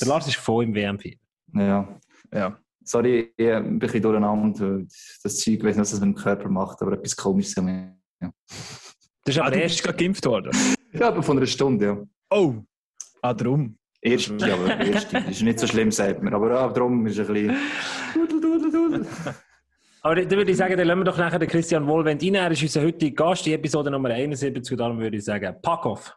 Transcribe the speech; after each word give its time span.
Der 0.00 0.08
Lars 0.08 0.26
ist 0.26 0.36
voll 0.36 0.64
im 0.64 0.74
WM-Fieber. 0.74 1.20
Ja, 1.54 1.88
ja. 2.32 2.58
Sorry, 2.84 3.20
ich 3.20 3.36
bin 3.36 3.50
ein 3.54 3.78
bisschen 3.78 4.02
durcheinander. 4.02 4.80
Das 5.22 5.38
Zeug, 5.38 5.54
ich 5.54 5.64
weiß 5.64 5.76
nicht, 5.76 5.80
was 5.80 5.90
das 5.90 6.00
mit 6.00 6.16
dem 6.16 6.22
Körper 6.22 6.48
macht, 6.48 6.82
aber 6.82 6.92
etwas 6.92 7.16
komisches. 7.16 7.54
Ja. 7.56 8.30
Das 9.24 9.34
ist 9.34 9.38
aber 9.38 9.56
Ah, 9.56 9.58
erst 9.58 9.82
gerade 9.82 9.96
geimpft 9.96 10.26
worden. 10.26 10.50
Ja, 10.92 11.08
aber 11.08 11.22
von 11.22 11.38
einer 11.38 11.46
Stunde, 11.46 11.86
ja. 11.86 12.02
Oh! 12.30 12.54
Ah, 13.22 13.32
drum. 13.32 13.78
Erste, 14.02 14.52
aber 14.52 14.80
erste. 14.80 15.20
Das 15.22 15.30
ist 15.30 15.42
nicht 15.42 15.58
so 15.58 15.66
schlimm, 15.66 15.90
sagt 15.90 16.22
man. 16.22 16.34
Aber 16.34 16.50
ja, 16.50 16.68
darum 16.68 17.06
ist 17.06 17.18
ein 17.18 17.26
bisschen... 17.26 17.56
Dudel, 18.12 18.40
dudel, 18.40 18.70
dudel. 18.70 19.06
Aber 20.02 20.16
dann 20.16 20.30
würde 20.30 20.50
ich 20.50 20.58
sagen, 20.58 20.76
dann 20.76 20.86
lassen 20.86 20.98
wir 21.00 21.04
doch 21.04 21.16
nachher 21.16 21.38
den 21.38 21.48
Christian 21.48 21.86
Wohlwend 21.86 22.22
rein. 22.22 22.34
Er 22.34 22.50
ist 22.50 22.60
unser 22.60 22.82
heutiger 22.82 23.14
Gast, 23.14 23.46
die 23.46 23.54
Episode 23.54 23.90
Nummer 23.90 24.10
71. 24.10 24.72
Und 24.72 24.78
darum 24.78 24.98
würde 24.98 25.16
ich 25.16 25.24
sagen, 25.24 25.56
pack 25.62 25.86
auf. 25.86 26.14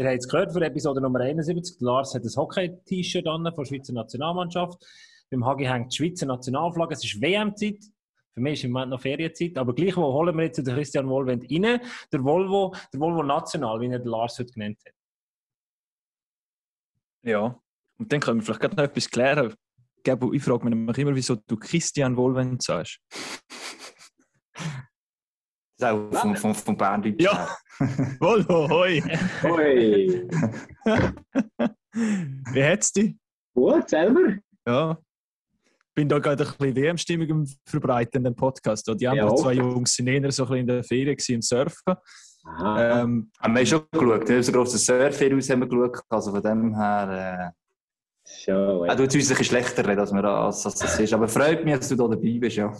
Ihr 0.00 0.08
habt 0.08 0.20
es 0.20 0.28
gehört 0.28 0.50
von 0.50 0.62
Episode 0.62 0.98
Nummer 1.02 1.20
71. 1.20 1.76
Lars 1.80 2.14
hat 2.14 2.24
ein 2.24 2.34
Hockey-T-Shirt 2.34 3.26
an 3.26 3.44
von 3.44 3.54
der 3.54 3.64
Schweizer 3.66 3.92
Nationalmannschaft. 3.92 4.82
Beim 5.28 5.44
Hagi 5.44 5.66
hängt 5.66 5.92
die 5.92 5.96
Schweizer 5.98 6.24
Nationalflagge. 6.24 6.94
Es 6.94 7.04
ist 7.04 7.20
WM-Zeit. 7.20 7.84
Für 8.32 8.40
mich 8.40 8.54
ist 8.54 8.64
im 8.64 8.70
Moment 8.70 8.92
noch 8.92 9.02
Ferienzeit. 9.02 9.58
Aber 9.58 9.74
gleichwohl 9.74 10.10
holen 10.10 10.34
wir 10.38 10.44
jetzt 10.44 10.56
den 10.56 10.64
Christian 10.64 11.06
Wohlwend 11.06 11.44
rein. 11.52 11.82
Der 12.10 12.24
Volvo, 12.24 12.74
der 12.90 12.98
Volvo 12.98 13.22
National, 13.22 13.78
wie 13.82 13.88
er 13.88 13.98
den 13.98 14.08
Lars 14.08 14.38
heute 14.38 14.50
genannt 14.50 14.78
hat. 14.86 14.94
Ja. 17.22 17.60
Und 17.98 18.10
dann 18.10 18.20
können 18.20 18.40
wir 18.40 18.44
vielleicht 18.44 18.60
gerade 18.60 18.76
noch 18.76 18.84
etwas 18.84 19.10
klären. 19.10 19.54
Gabo, 20.02 20.32
Ich 20.32 20.42
frage 20.42 20.64
mich 20.64 20.74
nämlich 20.74 20.96
immer, 20.96 21.14
wieso 21.14 21.36
du 21.46 21.58
Christian 21.58 22.16
Wohlwend 22.16 22.62
sagst. 22.62 23.00
Das 25.80 25.92
ist 25.92 25.96
auch 25.96 26.20
vom, 26.20 26.36
vom, 26.36 26.54
vom 26.54 26.76
Berndeutsch 26.76 27.22
Ja. 27.22 27.48
Volvo, 28.20 28.68
hoi! 28.68 29.02
Hoi. 29.42 30.28
Wie 32.52 32.62
hat's 32.64 32.92
dich? 32.92 33.16
Gut, 33.54 33.88
selber? 33.88 34.36
Ja. 34.66 34.98
bin 35.94 36.06
da 36.08 36.18
gerade 36.18 36.44
ein 36.44 36.50
bisschen 36.58 36.76
WM-Stimmung 36.76 37.30
am 37.30 37.46
Verbreiten 37.64 38.18
in 38.18 38.24
dem 38.24 38.36
Podcast. 38.36 38.86
Die 38.88 39.04
Ja. 39.04 39.12
anderen 39.12 39.36
zwei 39.38 39.54
Jungs 39.54 39.94
sind 39.94 40.08
eher 40.08 40.30
so 40.30 40.44
ein 40.44 40.48
bisschen 40.48 40.60
in 40.60 40.66
der 40.66 40.84
Ferien 40.84 41.16
im 41.28 41.42
Surfen. 41.42 41.94
Aha. 42.44 43.00
Ähm, 43.02 43.30
Aber 43.38 43.54
wir 43.54 43.58
haben 43.60 43.66
schon 43.66 43.82
geschaut. 43.90 44.28
Wir 44.28 44.36
haben 44.36 44.42
so 44.42 44.52
grosses 44.52 44.84
Surfer 44.84 45.34
aus 45.36 45.48
haben 45.50 45.60
wir 45.60 45.66
geschaut. 45.68 46.02
Also 46.10 46.30
von 46.30 46.42
dem 46.42 46.74
her... 46.76 47.52
Äh, 47.56 47.60
er 48.46 48.96
tut 48.96 49.00
uns 49.00 49.14
ein 49.14 49.18
bisschen 49.18 49.44
schlechter 49.44 49.86
reden, 49.88 50.00
als, 50.00 50.12
wir, 50.12 50.22
als, 50.24 50.64
als 50.66 50.74
das 50.76 51.00
ist. 51.00 51.12
Aber 51.14 51.26
freut 51.26 51.64
mich, 51.64 51.74
dass 51.78 51.88
du 51.88 51.96
da 51.96 52.06
dabei 52.06 52.38
bist, 52.38 52.56
ja. 52.56 52.70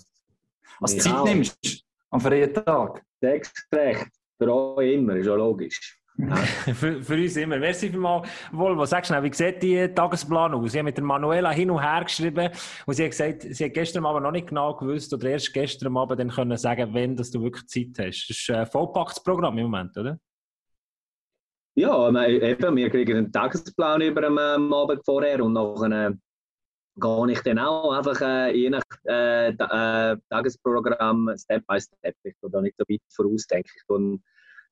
Als 0.80 0.96
du 0.96 1.08
Ja. 1.08 1.24
Zeit 1.24 1.24
nimmst. 1.24 1.84
Am 2.10 2.20
freien 2.20 2.52
Tag. 2.52 3.02
Sechsrecht. 3.20 4.08
Für 4.38 4.54
euch 4.54 4.94
immer, 4.94 5.16
ist 5.16 5.26
ja 5.26 5.34
logisch. 5.34 6.00
für, 6.74 7.02
für 7.02 7.14
uns 7.14 7.36
immer. 7.36 7.58
Merci 7.58 7.88
vielmals. 7.88 8.28
Volvo, 8.52 8.84
sag 8.84 9.06
schnell, 9.06 9.22
wie 9.22 9.32
sieht 9.32 9.62
die 9.62 9.88
Tagesplan 9.88 10.54
aus? 10.54 10.72
Ich 10.72 10.78
habe 10.78 10.84
mit 10.84 10.96
der 10.96 11.04
Manuela 11.04 11.50
hin 11.50 11.70
und 11.70 11.80
her 11.80 12.02
geschrieben 12.04 12.50
und 12.86 12.94
sie 12.94 13.04
hat 13.04 13.10
gesagt, 13.10 13.42
sie 13.42 13.64
hat 13.64 13.74
gestern 13.74 14.04
Abend 14.04 14.24
noch 14.24 14.32
nicht 14.32 14.48
genau 14.48 14.74
gewusst 14.74 15.14
oder 15.14 15.30
erst 15.30 15.52
gestern 15.52 15.96
Abend 15.96 16.18
dann 16.18 16.30
können 16.30 16.56
sagen, 16.56 16.92
wenn 16.92 17.16
dass 17.16 17.30
du 17.30 17.42
wirklich 17.42 17.66
Zeit 17.66 18.06
hast. 18.06 18.28
Das 18.28 18.36
ist 18.36 18.50
ein 18.50 18.66
vollpacktes 18.66 19.22
Programm 19.22 19.56
im 19.58 19.70
Moment, 19.70 19.96
oder? 19.96 20.18
Ja, 21.76 22.08
eben, 22.08 22.76
wir 22.76 22.90
kriegen 22.90 23.16
einen 23.16 23.32
Tagesplan 23.32 24.00
über 24.00 24.26
am 24.26 24.38
ähm, 24.38 24.72
Abend 24.72 25.04
vorher 25.04 25.42
und 25.42 25.52
nachher 25.52 26.08
äh, 26.08 26.12
gehe 26.96 27.32
ich 27.32 27.40
dann 27.40 27.58
auch 27.58 27.92
einfach 27.92 28.20
äh, 28.20 28.56
je 28.56 28.70
nach 28.70 28.82
äh, 29.06 29.48
äh, 29.50 30.16
Tagesprogramm 30.28 31.30
Step 31.36 31.66
by 31.66 31.80
Step. 31.80 32.14
Ich 32.24 32.34
gehe 32.40 32.50
da 32.50 32.60
nicht 32.60 32.76
so 32.78 32.84
weit 32.88 33.00
voraus, 33.08 33.46
denke 33.46 33.70
ich. 33.74 33.82
Und 33.88 34.22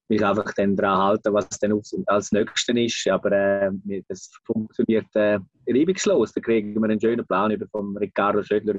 mich 0.09 0.25
einfach 0.25 0.53
dann 0.55 0.77
daran 0.77 0.99
halten, 0.99 1.35
was 1.35 1.49
dann 1.61 1.81
als 2.07 2.33
Nächstes 2.33 2.77
ist. 2.77 3.09
Aber 3.09 3.31
äh, 3.33 3.71
das 4.09 4.31
funktioniert 4.45 5.07
äh, 5.15 5.39
reibungslos. 5.69 6.33
Da 6.33 6.41
kriegen 6.41 6.75
wir 6.75 6.85
einen 6.85 7.01
schönen 7.01 7.27
Plan 7.27 7.51
über 7.51 7.67
von 7.69 7.97
Ricardo 7.97 8.43
Schödler, 8.43 8.75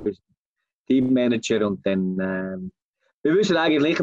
Teammanager. 0.87 1.67
Und 1.67 1.85
dann, 1.85 2.19
äh, 2.19 2.57
wir 3.23 3.35
wissen 3.35 3.57
eigentlich 3.57 3.99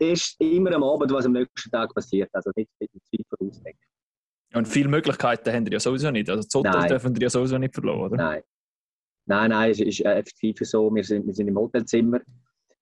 erst 0.00 0.40
immer 0.40 0.74
am 0.74 0.82
Abend, 0.82 1.12
was 1.12 1.26
am 1.26 1.32
nächsten 1.32 1.70
Tag 1.70 1.94
passiert. 1.94 2.30
Also 2.32 2.50
nicht 2.56 2.70
nicht 2.80 2.92
zu 2.92 3.18
weit 3.18 3.26
vorausdenken. 3.28 3.99
Und 4.54 4.66
viele 4.66 4.88
Möglichkeiten 4.88 5.52
haben 5.52 5.64
die 5.64 5.72
ja 5.72 5.80
sowieso 5.80 6.10
nicht. 6.10 6.28
Also 6.28 6.42
das 6.42 6.62
Nein. 6.62 6.88
dürfen 6.88 7.14
die 7.14 7.22
ja 7.22 7.30
sowieso 7.30 7.58
nicht 7.58 7.74
verloren, 7.74 8.12
oder? 8.12 8.16
Nein. 8.16 8.42
Nein, 9.26 9.50
nein, 9.50 9.70
es 9.70 9.80
ist 9.80 10.00
äh, 10.00 10.14
effektiv 10.14 10.56
so. 10.60 10.92
Wir 10.92 11.04
sind, 11.04 11.26
wir 11.26 11.34
sind 11.34 11.48
im 11.48 11.56
Hotelzimmer. 11.56 12.20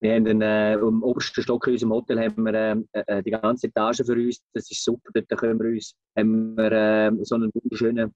Wir 0.01 0.15
haben 0.15 0.27
einen, 0.27 0.43
äh, 0.43 0.75
im 0.75 1.03
obersten 1.03 1.43
Stock 1.43 1.67
in 1.67 1.75
unserem 1.75 1.93
Hotel 1.93 2.21
haben 2.21 2.43
wir 2.45 2.55
äh, 2.55 3.03
äh, 3.07 3.23
die 3.23 3.33
ganze 3.33 3.67
Etage 3.67 4.03
für 4.07 4.15
uns. 4.15 4.41
Das 4.55 4.71
ist 4.71 4.83
super. 4.83 5.11
Dort 5.13 5.29
können 5.29 5.61
wir 5.61 5.71
uns 5.71 5.95
haben 6.17 6.57
wir, 6.57 6.73
äh, 6.73 7.11
so 7.23 7.35
einen 7.35 7.51
wunderschönen 7.53 8.15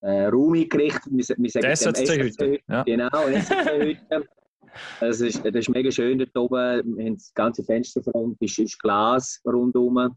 äh, 0.00 0.26
Raum 0.26 0.54
eingerichtet. 0.54 1.02
Wir, 1.10 1.16
wir 1.16 1.24
sagen 1.24 1.44
Die 1.46 1.50
dem 1.50 1.68
SSC-Hütte, 1.68 2.60
ja. 2.68 2.82
Genau. 2.84 3.10
Das 5.00 5.20
ist, 5.20 5.44
das 5.44 5.54
ist 5.54 5.68
mega 5.70 5.90
schön 5.90 6.18
dort 6.18 6.36
oben. 6.36 6.96
Wir 6.96 7.06
haben 7.06 7.16
das 7.16 7.32
ganze 7.34 7.64
Fensterfront, 7.64 8.36
ist, 8.40 8.58
ist 8.58 8.78
Glas 8.78 9.40
rundherum. 9.46 10.16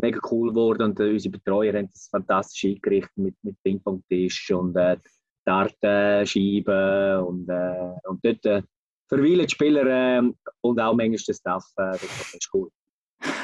Mega 0.00 0.20
cool 0.30 0.50
geworden 0.50 0.82
und 0.82 1.00
äh, 1.00 1.10
unsere 1.10 1.32
Betreuer 1.32 1.74
haben 1.74 1.88
das 1.90 2.08
fantastisch 2.10 2.64
eingerichtet 2.64 3.16
mit, 3.16 3.34
mit 3.42 3.56
Ping-Pong-Tisch 3.62 4.50
und 4.50 4.76
äh, 4.76 4.96
Dartenscheiben 5.44 7.22
und, 7.24 7.48
äh, 7.48 8.08
und 8.08 8.24
dort 8.24 8.44
äh, 8.46 8.62
verweilen 9.08 9.46
die 9.46 9.52
Spieler 9.52 10.18
äh, 10.18 10.22
und 10.60 10.80
auch 10.80 10.94
manchmal 10.94 11.16
der 11.26 11.34
Staff. 11.34 11.64
Äh, 11.76 11.92
das, 11.92 12.34
ist 12.34 12.50
cool. 12.52 12.68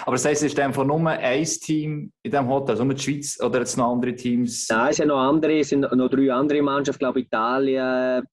Aber 0.03 0.13
das 0.13 0.25
heisst, 0.25 0.43
es 0.43 0.53
ist 0.53 0.61
einfach 0.61 0.85
nur 0.85 1.09
ein 1.09 1.45
Team 1.45 2.13
in 2.23 2.31
diesem 2.31 2.49
Hotel, 2.49 2.71
also 2.73 2.85
nur 2.85 2.95
die 2.95 3.03
Schweiz 3.03 3.41
oder 3.43 3.61
jetzt 3.61 3.77
noch 3.77 3.93
andere 3.93 4.15
Teams? 4.15 4.69
Nein, 4.71 4.91
es 4.91 4.97
sind 4.97 5.09
noch 5.09 5.19
andere, 5.19 5.59
es 5.59 5.69
sind 5.71 5.81
noch 5.81 6.09
drei 6.09 6.33
andere 6.33 6.63
Mannschaften, 6.63 7.01
glaube 7.01 7.21
Italien, 7.21 8.25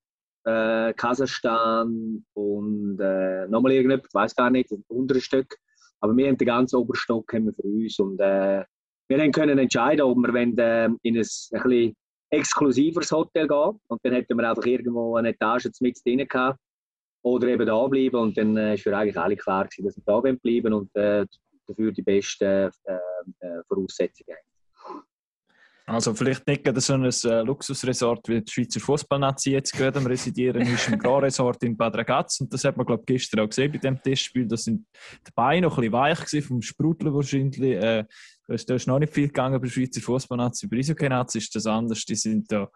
äh, 0.43 0.93
Kasachstan 0.93 2.25
und 2.33 2.99
äh, 2.99 3.47
nochmal 3.47 3.71
irgendetwas, 3.71 4.09
ich 4.09 4.15
weiß 4.15 4.35
gar 4.35 4.49
nicht, 4.49 4.71
das 4.71 4.79
untere 4.89 5.21
Stück. 5.21 5.57
Aber 6.01 6.17
wir 6.17 6.27
haben 6.27 6.37
den 6.37 6.47
ganzen 6.47 6.77
Oberstock 6.77 7.31
haben 7.33 7.45
wir 7.45 7.53
für 7.53 7.63
uns 7.63 7.99
und 7.99 8.19
äh, 8.19 8.63
wir 9.07 9.19
haben 9.19 9.31
können 9.31 9.59
entscheiden, 9.59 10.01
ob 10.01 10.17
wir 10.17 10.33
wollen, 10.33 10.57
äh, 10.57 10.89
in 11.03 11.17
ein, 11.17 11.25
ein 11.51 11.93
exklusiveres 12.31 13.11
Hotel 13.11 13.47
gehen 13.47 13.79
und 13.87 13.99
dann 14.03 14.13
hätten 14.13 14.37
wir 14.37 14.49
einfach 14.49 14.65
irgendwo 14.65 15.15
eine 15.15 15.29
Etage 15.29 15.69
mit 15.81 15.99
drin 16.05 16.27
gehabt 16.27 16.59
oder 17.23 17.47
eben 17.47 17.65
da 17.65 17.87
bleiben 17.87 18.15
und 18.15 18.37
dann 18.37 18.57
äh, 18.57 18.77
für 18.77 18.95
eigentlich 18.97 19.17
alle 19.17 19.35
klar 19.35 19.65
gewesen, 19.65 19.85
dass 19.85 19.97
wir 19.97 20.03
da 20.05 20.19
bleiben 20.21 20.73
und 20.73 20.95
äh, 20.95 21.25
dafür 21.67 21.91
die 21.91 22.01
besten 22.01 22.45
äh, 22.45 22.67
äh, 23.39 23.63
Voraussetzungen 23.67 24.35
haben. 24.35 24.50
Also 25.87 26.13
vielleicht 26.13 26.47
nicht 26.47 26.63
gerade 26.63 26.79
so 26.79 26.93
ein 26.93 27.03
äh, 27.03 27.41
Luxusresort 27.41 28.27
wie 28.29 28.41
die 28.41 28.51
Schweizer 28.51 28.79
Fußballnazi 28.79 29.51
jetzt 29.51 29.73
gerade 29.73 29.99
am 29.99 30.05
Residieren 30.05 30.61
ist 30.61 30.87
im 30.87 30.97
Grand 30.99 31.23
Resort 31.23 31.61
in 31.63 31.75
Bad 31.75 31.95
Ragaz 31.97 32.39
und 32.39 32.53
das 32.53 32.63
hat 32.63 32.77
man 32.77 32.85
glaube 32.85 33.01
ich 33.01 33.07
gestern 33.07 33.41
auch 33.41 33.49
gesehen 33.49 33.71
bei 33.71 33.77
dem 33.79 34.01
Testspiel. 34.01 34.47
Da 34.47 34.55
sind 34.57 34.85
die 35.27 35.31
Beine 35.35 35.67
noch 35.67 35.77
ein 35.77 35.81
bisschen 35.81 35.93
weich 35.93 36.19
gewesen, 36.25 36.47
vom 36.47 36.61
Sprudeln 36.61 37.13
wahrscheinlich. 37.13 37.61
Äh, 37.75 38.05
da 38.47 38.53
ist, 38.53 38.69
da 38.69 38.75
ist 38.75 38.87
noch 38.87 38.99
nicht 38.99 39.13
viel 39.13 39.27
gegangen 39.27 39.59
bei 39.59 39.67
der 39.67 39.71
Schweizer 39.73 40.01
Fußballnazi. 40.01 40.67
Bei 40.67 40.77
Eishockey-Nazi 40.77 41.39
ist 41.39 41.55
das 41.55 41.65
anders. 41.65 42.05
Die 42.05 42.15
sind 42.15 42.51
da 42.51 42.69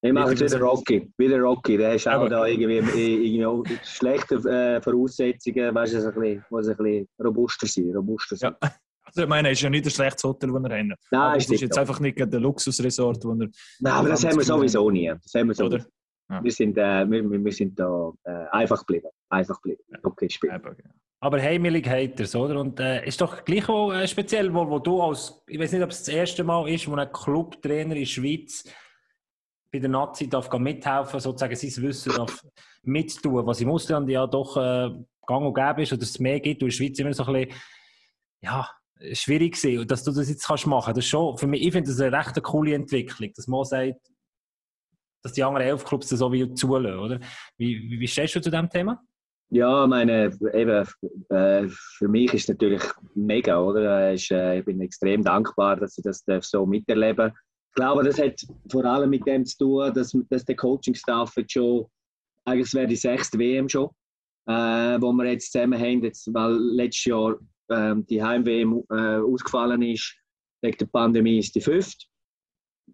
Wir 0.00 0.12
machen 0.12 0.32
es 0.32 0.40
Wieder 0.40 0.46
wieder 0.46 0.58
so- 0.58 0.64
Rocky. 0.66 1.12
Wieder 1.18 1.38
Rocky. 1.40 1.76
Der 1.76 1.94
ist 1.94 2.08
auch 2.08 2.28
da 2.28 2.46
irgendwie, 2.46 2.78
irgendwie 2.78 3.46
auch 3.46 3.64
schlechte 3.84 4.36
äh, 4.36 4.80
Voraussetzungen. 4.80 5.74
Weißt 5.74 5.94
du, 5.94 6.00
so 6.00 6.08
ein 6.08 6.14
bisschen, 6.14 6.44
muss 6.50 6.68
ein 6.68 6.76
bisschen 6.76 7.08
robuster 7.22 7.66
sein. 7.66 7.90
Robuster 7.94 8.36
sein. 8.36 8.54
Ja. 8.62 8.72
Also 9.14 9.24
ich 9.24 9.28
meine, 9.28 9.50
es 9.50 9.58
ist 9.58 9.62
ja 9.62 9.70
nicht 9.70 9.84
ein 9.84 9.90
schlechtes 9.90 10.24
Hotel, 10.24 10.50
das 10.50 10.62
wir 10.62 10.76
haben. 10.78 10.94
Nein, 11.10 11.36
es 11.36 11.44
stimmt 11.44 11.54
ist 11.56 11.60
jetzt 11.60 11.78
einfach 11.78 12.00
nicht 12.00 12.20
ein 12.20 12.30
Luxusresort, 12.30 13.24
wo 13.24 13.32
er, 13.32 13.48
Nein, 13.80 13.92
aber 13.92 14.08
das 14.08 14.24
haben 14.24 14.38
wir 14.38 14.44
sowieso 14.44 14.90
nie. 14.90 15.12
Das 15.22 15.34
haben 15.34 15.48
wir 15.48 15.54
sowieso. 15.54 15.76
oder? 15.76 15.86
Ja. 16.30 16.42
Wir, 16.42 16.52
sind, 16.52 16.78
äh, 16.78 17.10
wir, 17.10 17.30
wir 17.30 17.44
wir 17.44 17.52
sind 17.52 17.78
da 17.78 18.10
äh, 18.24 18.30
einfach 18.52 18.86
geblieben. 18.86 19.08
Einfach 19.28 19.60
geblieben. 19.60 19.82
Okay, 20.02 20.28
ja. 20.48 20.60
Aber 21.20 21.40
heimelig 21.40 21.86
Haters, 21.86 22.34
oder? 22.34 22.58
Und 22.58 22.80
äh, 22.80 23.06
ist 23.06 23.20
doch 23.20 23.44
gleich 23.44 23.68
auch 23.68 23.92
äh, 23.92 24.08
speziell, 24.08 24.52
wo, 24.52 24.68
wo 24.68 24.78
du 24.78 25.00
als, 25.02 25.42
ich 25.46 25.58
weiß 25.58 25.72
nicht, 25.72 25.82
ob 25.82 25.90
es 25.90 26.04
das 26.04 26.08
erste 26.08 26.42
Mal 26.42 26.68
ist, 26.68 26.88
wo 26.88 26.96
ein 26.96 27.12
Clubtrainer 27.12 27.94
in 27.94 28.00
der 28.00 28.06
Schweiz 28.06 28.64
bei 29.70 29.78
der 29.78 29.88
Nazi 29.90 30.28
darf 30.28 30.50
mithelfen, 30.58 31.20
sozusagen 31.20 31.54
sein 31.54 31.82
Wissen 31.84 32.12
darf 32.14 32.42
mittun, 32.82 33.46
was 33.46 33.60
im 33.60 33.70
Ausland 33.70 34.08
ja 34.08 34.26
doch 34.26 34.56
äh, 34.56 34.90
gang 35.26 35.46
und 35.46 35.54
gäbe 35.54 35.82
ist 35.82 35.92
oder 35.92 36.02
es 36.02 36.18
mehr 36.18 36.40
gibt 36.40 36.62
und 36.62 36.68
in 36.68 36.70
der 36.70 36.76
Schweiz 36.76 36.98
immer 36.98 37.12
so 37.12 37.24
ein 37.24 37.32
bisschen, 37.32 37.60
ja, 38.42 38.68
schwierig 39.12 39.54
gewesen. 39.54 39.80
Und 39.80 39.90
dass 39.90 40.04
du 40.04 40.12
das 40.12 40.28
jetzt 40.28 40.46
kannst 40.46 40.66
machen, 40.66 40.94
das 40.94 41.04
ist 41.04 41.10
schon, 41.10 41.36
für 41.36 41.46
mich, 41.46 41.62
ich 41.62 41.72
finde 41.72 41.90
das 41.90 42.00
eine 42.00 42.16
recht 42.16 42.42
coole 42.42 42.74
Entwicklung, 42.74 43.30
dass 43.34 43.46
man 43.46 43.64
sagt, 43.64 44.00
dass 45.22 45.32
die 45.32 45.44
anderen 45.44 45.66
elf 45.66 45.84
Clubs 45.84 46.08
das 46.08 46.18
so 46.18 46.32
wie 46.32 46.52
zulassen, 46.54 46.98
oder? 46.98 47.20
Wie, 47.56 47.90
wie, 47.90 48.00
wie 48.00 48.08
stehst 48.08 48.34
du 48.34 48.40
zu 48.40 48.50
diesem 48.50 48.68
Thema? 48.68 49.00
Ja, 49.50 49.84
ich 49.84 49.88
meine, 49.88 50.30
eben, 50.54 50.86
äh, 51.28 51.68
für 51.68 52.08
mich 52.08 52.32
ist 52.32 52.44
es 52.44 52.48
natürlich 52.48 52.82
mega, 53.14 53.60
oder? 53.60 54.08
Äh, 54.08 54.14
ist, 54.14 54.30
äh, 54.30 54.60
ich 54.60 54.64
bin 54.64 54.80
extrem 54.80 55.22
dankbar, 55.22 55.76
dass 55.76 55.98
ich 55.98 56.04
das 56.04 56.24
so 56.48 56.64
miterleben 56.64 57.28
darf. 57.28 57.34
Ich 57.68 57.74
glaube, 57.74 58.04
das 58.04 58.18
hat 58.18 58.40
vor 58.70 58.84
allem 58.84 59.10
mit 59.10 59.26
dem 59.26 59.44
zu 59.44 59.58
tun, 59.58 59.94
dass, 59.94 60.16
dass 60.30 60.44
der 60.44 60.56
Coaching-Staff 60.56 61.36
jetzt 61.36 61.52
schon, 61.52 61.86
eigentlich 62.44 62.72
wäre 62.74 62.86
die 62.86 62.96
sechste 62.96 63.38
WM 63.38 63.68
schon, 63.68 63.90
äh, 64.46 64.98
wo 65.00 65.12
wir 65.12 65.30
jetzt 65.30 65.52
zusammen 65.52 65.78
haben, 65.78 66.02
jetzt, 66.02 66.32
weil 66.32 66.54
letztes 66.54 67.04
Jahr 67.04 67.36
ähm, 67.70 68.06
die 68.06 68.22
Heim-WM 68.22 68.84
äh, 68.90 69.18
ausgefallen 69.18 69.82
ist, 69.82 70.16
wegen 70.62 70.78
der 70.78 70.86
Pandemie 70.86 71.38
ist 71.38 71.54
die 71.54 71.60
fünfte. 71.60 72.06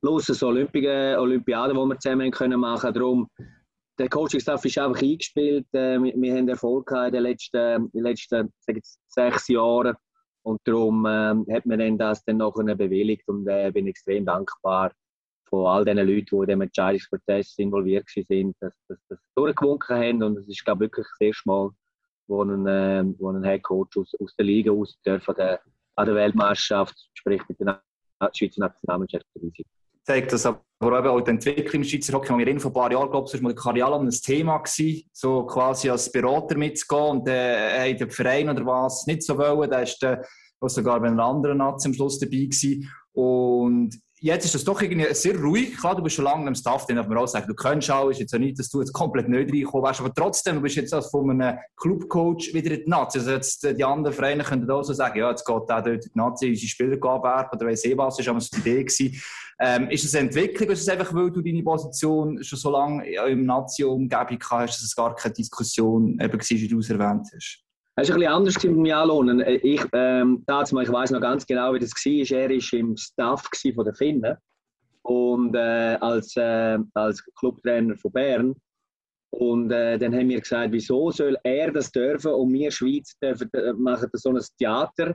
Plus 0.00 0.26
das 0.26 0.42
Olympische, 0.42 1.16
Olympiade, 1.18 1.72
die 1.72 1.78
wir 1.78 1.98
zusammen 1.98 2.30
können 2.30 2.60
machen 2.60 2.92
können. 2.92 3.26
der 3.98 4.08
Coaching-Staff 4.08 4.64
ist 4.64 4.78
einfach 4.78 5.02
eingespielt. 5.02 5.66
Äh, 5.72 5.98
wir, 5.98 6.14
wir, 6.14 6.36
haben 6.36 6.48
Erfolg 6.48 6.90
in 6.92 7.12
den 7.12 7.22
letzten, 7.22 7.84
in 7.86 7.90
den 7.92 8.04
letzten 8.04 8.52
sechs 8.60 9.48
Jahren. 9.48 9.96
Und 10.42 10.60
darum 10.64 11.04
äh, 11.04 11.34
hat 11.52 11.66
man 11.66 11.98
das 11.98 12.24
dann 12.24 12.38
nachher 12.38 12.74
bewilligt 12.74 13.28
und 13.28 13.46
äh, 13.48 13.70
bin 13.72 13.86
extrem 13.86 14.24
dankbar 14.24 14.92
von 15.48 15.66
all 15.66 15.84
den 15.84 15.98
Leuten, 15.98 16.26
die 16.30 16.36
in 16.36 16.46
diesem 16.46 16.60
Entscheidungsprozess 16.62 17.58
involviert 17.58 18.06
waren, 18.16 18.54
dass 18.60 18.72
das 18.88 18.98
dass 19.08 19.18
durchgewunken 19.34 19.96
haben. 19.96 20.22
Und 20.22 20.38
es 20.38 20.48
ist, 20.48 20.64
glaube 20.64 20.84
ich, 20.84 20.90
wirklich 20.90 21.06
das 21.06 21.26
erste 21.26 21.48
Mal, 21.48 21.70
wo 22.28 22.44
ein, 22.44 22.66
äh, 22.66 23.04
wo 23.18 23.30
ein 23.30 23.42
Head 23.42 23.62
Coach 23.62 23.96
aus, 23.96 24.12
aus 24.20 24.36
der 24.36 24.46
Liga 24.46 24.70
aus 24.70 24.96
dürfen, 25.04 25.34
der, 25.36 25.60
an 25.96 26.06
der 26.06 26.14
Weltmeisterschaft, 26.14 26.94
sprich 27.14 27.42
mit 27.48 27.58
der 27.60 27.82
Schweizer 28.32 28.60
Nationalmannschaft 28.60 29.26
dabei 29.34 29.50
sein 29.56 29.66
zeigt 30.08 30.32
das 30.32 30.46
aber 30.46 30.98
eben 30.98 31.08
auch 31.08 31.20
die 31.20 31.30
Entwicklung 31.32 31.82
im 31.82 31.84
Schweizer 31.84 32.14
Hockey. 32.14 32.36
Wir 32.38 32.46
reden 32.46 32.60
vor 32.60 32.70
ein 32.70 32.74
paar 32.74 32.90
Jahren, 32.90 33.10
glaube 33.10 33.28
ich, 33.28 33.34
war 33.34 33.42
mal 33.42 33.54
Karriere 33.54 34.00
ein 34.00 34.10
Thema 34.10 34.56
gewesen, 34.56 35.02
so 35.12 35.44
quasi 35.44 35.90
als 35.90 36.10
Berater 36.10 36.56
mitzugehen 36.56 37.10
und 37.10 37.28
äh, 37.28 37.94
der 37.94 38.08
Verein 38.08 38.48
oder 38.48 38.64
was 38.64 39.06
nicht 39.06 39.22
so 39.22 39.36
wollen, 39.36 39.68
da 39.70 39.80
ist 39.80 40.00
der, 40.00 40.24
sogar 40.62 40.98
bei 41.00 41.08
einer 41.08 41.22
anderen 41.22 41.58
Nazi 41.58 41.88
am 41.88 41.94
Schluss 41.94 42.18
dabei 42.18 42.36
gewesen. 42.36 42.90
Und 43.12 44.00
jetzt 44.20 44.44
ist 44.44 44.54
das 44.54 44.64
doch 44.64 44.80
irgendwie 44.80 45.12
sehr 45.14 45.38
ruhig. 45.38 45.76
Klar, 45.76 45.96
du 45.96 46.02
bist 46.02 46.16
schon 46.16 46.24
lange 46.24 46.46
im 46.46 46.54
Staff, 46.54 46.86
dann 46.86 46.96
darf 46.96 47.08
man 47.08 47.18
auch 47.18 47.26
sagen, 47.26 47.46
du 47.46 47.54
kennst 47.54 47.90
auch, 47.90 48.08
ist 48.10 48.20
jetzt 48.20 48.34
auch 48.34 48.38
nicht, 48.38 48.58
dass 48.58 48.68
du 48.68 48.80
jetzt 48.80 48.92
komplett 48.92 49.28
neu 49.28 49.40
reingekommen 49.40 49.86
wärst, 49.86 50.00
aber 50.00 50.12
trotzdem, 50.12 50.56
du 50.56 50.62
bist 50.62 50.76
jetzt 50.76 50.92
als 50.94 51.10
von 51.10 51.30
einem 51.30 51.58
Clubcoach 51.76 52.52
wieder 52.52 52.72
in 52.72 52.84
die 52.84 52.90
Nazi. 52.90 53.18
Also 53.18 53.30
jetzt, 53.32 53.64
äh, 53.64 53.74
die 53.74 53.84
anderen 53.84 54.14
Vereine 54.14 54.44
können 54.44 54.70
auch 54.70 54.82
so 54.82 54.92
sagen, 54.92 55.18
ja, 55.18 55.30
jetzt 55.30 55.44
geht 55.44 55.68
der 55.68 55.82
dort 55.82 55.86
in 55.86 56.00
die 56.00 56.18
Nazi, 56.18 56.48
unsere 56.48 56.68
Spieler 56.68 56.94
abwerben 56.94 57.50
oder 57.58 57.66
weiss 57.66 57.84
eh 57.84 57.96
was, 57.96 58.18
ist 58.18 58.28
aber 58.28 58.40
so 58.40 58.48
die 58.54 58.60
Idee 58.60 58.84
gewesen. 58.84 59.22
Ähm, 59.60 59.90
ist 59.90 60.04
es 60.04 60.14
eine 60.14 60.28
Entwicklung, 60.28 60.70
ist 60.70 60.82
es 60.82 60.88
einfach, 60.88 61.12
weil 61.12 61.30
du 61.30 61.42
deine 61.42 61.62
Position 61.62 62.42
schon 62.44 62.58
so 62.58 62.70
lange 62.70 63.04
im 63.28 63.44
Nazi-Umgebung 63.44 64.38
hast, 64.50 64.76
dass 64.76 64.82
es 64.82 64.94
gar 64.94 65.14
keine 65.16 65.34
Diskussion 65.34 66.18
eben 66.20 66.32
war, 66.32 66.48
wie 66.48 66.68
du 66.68 66.78
es 66.78 66.90
erwähnt 66.90 67.28
hast? 67.34 67.67
Es 68.00 68.10
war 68.10 68.14
ein 68.14 68.20
bisschen 68.20 68.32
anders 68.32 68.62
mit 68.62 68.86
Jalon. 68.86 69.40
Ich, 69.40 69.84
ähm, 69.92 70.44
ich 70.46 70.92
weiß 70.92 71.10
noch 71.10 71.20
ganz 71.20 71.44
genau, 71.44 71.74
wie 71.74 71.80
das 71.80 71.90
war. 71.90 72.38
Er 72.38 72.48
war 72.48 72.78
im 72.78 72.96
Staff 72.96 73.48
von 73.74 73.84
der 73.84 73.94
Finnen 73.94 74.36
und 75.02 75.56
äh, 75.56 75.98
als, 76.00 76.36
äh, 76.36 76.78
als 76.94 77.24
Clubtrainer 77.40 77.96
von 77.96 78.12
Bern. 78.12 78.54
Und 79.30 79.72
äh, 79.72 79.98
dann 79.98 80.14
haben 80.14 80.28
wir 80.28 80.40
gesagt, 80.40 80.72
wieso 80.72 81.10
soll 81.10 81.36
er 81.42 81.72
das 81.72 81.90
dürfen 81.90 82.30
und 82.30 82.52
wir 82.52 82.70
Schweiz 82.70 83.18
dürfen 83.20 83.50
äh, 83.52 83.72
machen 83.72 84.08
so 84.12 84.30
ein 84.30 84.40
Theater 84.58 85.12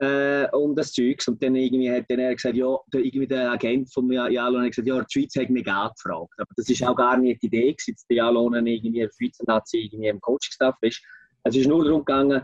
äh, 0.00 0.50
und 0.54 0.76
das 0.76 0.92
Zeugs. 0.92 1.28
Und 1.28 1.42
dann 1.42 1.56
irgendwie 1.56 1.90
hat 1.90 2.04
dann 2.10 2.18
er 2.18 2.34
gesagt, 2.34 2.56
ja, 2.56 2.76
der, 2.92 3.00
irgendwie 3.00 3.26
der 3.26 3.52
Agent 3.52 3.90
von 3.90 4.12
Jalon 4.12 4.64
hat 4.64 4.72
gesagt, 4.72 4.86
ja, 4.86 5.00
die 5.00 5.20
Schweiz 5.20 5.34
hat 5.34 5.48
mich 5.48 5.66
angefragt. 5.66 6.34
Aber 6.36 6.50
das 6.56 6.68
ist 6.68 6.86
auch 6.86 6.94
gar 6.94 7.16
nicht 7.16 7.40
die 7.42 7.46
Idee, 7.46 7.74
dass 7.74 8.06
der 8.06 8.18
Jalon 8.18 8.66
irgendwie 8.66 9.02
ein 9.02 9.10
Schweizer 9.16 9.44
Nazi 9.46 9.78
irgendwie 9.78 10.08
im 10.08 10.20
Coaching-Staff 10.20 10.76
ist. 10.82 11.02
Es 11.48 11.56
ist 11.56 11.66
nur 11.66 11.84
darum 11.84 12.04
gegangen, 12.04 12.42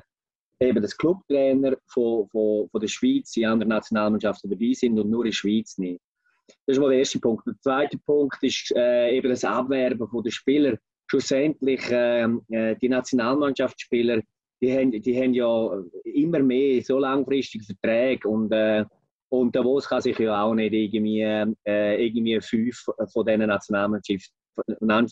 eben, 0.61 0.81
dass 0.81 0.97
Clubtrainer 0.97 1.77
von, 1.87 2.27
von, 2.29 2.69
von 2.71 2.81
der 2.81 2.89
Schweiz 2.89 3.37
in 3.37 3.47
anderen 3.47 3.69
Nationalmannschaften 3.69 4.51
dabei 4.51 4.73
sind 4.73 4.99
und 4.99 5.11
nur 5.11 5.25
in 5.25 5.31
der 5.31 5.37
Schweiz 5.37 5.77
nicht. 5.79 6.01
Das 6.67 6.77
ist 6.77 6.81
mal 6.81 6.91
der 6.91 6.99
erste 7.01 7.21
Punkt. 7.21 7.47
Der 7.47 7.55
zweite 7.61 7.99
Punkt 7.99 8.43
ist 8.43 8.73
äh, 8.77 9.17
eben 9.17 9.29
das 9.29 9.45
Abwerben 9.45 10.09
der 10.25 10.31
Spieler. 10.31 10.79
Schlussendlich, 11.07 11.83
ähm, 11.91 12.43
äh, 12.49 12.77
die 12.77 12.89
Nationalmannschaftsspieler, 12.89 14.23
die 14.63 14.73
haben, 14.73 14.91
die 14.91 15.21
haben 15.21 15.35
ja 15.35 15.83
immer 16.05 16.39
mehr 16.39 16.83
so 16.83 16.99
langfristige 16.99 17.65
Verträge 17.65 18.27
und, 18.27 18.51
äh, 18.53 18.85
und 19.29 19.55
Davos 19.55 19.89
kann 19.89 20.01
sich 20.01 20.19
ja 20.19 20.43
auch 20.43 20.55
nicht 20.55 20.73
irgendwie, 20.73 21.21
äh, 21.21 22.07
irgendwie 22.07 22.41
fünf 22.41 22.87
von 23.13 23.27
diesen 23.27 23.47
Nationalmannschafts 23.47 24.33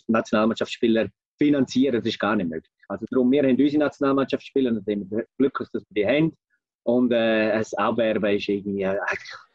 Nationalmannschaftsspielern 0.06 1.10
finanzieren. 1.44 1.96
Das 1.96 2.06
ist 2.06 2.18
gar 2.18 2.36
nicht 2.36 2.48
möglich. 2.48 2.72
Also 2.88 3.06
darum, 3.10 3.30
wir 3.30 3.42
haben 3.42 3.50
unsere 3.50 3.78
Nationalmannschaftsspieler 3.78 4.70
und 4.70 4.84
sind 4.84 5.10
Glück, 5.38 5.58
dass 5.58 5.72
wir 5.72 5.82
die 5.90 6.06
haben. 6.06 6.36
Und 6.84 7.12
äh, 7.12 7.52
das 7.58 7.74
Abwerben 7.74 8.36
ist 8.36 8.48
irgendwie, 8.48 8.82
äh, 8.82 8.96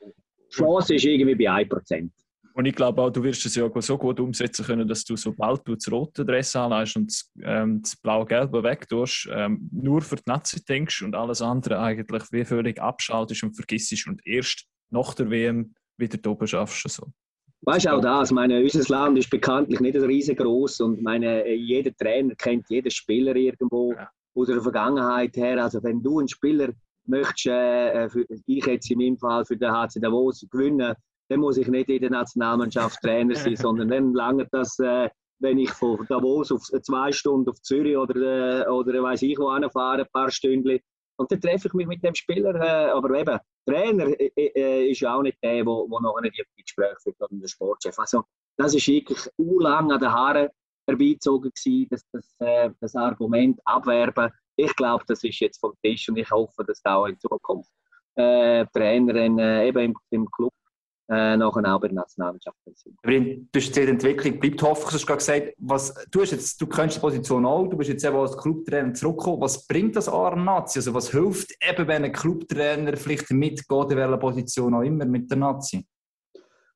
die 0.02 0.56
Chance 0.56 0.96
ist 0.96 1.06
irgendwie 1.06 1.36
bei 1.36 1.52
1%. 1.64 2.10
Und 2.54 2.66
ich 2.66 2.74
glaube 2.74 3.04
auch, 3.04 3.12
du 3.12 3.24
wirst 3.24 3.46
es 3.46 3.54
ja 3.54 3.70
so 3.82 3.98
gut 4.00 4.20
umsetzen 4.20 4.66
können, 4.66 4.88
dass 4.88 5.04
du, 5.04 5.16
sobald 5.16 5.62
du 5.68 5.76
das 5.76 5.92
rote 5.92 6.26
Dress 6.26 6.56
anlegst 6.56 6.96
und 6.96 7.12
das, 7.12 7.32
ähm, 7.44 7.82
das 7.84 7.96
blau-gelbe 7.98 8.64
wegtust, 8.64 9.30
ähm, 9.32 9.70
nur 9.72 10.02
für 10.02 10.16
die 10.16 10.24
Nazi 10.26 10.66
denkst 10.66 11.04
und 11.04 11.14
alles 11.14 11.44
andere 11.44 11.80
eigentlich 11.80 12.24
wie 12.32 12.44
völlig 12.46 12.82
abschaltest 12.82 13.44
und 13.44 13.54
vergisst 13.54 14.08
und 14.08 14.26
erst 14.26 14.66
nach 14.90 15.14
der 15.14 15.30
WM 15.30 15.76
wieder 15.98 16.32
oben 16.32 16.48
schaffst. 16.48 16.90
So. 16.90 17.12
Weißt 17.62 17.86
du 17.86 17.94
auch 17.94 18.02
das? 18.02 18.32
Meine, 18.32 18.62
unser 18.62 18.94
Land 18.94 19.18
ist 19.18 19.30
bekanntlich 19.30 19.80
nicht 19.80 19.96
riesengroß 19.96 20.82
und 20.82 21.02
meine, 21.02 21.50
jeder 21.54 21.96
Trainer 21.96 22.36
kennt 22.36 22.70
jeden 22.70 22.92
Spieler 22.92 23.36
irgendwo 23.36 23.94
ja. 23.94 24.10
aus 24.36 24.48
der 24.48 24.62
Vergangenheit 24.62 25.36
her. 25.36 25.62
Also 25.64 25.82
wenn 25.84 26.02
du 26.02 26.20
einen 26.20 26.28
Spieler 26.28 26.70
möchtest, 27.06 27.48
äh, 27.48 28.10
für, 28.10 28.26
ich 28.46 28.66
jetzt 28.66 28.92
in 28.92 29.00
meinem 29.00 29.18
Fall 29.18 29.44
für 29.46 29.58
den 29.58 29.72
HC 29.72 30.00
Davos 30.00 30.46
gewinnen, 30.50 30.94
dann 31.30 31.40
muss 31.40 31.58
ich 31.58 31.68
nicht 31.68 31.90
in 31.90 32.02
der 32.02 32.12
Nationalmannschaft 32.12 33.02
Trainer 33.02 33.36
sein, 33.36 33.56
sondern 33.58 33.90
dann 33.90 34.14
lange 34.14 34.48
das, 34.52 34.78
äh, 34.80 35.10
wenn 35.40 35.58
ich 35.58 35.72
von 35.72 36.06
Davos 36.08 36.52
auf 36.52 36.64
zwei 36.64 37.12
Stunden 37.12 37.50
auf 37.50 37.62
Zürich 37.62 37.98
oder, 37.98 38.66
äh, 38.66 38.70
oder 38.70 39.02
weiß 39.04 39.22
ich 39.24 39.38
wo 39.38 39.50
fahre, 39.70 40.02
ein 40.02 40.08
paar 40.12 40.32
Stunden, 40.32 40.80
und 41.18 41.32
dann 41.32 41.42
treffe 41.42 41.68
ich 41.68 41.74
mich 41.74 41.88
mit 41.88 42.04
dem 42.04 42.16
Spieler, 42.16 42.56
äh, 42.56 42.92
aber 42.92 43.20
eben, 43.20 43.40
Trainer 43.66 44.08
äh, 44.20 44.32
äh, 44.36 44.92
ist 44.92 45.02
ja 45.02 45.16
auch 45.16 45.22
nicht 45.22 45.38
der, 45.44 45.56
der 45.56 45.64
noch 45.64 46.22
die 46.22 46.64
Gespräche 46.64 46.96
führt 47.02 47.22
oder 47.22 47.36
der 47.36 47.48
Sportchef. 47.48 47.98
Also, 48.00 48.24
das 48.56 48.74
ist 48.74 48.88
wirklich 48.88 49.20
lang 49.38 49.92
an 49.92 50.00
den 50.00 50.12
Haaren 50.12 50.50
herbeizogen 50.88 51.52
gewesen, 51.52 51.88
das, 51.90 52.06
das, 52.12 52.36
äh, 52.40 52.70
das 52.80 52.96
Argument 52.96 53.60
abwerben. 53.66 54.32
Ich 54.56 54.76
glaube, 54.76 55.04
das 55.08 55.24
ist 55.24 55.40
jetzt 55.40 55.60
vom 55.60 55.74
Tisch 55.84 56.08
und 56.10 56.18
ich 56.18 56.32
hoffe, 56.32 56.64
dass 56.64 56.82
das 56.82 56.92
auch 56.92 57.06
in 57.06 57.20
Zukunft 57.20 57.72
äh, 58.16 58.66
Trainer 58.74 59.16
in, 59.16 59.38
äh, 59.38 59.68
eben 59.68 59.80
im, 59.80 59.96
im 60.12 60.32
Club 60.32 60.54
äh, 61.10 61.38
nachher 61.38 61.74
auch 61.74 61.80
bei 61.80 61.88
der 61.88 61.96
Nationalmannschaft 61.96 62.58
sind. 62.76 62.98
Du 63.02 63.60
hast 63.60 63.76
die 63.76 63.82
Entwicklung 63.82 64.40
bleibt 64.40 64.62
hoffentlich. 64.62 64.90
Du 64.90 64.96
hast 64.96 65.08
gerade 65.08 65.18
gesagt, 65.18 65.54
was, 65.58 65.94
du, 66.12 66.22
hast 66.22 66.32
jetzt, 66.32 66.62
du 66.62 66.68
kennst 66.68 66.98
die 66.98 67.02
Position 67.02 67.46
auch, 67.46 67.68
du 67.68 67.78
bist 67.78 67.90
jetzt 67.90 68.04
eben 68.04 68.18
als 68.18 68.38
Clubtrainer 68.38 68.94
zurückgekommen. 68.94 69.42
Was 69.42 69.66
bringt 69.66 69.96
das 69.96 70.10
an 70.10 70.44
Nazi? 70.44 70.80
Also 70.80 70.94
was 70.94 71.12
hilft 71.12 71.52
eben, 71.62 71.88
wenn 71.88 72.04
ein 72.04 72.12
Clubtrainer 72.12 72.98
vielleicht 72.98 73.32
mitgeht, 73.32 73.92
in 73.92 73.98
welcher 73.98 74.18
Position 74.18 74.74
auch 74.74 74.82
immer 74.82 75.06
mit 75.06 75.30
der 75.30 75.38
Nazi? 75.38 75.86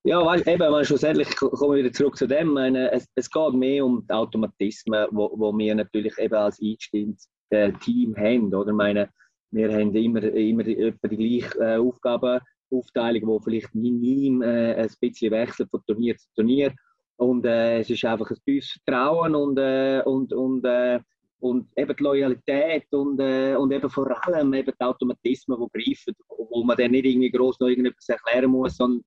Ja, 0.03 0.25
weißt, 0.25 0.47
eben, 0.47 0.71
weil 0.71 0.83
schlussendlich 0.83 1.35
kommen 1.35 1.75
wir 1.75 1.83
wieder 1.83 1.93
zurück 1.93 2.17
zu 2.17 2.25
dem. 2.25 2.53
Meine, 2.53 2.91
es, 2.91 3.07
es 3.13 3.29
geht 3.29 3.53
mehr 3.53 3.85
um 3.85 4.03
die 4.07 4.13
Automatismen, 4.13 5.07
wo, 5.11 5.31
wo 5.35 5.55
wir 5.55 5.75
natürlich 5.75 6.17
eben 6.17 6.33
als 6.33 6.59
eingestimmtes 6.59 7.29
äh, 7.51 7.71
Team 7.73 8.15
haben. 8.17 8.51
Oder? 8.53 8.73
Meine, 8.73 9.09
wir 9.51 9.71
haben 9.71 9.93
immer, 9.93 10.23
immer 10.23 10.63
die, 10.63 10.93
die 11.03 11.41
gleiche 11.41 11.59
äh, 11.59 11.77
Aufgaben 11.77 12.39
Aufteilung, 12.71 13.37
die 13.39 13.43
vielleicht 13.43 13.75
minim 13.75 14.41
äh, 14.41 14.75
ein 14.75 14.89
bisschen 14.99 15.31
wechselt 15.31 15.69
von 15.69 15.81
Turnier 15.85 16.15
zu 16.17 16.27
Turnier. 16.35 16.73
Und 17.17 17.45
äh, 17.45 17.79
es 17.79 17.89
ist 17.89 18.03
einfach 18.05 18.29
ein 18.31 18.37
tiefes 18.45 18.79
Vertrauen 18.83 19.35
und, 19.35 19.57
äh, 19.59 20.01
und, 20.05 20.33
und, 20.33 20.65
äh, 20.65 20.99
und 21.39 21.67
eben 21.77 21.95
die 21.95 22.03
Loyalität 22.03 22.91
und, 22.91 23.19
äh, 23.19 23.55
und 23.55 23.71
eben 23.71 23.89
vor 23.89 24.27
allem 24.27 24.53
eben 24.53 24.73
die 24.79 24.83
Automatismen, 24.83 25.57
die 25.59 25.83
greifen, 25.83 26.15
wo 26.27 26.63
man 26.63 26.77
dann 26.77 26.91
nicht 26.91 27.05
irgendwie 27.05 27.31
groß 27.31 27.59
noch 27.59 27.67
irgendetwas 27.67 28.09
erklären 28.09 28.49
muss, 28.51 28.77
sondern 28.77 29.03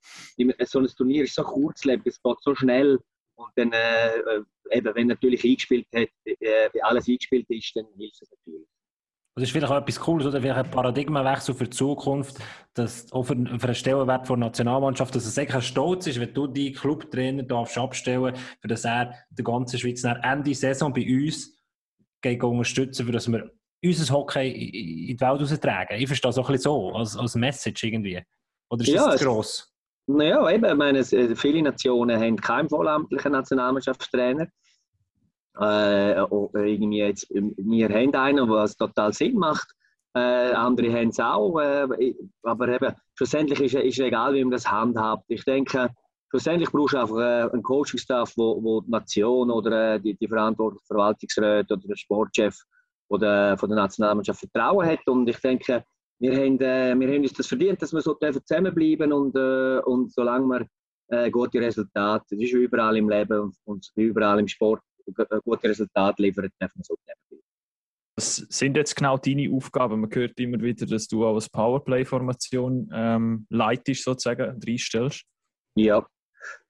so 0.64 0.78
ein 0.78 0.86
Turnier 0.86 1.24
ist 1.24 1.34
so 1.34 1.42
kurzlebig, 1.42 2.06
es 2.06 2.22
geht 2.22 2.36
so 2.40 2.54
schnell 2.54 2.98
und 3.36 3.50
dann 3.56 3.72
äh, 3.72 4.42
eben, 4.70 4.94
wenn 4.94 5.08
natürlich 5.08 5.44
eingespielt 5.44 5.86
hat, 5.94 6.08
alles 6.82 7.08
eingespielt 7.08 7.50
ist, 7.50 7.72
dann 7.74 7.86
hilft 7.96 8.22
es 8.22 8.30
natürlich. 8.30 8.68
Das 9.36 9.44
ist 9.44 9.50
vielleicht 9.50 9.72
auch 9.72 9.76
etwas 9.76 9.98
Cooles 9.98 10.26
oder 10.26 10.40
vielleicht 10.40 10.58
ein 10.58 10.70
Paradigmenwechsel 10.70 11.56
für 11.56 11.64
die 11.64 11.70
Zukunft, 11.70 12.36
dass 12.74 13.12
auch 13.12 13.24
für, 13.24 13.34
für 13.34 13.66
einen 13.66 13.74
Stellenwert 13.74 14.28
der 14.28 14.36
Nationalmannschaft, 14.36 15.14
dass 15.14 15.26
es 15.26 15.36
eigentlich 15.36 15.66
stolz 15.66 16.06
ist, 16.06 16.20
wenn 16.20 16.32
du 16.32 16.46
deinen 16.46 16.72
Clubtrainer 16.72 17.42
darfst 17.42 17.76
abstellen, 17.76 18.36
für 18.60 18.68
das 18.68 18.84
er 18.84 19.12
die 19.30 19.42
ganze 19.42 19.76
Schweiz 19.76 20.04
nach 20.04 20.22
Ende 20.22 20.54
Saison 20.54 20.92
bei 20.92 21.04
uns 21.04 21.58
geht 22.22 22.42
unterstützen, 22.44 23.06
für 23.06 23.12
dass 23.12 23.30
wir 23.30 23.50
unser 23.84 24.14
Hockey 24.14 24.50
in 24.50 25.16
die 25.16 25.20
Welt 25.20 25.40
raustragen. 25.40 25.98
Ich 25.98 26.06
verstehe 26.06 26.28
das 26.28 26.38
auch 26.38 26.48
ein 26.48 26.52
bisschen 26.52 26.70
so, 26.70 26.92
als, 26.92 27.16
als 27.16 27.34
Message 27.34 27.82
irgendwie. 27.82 28.22
Oder 28.70 28.82
ist 28.82 28.88
ja, 28.88 29.06
das 29.06 29.20
zu 29.20 29.24
gross? 29.26 29.74
Naja, 30.06 30.48
eben, 30.50 30.64
ich 30.64 30.74
meine, 30.74 31.04
viele 31.04 31.62
Nationen 31.62 32.20
haben 32.20 32.36
keinen 32.36 32.68
vollamtlichen 32.68 33.32
Nationalmannschaftstrainer. 33.32 34.48
Äh, 35.58 36.12
irgendwie 36.12 36.98
jetzt, 36.98 37.28
wir 37.30 37.88
haben 37.88 38.14
einen, 38.14 38.48
was 38.48 38.76
total 38.76 39.12
Sinn 39.12 39.36
macht. 39.36 39.74
Äh, 40.14 40.52
andere 40.52 40.92
haben 40.92 41.08
es 41.08 41.20
auch. 41.20 41.58
Äh, 41.58 42.14
aber 42.42 42.68
eben, 42.68 42.94
schlussendlich 43.14 43.60
ist 43.60 43.74
es 43.74 43.98
egal, 43.98 44.34
wie 44.34 44.44
man 44.44 44.52
das 44.52 44.70
handhabt. 44.70 45.24
Ich 45.28 45.44
denke, 45.44 45.90
schlussendlich 46.30 46.70
brauchst 46.70 46.94
du 46.94 46.98
einfach 46.98 47.18
äh, 47.18 47.52
einen 47.52 47.62
Coaching-Staff, 47.62 48.32
wo, 48.36 48.62
wo 48.62 48.80
die 48.80 48.90
Nation 48.90 49.50
oder 49.50 49.94
äh, 49.94 50.00
die, 50.00 50.16
die 50.16 50.28
verantwortlichen 50.28 50.86
Verwaltungsräte 50.86 51.74
oder 51.74 51.88
der 51.88 51.96
Sportchef 51.96 52.56
oder 53.08 53.56
von 53.58 53.68
der 53.70 53.78
Nationalmannschaft 53.78 54.40
Vertrauen 54.40 54.86
hat. 54.86 55.06
Und 55.06 55.28
ich 55.28 55.38
denke, 55.38 55.84
wir 56.20 56.32
haben, 56.32 56.60
äh, 56.60 56.94
wir 56.98 57.08
haben 57.08 57.22
uns 57.22 57.32
das 57.32 57.46
verdient, 57.46 57.82
dass 57.82 57.92
wir 57.92 58.00
so 58.00 58.14
zusammenbleiben 58.14 59.12
und, 59.12 59.36
und 59.36 60.12
solange 60.12 60.46
wir 60.46 61.30
gute 61.30 61.60
Resultate, 61.60 62.24
das 62.30 62.40
ist 62.40 62.54
überall 62.54 62.96
im 62.96 63.10
Leben 63.10 63.38
und, 63.38 63.56
und 63.64 63.92
überall 63.94 64.40
im 64.40 64.48
Sport, 64.48 64.80
gute 65.44 65.68
Resultate 65.68 66.22
liefern, 66.22 66.48
dürfen 66.60 66.78
wir 66.78 66.84
so. 66.84 66.96
Was 68.16 68.36
sind 68.36 68.76
jetzt 68.76 68.94
genau 68.94 69.18
deine 69.18 69.52
Aufgaben? 69.52 70.00
Man 70.00 70.14
hört 70.14 70.38
immer 70.38 70.60
wieder, 70.60 70.86
dass 70.86 71.08
du 71.08 71.26
auch 71.26 71.34
als 71.34 71.48
Powerplay-Formation 71.48 72.90
ähm, 72.92 73.46
leitest, 73.50 74.04
sozusagen, 74.04 74.60
reinstellst. 74.64 75.24
Ja, 75.74 76.06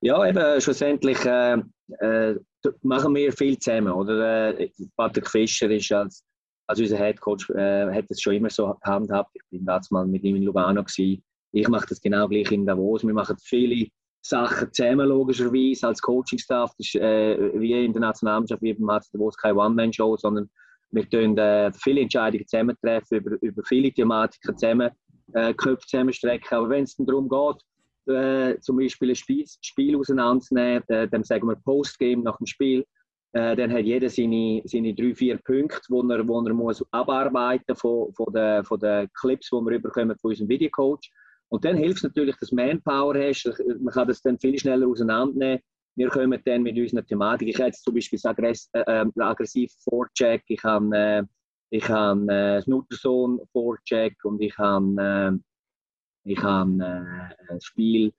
ja 0.01 0.27
eben 0.27 0.61
schlussendlich 0.61 1.23
äh, 1.27 1.59
äh, 1.99 2.37
machen 2.83 3.15
wir 3.15 3.33
viel 3.33 3.59
zusammen. 3.59 3.93
Oder? 3.93 4.59
Äh, 4.59 4.71
Patrick 4.97 5.29
Fischer 5.29 5.71
ist 5.71 5.93
als, 5.93 6.25
als 6.67 6.81
unser 6.81 6.97
Headcoach, 6.97 7.51
äh, 7.51 7.93
hat 7.93 8.07
es 8.09 8.23
schon 8.23 8.35
immer 8.35 8.49
so 8.49 8.73
gehandhabt. 8.83 9.31
Ich 9.35 9.43
bin 9.51 9.67
damals 9.67 9.91
mal 9.91 10.07
mit 10.07 10.25
ihm 10.25 10.37
in 10.37 10.45
Lugano. 10.45 10.83
Gewesen. 10.83 11.23
Ich 11.53 11.69
mache 11.69 11.87
das 11.89 12.01
genau 12.01 12.27
gleich 12.27 12.51
in 12.53 12.65
Davos. 12.65 13.05
Wir 13.05 13.13
machen 13.13 13.37
viele 13.39 13.87
Sachen 14.27 14.73
zusammen, 14.73 15.09
logischerweise, 15.09 15.87
als 15.87 16.01
Coaching-Staff. 16.01 16.73
Das 16.79 16.87
ist 16.87 16.95
äh, 16.97 17.61
wie 17.61 17.85
in 17.85 17.93
der 17.93 18.01
Nationalmannschaft, 18.01 18.63
wie 18.63 18.73
beim 18.73 18.91
HC 18.91 19.11
Davos 19.13 19.37
keine 19.37 19.57
One-Man-Show, 19.57 20.17
sondern 20.17 20.49
wir 20.93 21.09
tun 21.09 21.37
äh, 21.37 21.71
viele 21.73 22.01
Entscheidungen 22.01 22.47
zusammentreffen, 22.47 23.19
über, 23.19 23.37
über 23.43 23.63
viele 23.65 23.93
Thematiken 23.93 24.57
zusammen, 24.57 24.91
äh, 25.35 25.53
Köpfe 25.53 25.87
zusammenstrecken. 25.87 26.57
Aber 26.57 26.71
wenn 26.71 26.85
es 26.85 26.97
darum 26.97 27.29
geht, 27.29 28.15
äh, 28.15 28.59
zum 28.61 28.79
Beispiel 28.79 29.11
ein 29.11 29.17
Spiel, 29.17 29.45
Spiel 29.61 29.97
auseinanderzunehmen, 29.97 30.83
äh, 30.89 31.09
dann 31.09 31.25
sagen 31.25 31.49
wir 31.49 31.57
Postgame 31.57 32.23
nach 32.23 32.37
dem 32.39 32.47
Spiel, 32.47 32.85
äh, 33.33 33.57
dann 33.57 33.73
hat 33.73 33.85
jeder 33.85 34.09
seine, 34.09 34.63
seine 34.65 34.95
drei, 34.95 35.15
vier 35.15 35.39
Punkte, 35.39 35.81
wo 35.89 36.03
er, 36.03 36.27
wo 36.27 36.41
er 36.41 36.55
muss 36.55 36.85
abarbeiten 36.93 37.75
von, 37.77 38.13
von, 38.15 38.33
den, 38.33 38.65
von 38.65 38.79
den 38.79 39.09
Clips, 39.13 39.51
die 39.51 39.57
wir 39.57 39.73
überkommen 39.73 40.17
von 40.19 40.31
unserem 40.31 40.49
Videocoach. 40.49 41.11
Und 41.55 41.65
dann 41.65 41.77
hilft 41.77 41.99
es 41.99 42.03
natürlich, 42.03 42.37
dass 42.39 42.51
Manpower 42.51 43.15
hast. 43.15 43.47
Man 43.79 43.95
kann 43.95 44.09
das 44.09 44.21
dann 44.21 44.41
viel 44.41 44.59
schneller 44.59 44.89
auseinandernehmen. 44.89 45.61
Wir 45.95 46.09
kommen 46.09 46.43
dann 46.45 46.65
mit 46.65 46.77
unserer 46.77 47.07
Thematik. 47.07 47.47
Ich 47.47 47.55
habe 47.59 47.67
jetzt 47.67 47.85
zum 47.85 47.95
Beispiel 47.95 48.19
das 48.21 48.69
äh, 48.73 48.81
äh, 48.81 49.07
aggressiv 49.21 49.73
Vorcheck, 49.85 50.43
ich 50.49 50.65
habe 50.65 50.97
äh, 50.97 51.23
ich 51.71 51.89
habe 51.89 52.23
äh, 52.23 52.57
das 52.57 52.67
Nuttersohn 52.67 53.41
Vorcheck 53.53 54.17
und 54.25 54.43
ich 54.43 54.59
habe 54.59 54.97
äh, 55.01 56.29
ich 56.29 56.43
habe 56.43 56.73
äh, 56.83 57.53
ein 57.53 57.61
Spiel 57.61 58.13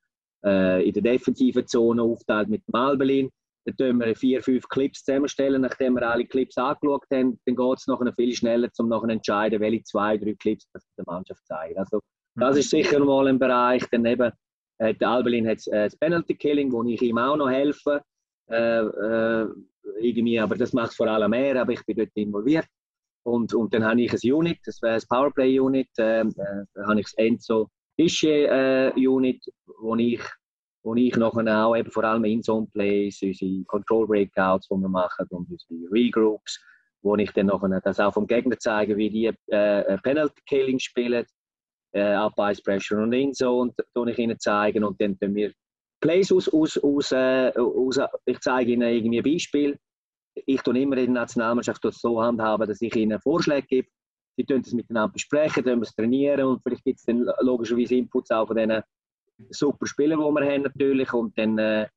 äh, 0.46 0.88
in 0.88 0.94
der 0.94 1.04
defensiven 1.04 1.68
Zone 1.68 2.04
aufteilt 2.04 2.48
mit 2.48 2.66
dem 2.66 2.76
Albelin. 2.76 3.30
Dann 3.66 3.76
tun 3.76 4.00
wir 4.00 4.16
vier, 4.16 4.44
fünf 4.44 4.70
Clips 4.70 5.04
zusammenstellen. 5.04 5.62
Nachdem 5.62 5.96
wir 5.96 6.10
alle 6.10 6.26
Clips 6.26 6.58
angeschaut 6.58 7.04
haben, 7.12 7.38
dann 7.46 7.56
geht 7.58 7.78
es 7.80 7.88
nachher 7.88 8.14
viel 8.14 8.34
schneller, 8.34 8.70
um 8.78 8.88
nachher 8.88 9.10
entscheiden, 9.10 9.60
welche 9.60 9.84
zwei, 9.84 10.18
drei 10.18 10.36
Clips 10.36 10.70
das 10.72 10.86
der 10.98 11.04
Mannschaft 11.06 11.46
zeigen. 11.46 11.78
Also, 11.78 12.00
das 12.36 12.58
ist 12.58 12.70
sicher 12.70 13.00
mal 13.04 13.28
ein 13.28 13.40
Bereich. 13.40 13.86
Dann 13.92 14.06
eben, 14.06 14.32
äh, 14.78 14.94
der 14.94 15.10
Albelin 15.10 15.48
hat 15.48 15.66
äh, 15.68 15.86
das 15.86 15.96
Penalty 15.96 16.36
Killing, 16.36 16.72
wo 16.72 16.84
ich 16.84 17.02
ihm 17.02 17.18
auch 17.18 17.38
noch 17.38 17.50
helfe. 17.50 18.02
Äh, 18.50 18.82
äh, 18.82 19.48
irgendwie, 20.00 20.40
aber 20.40 20.56
das 20.56 20.74
macht 20.74 20.96
vor 20.96 21.08
allem 21.08 21.34
er, 21.34 21.62
aber 21.62 21.74
ich 21.74 21.86
bin 21.86 21.98
dort 21.98 22.12
involviert. 22.16 22.68
Und, 23.24 23.54
und 23.54 23.74
dann 23.74 23.84
habe 23.84 24.02
ich 24.02 24.14
ein 24.14 24.34
Unit, 24.34 24.60
das 24.66 24.82
wäre 24.82 24.96
das 24.96 25.08
Powerplay 25.08 25.60
Unit, 25.60 25.90
äh, 25.98 26.22
äh, 26.22 26.26
dann 26.74 26.88
habe 26.88 27.00
ich 27.00 27.08
das 27.08 27.14
Enzo 27.16 27.70
Tische 27.98 28.48
äh, 28.48 28.92
Unit, 28.96 29.44
wo 29.80 29.96
ich, 29.96 30.22
wo 30.84 30.94
ich 30.96 31.16
nachher 31.16 31.66
auch 31.66 31.76
eben 31.76 31.90
vor 31.90 32.04
allem 32.04 32.26
in 32.26 32.44
Zone 32.44 32.68
Plays, 32.72 33.22
unsere 33.24 33.64
Control 33.66 34.06
Breakouts, 34.06 34.68
die 34.68 34.76
wir 34.76 34.90
machen 34.90 35.26
und 35.30 35.50
unsere 35.50 35.92
Regroups, 35.92 36.62
wo 37.02 37.16
ich 37.16 37.32
dann 37.32 37.48
nachher 37.48 37.82
das 37.82 38.00
auch 38.00 38.14
vom 38.14 38.28
Gegner 38.28 38.60
zeige, 38.60 38.96
wie 38.98 39.10
die 39.10 39.32
äh, 39.48 39.98
Penalty 40.00 40.42
Killing 40.46 40.78
spielen 40.78 41.26
äh, 41.96 42.52
Ice 42.52 42.62
Pressure 42.62 43.02
und 43.02 43.14
in 43.14 43.34
so 43.34 43.60
und 43.60 43.74
tue 43.94 44.12
ich 44.12 44.20
ihnen 44.20 44.40
zeigen 44.40 44.84
und 44.84 45.00
dann 45.02 45.18
tun 45.18 45.34
wir 45.34 45.52
Plays 46.02 46.32
aus, 46.32 46.50
aus, 46.50 46.78
aus, 46.78 47.12
äh, 47.12 47.52
aus 47.56 48.00
ich 48.26 48.40
zeige 48.42 48.74
ihnen 48.74 48.88
irgendwie 48.88 49.20
ein 49.20 49.24
Beispiel. 49.24 49.80
Ich 50.46 50.62
tue 50.62 50.78
immer 50.78 50.98
in 50.98 51.14
der 51.14 51.22
Nationalmannschaft 51.22 51.84
das 51.86 52.00
so 52.00 52.22
handhaben, 52.22 52.68
dass 52.68 52.82
ich 52.82 52.96
ihnen 52.96 53.20
Vorschläge 53.22 53.66
gebe. 53.68 53.88
Sie 54.38 54.44
tun 54.44 54.62
das 54.62 54.74
miteinander 54.74 55.14
besprechen, 55.14 55.64
wir 55.64 55.82
es 55.82 55.96
trainieren 55.96 56.46
und 56.46 56.62
vielleicht 56.62 56.84
gibt 56.84 57.00
es 57.00 57.06
dann 57.06 57.26
logischerweise 57.40 57.96
Inputs 57.96 58.32
auch 58.32 58.48
von 58.48 58.58
diesen 58.58 58.84
super 59.50 59.88
Spielern, 59.88 60.20
die 60.20 60.42
wir 60.42 60.52
haben 60.52 60.64
natürlich 60.64 61.14
und 61.14 61.38
dann 61.38 61.58
äh, 61.58 61.88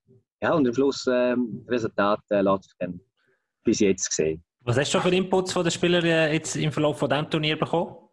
ja 0.40 0.54
und 0.54 0.66
am 0.68 0.74
Schluss 0.74 1.06
äh, 1.08 1.34
Resultat 1.66 2.20
äh, 2.30 2.40
lässt 2.40 2.64
sich 2.64 2.72
dann 2.78 3.00
bis 3.64 3.80
jetzt 3.80 4.12
sehen. 4.12 4.42
Was 4.60 4.78
hast 4.78 4.94
du 4.94 5.00
für 5.00 5.10
Inputs 5.10 5.52
von 5.52 5.64
den 5.64 5.72
Spielern 5.72 6.04
äh, 6.04 6.32
jetzt 6.32 6.54
im 6.54 6.70
Verlauf 6.70 6.98
von 6.98 7.08
diesem 7.08 7.28
Turnier 7.28 7.58
bekommen? 7.58 8.07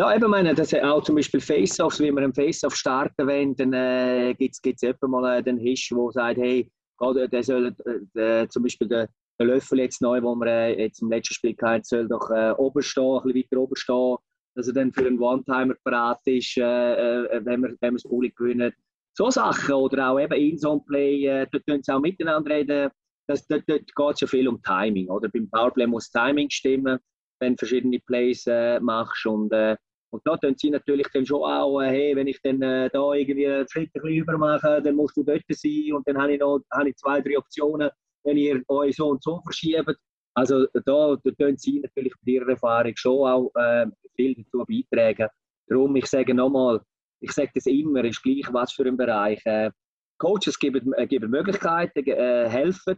Ja, 0.00 0.16
eben, 0.16 0.30
meine, 0.30 0.54
das 0.54 0.72
ist 0.72 0.82
auch 0.82 1.02
zum 1.02 1.16
Beispiel 1.16 1.42
Face-Offs, 1.42 2.00
wie 2.00 2.10
wir 2.10 2.22
einen 2.22 2.32
Face-Off 2.32 2.74
starten 2.74 3.26
wollen, 3.26 3.54
dann 3.54 3.74
äh, 3.74 4.34
gibt 4.34 4.56
es 4.64 4.82
etwa 4.82 5.06
mal 5.06 5.36
äh, 5.36 5.42
den 5.42 5.58
Hisch, 5.58 5.90
der 5.90 6.10
sagt, 6.10 6.38
hey, 6.38 6.72
gerade, 6.96 7.28
der 7.28 7.42
soll 7.42 7.76
äh, 8.14 8.48
zum 8.48 8.62
Beispiel 8.62 8.88
der, 8.88 9.10
der 9.38 9.46
Löffel 9.46 9.80
jetzt 9.80 10.00
neu, 10.00 10.22
wo 10.22 10.34
wir 10.36 10.46
äh, 10.46 10.84
jetzt 10.84 11.02
im 11.02 11.10
letzten 11.10 11.34
Spiel 11.34 11.54
hatten, 11.60 11.84
soll 11.84 12.08
doch 12.08 12.30
äh, 12.30 12.52
oben 12.52 12.80
stehen, 12.80 13.18
ein 13.18 13.22
bisschen 13.24 13.42
weiter 13.42 13.60
oben 13.60 13.76
stehen, 13.76 14.16
dass 14.54 14.68
er 14.68 14.72
dann 14.72 14.90
für 14.90 15.06
einen 15.06 15.20
One-Timer 15.20 15.74
bereit 15.84 16.20
ist, 16.24 16.56
äh, 16.56 16.62
äh, 16.62 17.44
wenn, 17.44 17.60
wir, 17.60 17.76
wenn 17.82 17.92
wir 17.92 17.98
das 17.98 18.04
Bulli 18.04 18.30
gewinnen. 18.30 18.72
So 19.12 19.28
Sachen, 19.28 19.74
oder 19.74 20.12
auch 20.12 20.18
eben 20.18 20.32
In-Zone-Play, 20.32 21.26
äh, 21.26 21.46
dort 21.52 21.66
können 21.66 21.82
sie 21.82 21.92
auch 21.92 22.00
miteinander 22.00 22.50
reden. 22.50 22.90
Das, 23.26 23.46
dort 23.46 23.64
dort 23.66 23.94
geht 23.94 24.14
es 24.14 24.20
ja 24.22 24.26
viel 24.26 24.48
um 24.48 24.62
Timing, 24.62 25.10
oder? 25.10 25.28
Beim 25.28 25.50
Powerplay 25.50 25.86
muss 25.86 26.10
Timing 26.10 26.48
stimmen 26.48 26.98
wenn 27.42 27.54
du 27.54 27.58
verschiedene 27.58 27.98
Plays 28.00 28.46
äh, 28.46 28.78
machst. 28.80 29.26
Und, 29.26 29.52
äh, 29.52 29.76
und 30.10 30.26
da 30.26 30.36
tun 30.36 30.54
sie 30.56 30.70
natürlich 30.70 31.06
dann 31.12 31.24
schon 31.24 31.42
auch, 31.42 31.80
äh, 31.80 31.88
hey, 31.88 32.16
wenn 32.16 32.26
ich 32.26 32.40
dann 32.42 32.60
äh, 32.62 32.90
da 32.92 33.12
irgendwie 33.12 33.46
einen 33.46 33.68
Schritt 33.68 33.90
ein 33.94 34.02
bisschen 34.02 34.18
über 34.18 34.38
mache, 34.38 34.82
dann 34.82 34.96
musst 34.96 35.16
du 35.16 35.22
dort 35.22 35.42
sein 35.48 35.92
und 35.92 36.06
dann 36.06 36.18
habe 36.18 36.34
ich 36.34 36.40
noch 36.40 36.60
habe 36.72 36.88
ich 36.88 36.96
zwei, 36.96 37.20
drei 37.20 37.38
Optionen, 37.38 37.90
wenn 38.24 38.36
ihr 38.36 38.62
euch 38.68 38.96
so 38.96 39.08
und 39.08 39.22
so 39.22 39.40
verschiebt. 39.42 39.96
Also 40.34 40.66
da, 40.72 41.16
da 41.16 41.30
tun 41.38 41.56
sie 41.56 41.80
natürlich 41.80 42.12
mit 42.22 42.34
ihrer 42.34 42.50
Erfahrung 42.50 42.92
schon 42.96 43.28
auch 43.28 43.50
äh, 43.54 43.86
viel 44.16 44.34
dazu 44.34 44.64
beitragen. 44.66 45.28
Darum, 45.68 45.94
ich 45.96 46.06
sage 46.06 46.34
nochmal, 46.34 46.80
ich 47.20 47.32
sage 47.32 47.50
das 47.54 47.66
immer, 47.66 48.04
ist 48.04 48.22
gleich 48.22 48.52
was 48.52 48.72
für 48.72 48.86
ein 48.86 48.96
Bereich. 48.96 49.40
Äh, 49.44 49.70
Coaches 50.18 50.58
geben, 50.58 50.92
äh, 50.94 51.06
geben 51.06 51.30
Möglichkeiten, 51.30 52.04
äh, 52.06 52.48
helfen 52.48 52.96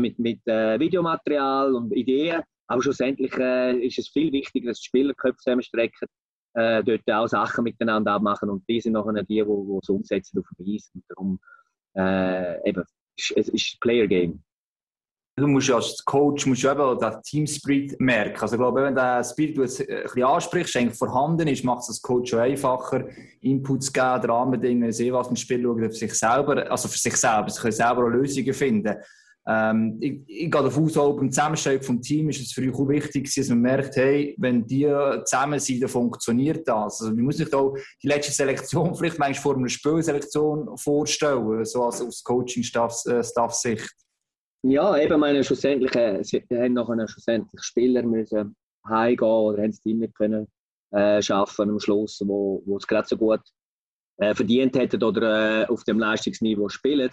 mit, 0.00 0.18
mit 0.18 0.40
Videomaterial 0.46 1.74
und 1.74 1.92
Ideen. 1.92 2.42
Aber 2.68 2.82
schlussendlich 2.82 3.32
äh, 3.38 3.78
ist 3.78 3.98
es 3.98 4.08
viel 4.08 4.32
wichtiger, 4.32 4.68
dass 4.68 4.80
die 4.80 4.86
Spieler 4.86 5.14
Köpfe 5.14 5.36
zusammenstrecken, 5.38 6.08
äh, 6.56 6.82
dort 6.82 7.10
auch 7.10 7.28
Sachen 7.28 7.64
miteinander 7.64 8.12
abmachen 8.12 8.48
und 8.48 8.66
die 8.68 8.80
sind 8.80 8.94
nachher 8.94 9.22
die, 9.22 9.44
die 9.44 9.78
es 9.82 9.88
umsetzen 9.88 10.38
auf 10.38 10.46
den 10.58 10.74
Eis. 10.74 10.90
Und 10.94 11.04
darum, 11.08 11.38
äh, 11.94 12.68
eben, 12.68 12.82
es 13.16 13.48
ist 13.48 13.80
Player 13.80 14.06
Game. 14.06 14.42
Du 15.38 15.46
musst 15.46 15.68
ja 15.68 15.74
als 15.74 16.02
Coach 16.02 16.46
musst 16.46 16.64
du 16.64 16.70
eben 16.70 16.98
den 16.98 17.22
Team-Spirit 17.22 18.00
merken. 18.00 18.40
Also 18.40 18.54
ich 18.54 18.60
glaube, 18.60 18.82
wenn 18.82 18.94
der 18.94 19.22
Spirit, 19.22 19.58
du 19.58 20.26
ansprichst, 20.26 20.78
vorhanden 20.96 21.46
ist, 21.48 21.62
macht 21.62 21.82
es 21.82 21.88
als 21.90 22.00
Coach 22.00 22.30
schon 22.30 22.40
einfacher, 22.40 23.06
Inputs 23.42 23.92
geben, 23.92 24.30
Rahmenbedingungen, 24.30 24.92
sehen, 24.92 25.12
was 25.12 25.28
ein 25.28 25.36
Spiel 25.36 25.62
schaut, 25.62 25.78
für 25.78 25.92
sich 25.92 26.14
selber, 26.14 26.70
also 26.70 26.88
für 26.88 26.96
sich 26.96 27.16
selber, 27.16 27.50
sie 27.50 27.60
können 27.60 27.72
selber 27.72 28.04
auch 28.04 28.08
Lösungen 28.08 28.54
finden. 28.54 28.96
Ähm, 29.48 29.98
ich, 30.00 30.20
ich 30.26 30.50
gehe 30.50 30.62
davon 30.62 30.84
aus, 30.84 30.96
auch 30.96 31.16
beim 31.16 31.30
Zusammenstellen 31.30 31.82
vom 31.82 32.02
Team 32.02 32.28
ist 32.30 32.40
es 32.40 32.52
für 32.52 32.62
euch 32.62 32.74
auch 32.74 32.88
wichtig, 32.88 33.32
dass 33.32 33.48
man 33.48 33.60
merkt, 33.60 33.96
hey, 33.96 34.34
wenn 34.38 34.66
die 34.66 34.92
zusammen 35.24 35.60
sind, 35.60 35.82
dann 35.82 35.88
funktioniert 35.88 36.66
das. 36.66 37.00
Also, 37.00 37.14
man 37.14 37.24
muss 37.24 37.36
sich 37.36 37.52
auch 37.54 37.76
die 38.02 38.08
letzte 38.08 38.32
Selektion 38.32 38.94
vielleicht 38.96 39.18
manchmal 39.18 39.42
vor 39.42 39.56
einer 39.56 39.68
Spielselektion 39.68 40.76
vorstellen, 40.76 41.64
so 41.64 41.84
als 41.84 42.02
aus 42.02 42.24
Coaching-Staff-Sicht. 42.24 43.94
Ja, 44.62 44.98
eben, 44.98 45.20
meine, 45.20 45.44
schlussendlich 45.44 45.94
äh, 45.94 46.24
sie 46.24 46.42
haben 46.50 46.72
nachher 46.72 47.06
schlussendlich 47.06 47.62
Spieler 47.62 48.02
müssen 48.02 48.56
heimgehen 48.88 49.28
oder 49.28 49.62
haben 49.62 49.70
es 49.70 49.84
nicht 49.84 50.14
können 50.14 50.48
äh, 50.90 51.22
schaffen 51.22 51.70
am 51.70 51.80
Schluss, 51.80 52.20
wo, 52.24 52.62
wo 52.66 52.76
es 52.76 52.86
gerade 52.86 53.06
so 53.06 53.16
gut 53.16 53.40
äh, 54.18 54.34
verdient 54.34 54.76
hätten 54.76 55.02
oder 55.02 55.62
äh, 55.62 55.66
auf 55.66 55.84
dem 55.84 55.98
Leistungsniveau 55.98 56.68
spielen. 56.68 57.10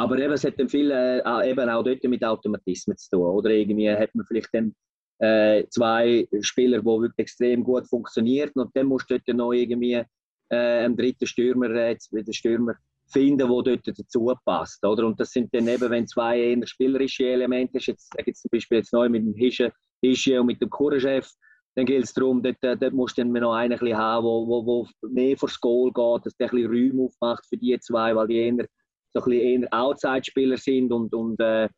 Aber 0.00 0.18
eben, 0.18 0.32
es 0.32 0.44
hat 0.44 0.58
dann 0.58 0.68
viel 0.68 0.90
äh, 0.90 1.50
eben 1.50 1.68
auch 1.68 1.82
dort 1.82 2.02
mit 2.04 2.24
Automatismen 2.24 2.96
zu 2.96 3.10
tun. 3.10 3.26
Oder 3.26 3.50
irgendwie 3.50 3.90
hat 3.90 4.14
man 4.14 4.24
vielleicht 4.24 4.48
dann 4.54 4.74
äh, 5.18 5.66
zwei 5.68 6.26
Spieler, 6.40 6.78
die 6.78 6.86
wirklich 6.86 7.18
extrem 7.18 7.62
gut 7.62 7.86
funktionieren 7.86 8.52
und 8.54 8.74
dann 8.74 8.86
musst 8.86 9.10
du 9.10 9.18
dort 9.18 9.36
noch 9.36 9.52
irgendwie 9.52 10.02
äh, 10.48 10.56
einen 10.56 10.96
dritten 10.96 11.26
Stürmer, 11.26 11.68
äh, 11.70 11.98
Stürmer 12.30 12.76
finden, 13.12 13.46
wo 13.46 13.60
dort 13.60 13.86
dazu 13.86 14.32
passt. 14.46 14.82
Oder? 14.86 15.06
Und 15.06 15.20
das 15.20 15.32
sind 15.32 15.52
dann 15.52 15.68
eben, 15.68 15.90
wenn 15.90 16.06
zwei 16.06 16.40
eher 16.40 16.66
spielerische 16.66 17.26
Elemente 17.26 17.76
hast, 17.76 17.88
jetzt 17.88 18.10
sage 18.16 18.30
ich 18.30 18.36
zum 18.36 18.48
Beispiel 18.50 18.78
jetzt 18.78 18.94
neu 18.94 19.10
mit 19.10 19.22
dem 19.22 19.34
Hische, 19.34 19.70
Hische 20.00 20.40
und 20.40 20.46
mit 20.46 20.62
dem 20.62 20.70
Kurchef, 20.70 21.30
dann 21.74 21.84
gilt 21.84 22.04
es 22.04 22.14
darum, 22.14 22.42
dort, 22.42 22.62
äh, 22.62 22.74
dort 22.74 22.94
musst 22.94 23.18
du 23.18 23.22
dann 23.22 23.32
noch 23.32 23.52
einen 23.52 23.78
ein 23.78 23.96
haben, 23.96 24.24
wo, 24.24 24.46
wo, 24.46 24.64
wo 24.64 24.88
mehr 25.08 25.36
vors 25.36 25.60
Goal 25.60 25.92
geht, 25.92 26.24
dass 26.26 26.36
der 26.38 26.50
ein 26.50 26.56
bisschen 26.56 26.70
Räume 26.70 27.02
aufmacht 27.02 27.44
für 27.46 27.58
die 27.58 27.78
zwei, 27.80 28.16
weil 28.16 28.28
die 28.28 28.36
eher 28.36 28.66
so 29.12 29.20
ein 29.20 29.30
bisschen 29.30 29.62
eher 29.62 29.74
Outside-Spieler 29.74 30.56
sind 30.56 30.92
und, 30.92 31.12
und 31.14 31.40
äh, 31.40 31.68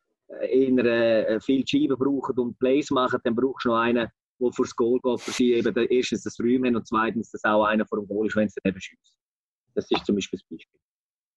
eher 0.41 0.85
äh, 0.85 1.39
viel 1.41 1.63
Scheiben 1.67 1.97
brauchen 1.97 2.37
und 2.37 2.59
Plays 2.59 2.91
machen, 2.91 3.19
dann 3.23 3.35
brauchst 3.35 3.65
du 3.65 3.69
noch 3.69 3.77
einen, 3.77 4.07
der 4.39 4.51
vors 4.51 4.75
Goal 4.75 4.99
geht, 5.03 5.21
für 5.21 5.31
sie 5.31 5.53
eben 5.53 5.75
erstens 5.75 6.23
das 6.23 6.39
Räume 6.39 6.67
haben 6.67 6.75
und 6.75 6.87
zweitens, 6.87 7.31
dass 7.31 7.43
auch 7.43 7.65
einer 7.65 7.85
vor 7.85 7.99
dem 7.99 8.07
Goal 8.07 8.27
ist, 8.27 8.35
wenn 8.35 8.47
es 8.47 8.55
daneben 8.61 8.81
schießt. 8.81 9.17
Das 9.75 9.89
ist 9.89 10.05
zum 10.05 10.15
Beispiel 10.15 10.39
das 10.39 10.47
Beispiel. 10.49 10.79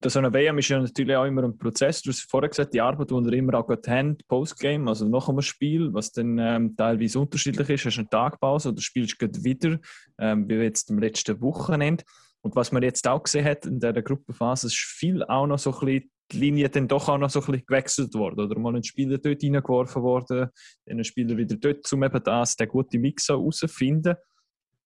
Das 0.00 0.12
so 0.12 0.18
eine 0.18 0.32
WM 0.32 0.58
ist 0.58 0.68
ja 0.68 0.78
natürlich 0.78 1.16
auch 1.16 1.24
immer 1.24 1.42
ein 1.44 1.56
Prozess. 1.56 2.02
Du 2.02 2.10
hast 2.10 2.30
vorher 2.30 2.50
gesagt, 2.50 2.74
die 2.74 2.82
Arbeit, 2.82 3.10
die 3.10 3.14
wir 3.14 3.32
immer 3.32 3.54
auch 3.54 3.68
haben, 3.86 4.18
Postgame, 4.28 4.88
also 4.90 5.08
nach 5.08 5.28
einem 5.28 5.40
Spiel, 5.40 5.92
was 5.94 6.12
dann 6.12 6.38
ähm, 6.38 6.76
teilweise 6.76 7.18
unterschiedlich 7.18 7.70
ist. 7.70 7.86
Hast 7.86 7.96
du 7.96 8.00
eine 8.00 8.08
Tagpause 8.10 8.68
oder 8.68 8.80
spielst 8.82 9.20
du 9.20 9.26
wieder, 9.42 9.78
ähm, 10.18 10.48
wie 10.48 10.54
jetzt 10.56 10.90
am 10.90 10.98
letzten 10.98 11.40
Wochenende. 11.40 12.04
Und 12.46 12.54
was 12.54 12.70
man 12.70 12.84
jetzt 12.84 13.08
auch 13.08 13.24
gesehen 13.24 13.44
hat 13.44 13.66
in 13.66 13.80
dieser 13.80 14.02
Gruppenphase, 14.02 14.68
ist 14.68 14.76
viel 14.76 15.24
auch 15.24 15.48
noch 15.48 15.58
so 15.58 15.72
ein 15.72 15.80
bisschen 15.80 16.10
die 16.30 16.38
Linie 16.38 16.68
dann 16.68 16.86
doch 16.86 17.08
auch 17.08 17.18
noch 17.18 17.28
so 17.28 17.40
ein 17.40 17.46
bisschen 17.46 17.66
gewechselt 17.66 18.14
worden. 18.14 18.38
Oder 18.38 18.56
mal 18.56 18.76
ein 18.76 18.84
Spieler 18.84 19.18
dort 19.18 19.42
reingeworfen 19.42 20.00
worden, 20.00 20.50
dann 20.84 20.98
ein 20.98 21.02
Spieler 21.02 21.36
wieder 21.36 21.56
dort, 21.56 21.92
um 21.92 22.04
eben 22.04 22.22
das, 22.22 22.54
den 22.54 22.68
guten 22.68 23.00
Mix 23.00 23.28
herauszufinden. 23.28 24.14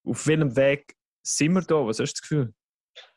Auf 0.04 0.26
welchem 0.26 0.56
Weg 0.56 0.94
sind 1.22 1.52
wir 1.52 1.60
da? 1.60 1.86
Was 1.86 2.00
hast 2.00 2.14
du 2.14 2.14
das 2.14 2.22
Gefühl? 2.22 2.54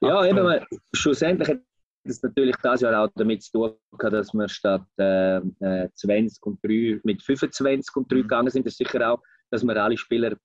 Ja, 0.01 0.25
eben, 0.25 0.43
weil 0.43 0.65
schlussendlich 0.93 1.47
hat 1.47 1.61
das 2.03 2.21
natürlich 2.21 2.57
das 2.61 2.81
Jahr 2.81 3.01
auch 3.01 3.09
damit 3.15 3.43
zu 3.43 3.51
tun 3.53 3.75
gehabt, 3.97 4.13
dass 4.13 4.33
wir 4.33 4.49
statt 4.49 4.85
äh, 4.99 5.37
äh, 5.37 5.89
20 5.95 6.45
und 6.45 6.61
3 6.61 6.99
mit 7.05 7.23
25 7.23 7.95
und 7.95 8.11
3 8.11 8.17
gegangen 8.17 8.49
sind. 8.49 8.65
Das 8.65 8.73
ist 8.73 8.79
sicher 8.79 9.09
auch, 9.09 9.21
dass 9.51 9.63
wir 9.63 9.81
alle 9.81 9.97
Spieler 9.97 10.35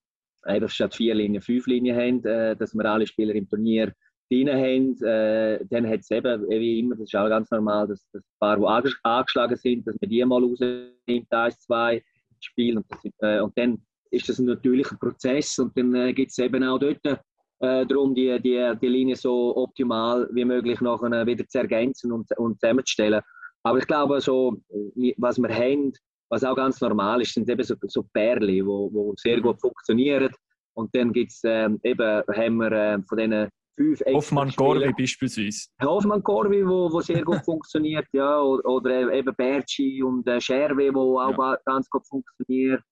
eben 0.46 0.68
statt 0.68 0.94
vier 0.94 1.14
Linien 1.14 1.42
fünf 1.42 1.66
Linien 1.66 1.96
haben, 1.96 2.24
äh, 2.24 2.56
dass 2.56 2.74
wir 2.74 2.84
alle 2.84 3.06
Spieler 3.06 3.34
im 3.34 3.48
Turnier 3.48 3.92
drin 4.30 4.48
haben. 4.48 5.02
Äh, 5.02 5.64
dann 5.70 5.88
hat 5.88 6.00
es 6.00 6.10
eben, 6.10 6.48
wie 6.48 6.80
immer, 6.80 6.96
das 6.96 7.04
ist 7.04 7.16
auch 7.16 7.28
ganz 7.28 7.50
normal, 7.50 7.88
dass, 7.88 8.08
dass 8.12 8.22
ein 8.22 8.38
paar, 8.38 8.56
die 8.58 8.66
anges 8.66 8.96
angeschlagen 9.02 9.56
sind, 9.56 9.86
dass 9.86 9.96
man 10.00 10.10
die 10.10 10.24
mal 10.24 10.42
rausnimmt, 10.42 11.32
eins, 11.32 11.58
zwei 11.60 12.02
Spiele. 12.40 12.78
Und, 12.78 13.12
äh, 13.20 13.40
und 13.40 13.56
dann 13.58 13.78
ist 14.10 14.28
das 14.28 14.38
ein 14.38 14.46
natürlicher 14.46 14.96
Prozess 14.96 15.58
und 15.58 15.76
dann 15.76 15.94
äh, 15.94 16.12
gibt 16.12 16.30
es 16.30 16.38
eben 16.38 16.62
auch 16.64 16.78
dort 16.78 17.04
äh, 17.04 17.86
darum, 17.86 18.14
die, 18.14 18.40
die, 18.40 18.72
die 18.80 18.88
Linie 18.88 19.16
so 19.16 19.56
optimal 19.56 20.28
wie 20.32 20.44
möglich 20.44 20.80
nachher 20.80 21.26
wieder 21.26 21.46
zu 21.46 21.58
ergänzen 21.58 22.12
und, 22.12 22.26
und 22.38 22.60
zusammenzustellen. 22.60 23.20
Aber 23.62 23.78
ich 23.78 23.86
glaube, 23.86 24.20
so, 24.20 24.56
äh, 24.96 25.14
was 25.18 25.38
wir 25.38 25.54
haben, 25.54 25.92
was 26.30 26.44
auch 26.44 26.56
ganz 26.56 26.80
normal 26.80 27.22
ist, 27.22 27.34
sind 27.34 27.48
eben 27.48 27.62
so, 27.64 27.74
so 27.82 28.02
Perle, 28.12 28.64
wo, 28.64 28.92
wo 28.92 29.14
sehr 29.16 29.40
gut 29.40 29.60
funktionieren. 29.60 30.32
Und 30.74 30.94
dann 30.94 31.12
gibt 31.12 31.32
es 31.32 31.40
ähm, 31.44 31.80
eben, 31.82 32.22
haben 32.28 32.56
wir 32.56 32.72
äh, 32.72 33.02
von 33.02 33.18
diesen 33.18 33.48
fünf 33.76 34.00
Hoffmann 34.12 34.50
Gorvi 34.50 34.92
beispielsweise. 34.92 35.68
Hoffmann 35.82 36.22
Gorvi, 36.22 36.66
wo, 36.66 36.92
wo 36.92 37.00
sehr 37.00 37.22
gut 37.22 37.44
funktioniert, 37.44 38.06
ja. 38.12 38.40
Oder, 38.40 38.68
oder 38.68 39.12
eben 39.12 39.34
Berci 39.34 40.02
und 40.02 40.26
äh, 40.28 40.40
Scherwe, 40.40 40.92
wo 40.92 41.18
auch 41.20 41.36
Ja. 41.38 41.56
ganz 41.64 41.88
gut 41.88 42.06
funktioniert. 42.06 42.82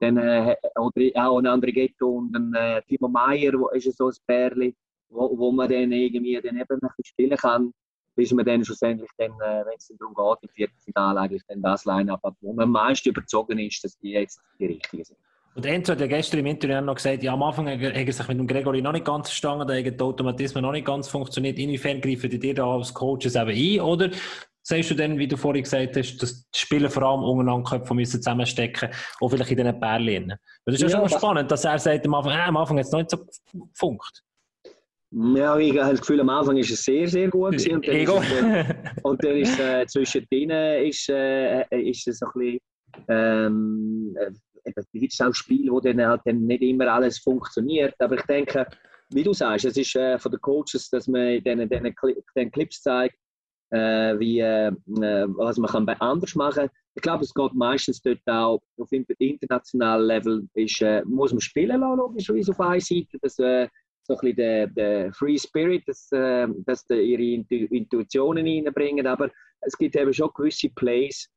Dann, 0.00 0.16
äh, 0.16 0.56
oder 0.78 1.26
auch 1.26 1.38
ein 1.38 1.46
André 1.46 1.72
Ghetto 1.72 2.08
und 2.08 2.34
ein 2.34 2.54
äh, 2.54 2.82
Timo 2.88 3.08
Meyer, 3.08 3.52
wo 3.52 3.68
ist 3.68 3.96
so 3.96 4.06
ein 4.08 4.14
Perli, 4.26 4.74
wo, 5.10 5.36
wo 5.38 5.52
man 5.52 5.68
dann 5.68 5.92
irgendwie 5.92 6.40
dann 6.42 6.56
eben 6.56 6.66
ein 6.72 6.80
bisschen 6.80 7.04
spielen 7.04 7.36
kann, 7.36 7.72
bis 8.20 8.32
man 8.32 8.44
dann 8.44 8.62
schlussendlich, 8.62 9.08
dann, 9.16 9.30
äh, 9.30 9.64
wenn 9.64 9.78
es 9.78 9.90
darum 9.98 10.14
geht, 10.14 10.42
im 10.42 10.54
Viertelfinale 10.54 11.20
eigentlich 11.20 11.42
dann 11.48 11.62
das 11.62 11.86
Line-Up 11.86 12.22
hat, 12.22 12.34
wo 12.42 12.52
man 12.52 12.64
am 12.64 12.72
meisten 12.72 13.08
überzogen 13.08 13.58
ist, 13.58 13.82
dass 13.82 13.98
die 13.98 14.10
jetzt 14.10 14.42
die 14.58 14.66
richtigen 14.66 15.04
sind. 15.04 15.16
Und 15.54 15.64
Enzo 15.64 15.92
hat 15.92 16.00
ja 16.00 16.06
gestern 16.06 16.40
im 16.40 16.46
Interview 16.46 16.82
noch 16.82 16.96
gesagt, 16.96 17.22
ja, 17.22 17.32
am 17.32 17.42
Anfang 17.42 17.66
hat 17.66 17.80
er 17.80 17.98
hat 17.98 18.12
sich 18.12 18.28
mit 18.28 18.38
dem 18.38 18.46
Gregory 18.46 18.82
noch 18.82 18.92
nicht 18.92 19.06
ganz 19.06 19.28
verstanden, 19.28 19.66
da 19.66 19.74
haben 19.74 19.96
die 19.96 20.00
Automatismen 20.02 20.62
noch 20.62 20.72
nicht 20.72 20.86
ganz 20.86 21.08
funktioniert. 21.08 21.58
Inwiefern 21.58 22.02
greifen 22.02 22.28
die 22.28 22.38
dir 22.38 22.54
da 22.54 22.70
als 22.70 22.92
Coaches 22.92 23.34
eben 23.34 23.48
ein? 23.48 23.80
Oder 23.80 24.10
sagst 24.62 24.90
du 24.90 24.94
dann, 24.94 25.18
wie 25.18 25.26
du 25.26 25.38
vorhin 25.38 25.62
gesagt 25.62 25.96
hast, 25.96 26.18
dass 26.18 26.46
die 26.50 26.58
Spieler 26.58 26.90
vor 26.90 27.04
allem 27.04 27.22
untereinander 27.22 27.70
Köpfe 27.70 27.94
müssen 27.94 28.20
zusammenstecken 28.20 28.90
auch 29.18 29.28
vielleicht 29.30 29.50
in 29.50 29.56
diesen 29.56 29.80
Pärchen? 29.80 30.34
Das 30.66 30.74
ist 30.74 30.82
ja, 30.82 30.88
Ja, 30.88 31.08
schon 31.08 31.18
spannend, 31.18 31.50
dass 31.50 31.64
er 31.64 31.78
sagt, 31.78 32.06
am 32.06 32.14
Anfang, 32.14 32.32
äh, 32.32 32.42
am 32.42 32.56
Anfang 32.58 32.76
hat 32.76 32.84
es 32.84 32.92
noch 32.92 32.98
nicht 32.98 33.10
so 33.10 33.18
gefunkt. 33.72 34.22
Ja, 35.12 35.58
ich 35.58 35.76
habe 35.78 35.90
das 35.90 36.00
Gefühl, 36.00 36.20
am 36.20 36.28
Anfang 36.28 36.56
ist 36.56 36.70
es 36.70 36.84
sehr, 36.84 37.08
sehr 37.08 37.28
gut 37.28 37.50
gewesen. 37.52 37.74
Und 37.76 37.86
dann 37.88 37.96
ist 37.96 38.02
Ego. 38.08 38.20
es, 38.20 38.32
äh, 38.32 38.74
Und 39.02 39.24
dann 39.24 39.36
ist 39.36 39.58
äh, 39.58 39.86
zwischendrin 39.86 40.50
ist, 40.86 41.08
äh, 41.08 41.62
ist 41.80 42.06
es 42.06 42.22
ein 42.22 42.28
bisschen, 42.34 42.58
ähm, 43.08 44.16
äh, 44.64 44.72
gibt 44.92 45.12
es 45.12 45.20
auch 45.20 45.34
Spiele, 45.34 45.72
wo 45.72 45.80
dann 45.80 46.00
halt 46.06 46.20
dann 46.26 46.42
nicht 46.46 46.62
immer 46.62 46.86
alles 46.92 47.18
funktioniert. 47.18 47.94
Aber 47.98 48.14
ich 48.16 48.22
denke, 48.22 48.66
wie 49.08 49.24
du 49.24 49.32
sagst, 49.32 49.64
es 49.64 49.76
ist 49.76 49.96
äh, 49.96 50.16
von 50.18 50.30
den 50.30 50.40
Coaches, 50.40 50.88
dass 50.90 51.08
man 51.08 51.42
diesen, 51.42 51.68
diesen, 51.68 51.86
Cli- 51.94 52.22
den 52.36 52.50
Clips 52.52 52.80
zeigt, 52.80 53.16
äh, 53.72 54.16
wie, 54.18 54.38
äh, 54.38 54.68
äh, 54.68 54.72
was 55.28 55.58
man 55.58 55.70
kann 55.70 55.88
anders 55.88 56.34
machen 56.36 56.68
Ich 56.94 57.02
glaube, 57.02 57.24
es 57.24 57.34
geht 57.34 57.54
meistens 57.54 58.00
dort 58.02 58.20
auch 58.26 58.60
auf 58.78 58.92
inter- 58.92 59.14
internationalem 59.18 60.06
Level, 60.06 60.48
ist, 60.54 60.80
äh, 60.82 61.02
muss 61.04 61.32
man 61.32 61.40
spielen 61.40 61.80
lassen, 61.80 61.96
logischerweise 61.98 62.52
auf 62.52 62.60
einer 62.60 62.80
Seite, 62.80 63.18
dass 63.20 63.38
äh, 63.40 63.66
so 64.10 64.18
ein 64.18 64.34
bisschen 64.34 64.74
der, 64.74 65.12
Free 65.12 65.38
Spirit, 65.38 65.86
dass, 65.86 66.10
äh, 66.12 66.48
dass 66.66 66.84
die 66.86 66.94
ihre 66.94 67.22
Intu 67.22 67.54
Intuitionen 67.74 68.46
reinbringen, 68.46 69.06
aber 69.06 69.30
es 69.60 69.76
gibt 69.76 69.96
eben 69.96 70.12
schon 70.12 70.30
gewisse 70.34 70.68
Plays, 70.70 71.28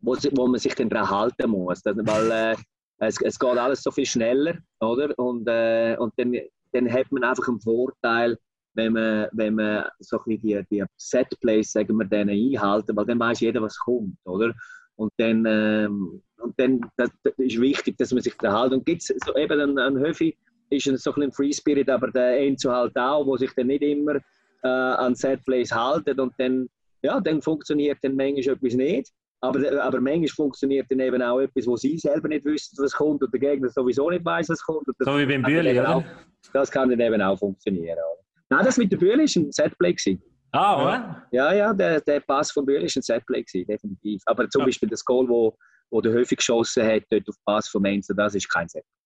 wo, 0.00 0.16
wo 0.32 0.46
man 0.46 0.58
sich 0.58 0.74
dann 0.74 0.88
daran 0.88 1.10
halten 1.10 1.50
muss, 1.50 1.82
dass, 1.82 1.96
weil 1.96 2.30
äh, 2.30 2.56
es, 2.98 3.20
es 3.20 3.38
geht 3.38 3.58
alles 3.58 3.82
so 3.82 3.90
viel 3.90 4.06
schneller, 4.06 4.58
oder? 4.80 5.16
Und, 5.18 5.46
äh, 5.48 5.96
und 5.98 6.12
dann, 6.16 6.34
dann 6.72 6.92
hat 6.92 7.10
man 7.12 7.24
einfach 7.24 7.48
einen 7.48 7.60
Vorteil, 7.60 8.36
wenn 8.74 8.92
man, 8.92 9.28
wenn 9.32 9.54
man 9.54 9.84
so 9.98 10.18
ein 10.18 10.24
bisschen 10.36 10.66
die, 10.70 10.76
die 10.78 10.84
Set-Plays, 10.96 11.72
sagen 11.72 11.96
wir, 11.96 12.06
denen 12.06 12.30
einhalten, 12.30 12.96
weil 12.96 13.06
dann 13.06 13.18
weiß 13.18 13.40
jeder, 13.40 13.62
was 13.62 13.78
kommt, 13.78 14.16
oder? 14.24 14.54
Und 14.96 15.12
dann, 15.16 15.44
ähm, 15.46 16.22
und 16.38 16.58
dann 16.58 16.80
das, 16.96 17.10
das 17.22 17.34
ist 17.38 17.60
wichtig, 17.60 17.96
dass 17.98 18.12
man 18.12 18.22
sich 18.22 18.34
daran 18.36 18.62
hält. 18.62 18.72
Und 18.72 18.86
gibt 18.86 19.02
es 19.02 19.14
so 19.24 19.36
eben 19.36 19.60
einen, 19.60 19.78
einen 19.78 19.98
Höfi, 19.98 20.36
ist 20.70 20.86
ein 20.88 20.96
so 20.96 21.12
ein 21.14 21.32
Free 21.32 21.52
Spirit, 21.52 21.88
aber 21.88 22.10
der 22.10 22.38
Enzo 22.40 22.70
halt 22.72 22.96
auch, 22.96 23.26
wo 23.26 23.36
sich 23.36 23.50
dann 23.54 23.68
nicht 23.68 23.82
immer 23.82 24.16
äh, 24.62 24.68
an 24.68 25.14
Set-Plays 25.14 25.72
halten 25.72 26.18
und 26.20 26.32
dann, 26.38 26.68
ja, 27.02 27.20
dann 27.20 27.40
funktioniert 27.42 27.98
dann 28.02 28.16
manchmal 28.16 28.54
etwas 28.56 28.74
nicht. 28.74 29.12
Aber, 29.40 29.60
aber 29.82 30.00
manchmal 30.00 30.28
funktioniert 30.28 30.86
dann 30.90 30.98
eben 30.98 31.22
auch 31.22 31.38
etwas, 31.38 31.66
wo 31.66 31.76
sie 31.76 31.96
selber 31.96 32.26
nicht 32.26 32.44
wissen, 32.44 32.76
was 32.82 32.92
kommt 32.92 33.22
und 33.22 33.32
der 33.32 33.38
Gegner 33.38 33.68
sowieso 33.68 34.10
nicht 34.10 34.24
weiß, 34.24 34.48
was 34.48 34.60
kommt. 34.62 34.84
So 34.98 35.16
wie 35.16 35.26
beim 35.26 35.42
Bühli, 35.42 35.78
oder? 35.78 35.96
auch, 35.96 36.04
das 36.52 36.70
kann 36.70 36.90
dann 36.90 36.98
eben 36.98 37.22
auch 37.22 37.38
funktionieren. 37.38 37.98
Oder? 37.98 38.24
Nein, 38.50 38.64
das 38.64 38.76
mit 38.78 38.90
der 38.90 38.96
Bühne 38.96 39.22
ist 39.22 39.36
ein 39.36 39.52
Setplay. 39.52 39.92
gewesen. 39.92 40.20
Ah, 40.50 40.82
oder? 40.82 41.26
Ja, 41.30 41.52
ja, 41.52 41.72
der, 41.72 42.00
der 42.00 42.18
Pass 42.20 42.50
von 42.50 42.66
Bühne 42.66 42.86
ist 42.86 42.96
ein 42.96 43.02
Setplay, 43.02 43.42
gewesen, 43.44 43.66
definitiv. 43.66 44.22
Aber 44.26 44.48
zum 44.48 44.60
Ja. 44.60 44.66
Beispiel 44.66 44.88
das 44.88 45.04
Goal, 45.04 45.28
wo, 45.28 45.56
wo 45.90 46.00
der 46.00 46.12
Höfig 46.12 46.38
geschossen 46.38 46.84
hat, 46.84 47.04
dort 47.10 47.28
auf 47.28 47.36
den 47.36 47.44
Pass 47.44 47.68
von 47.68 47.82
Menzo, 47.82 48.14
das 48.14 48.34
ist 48.34 48.48
kein 48.48 48.66
Setplay. 48.68 48.97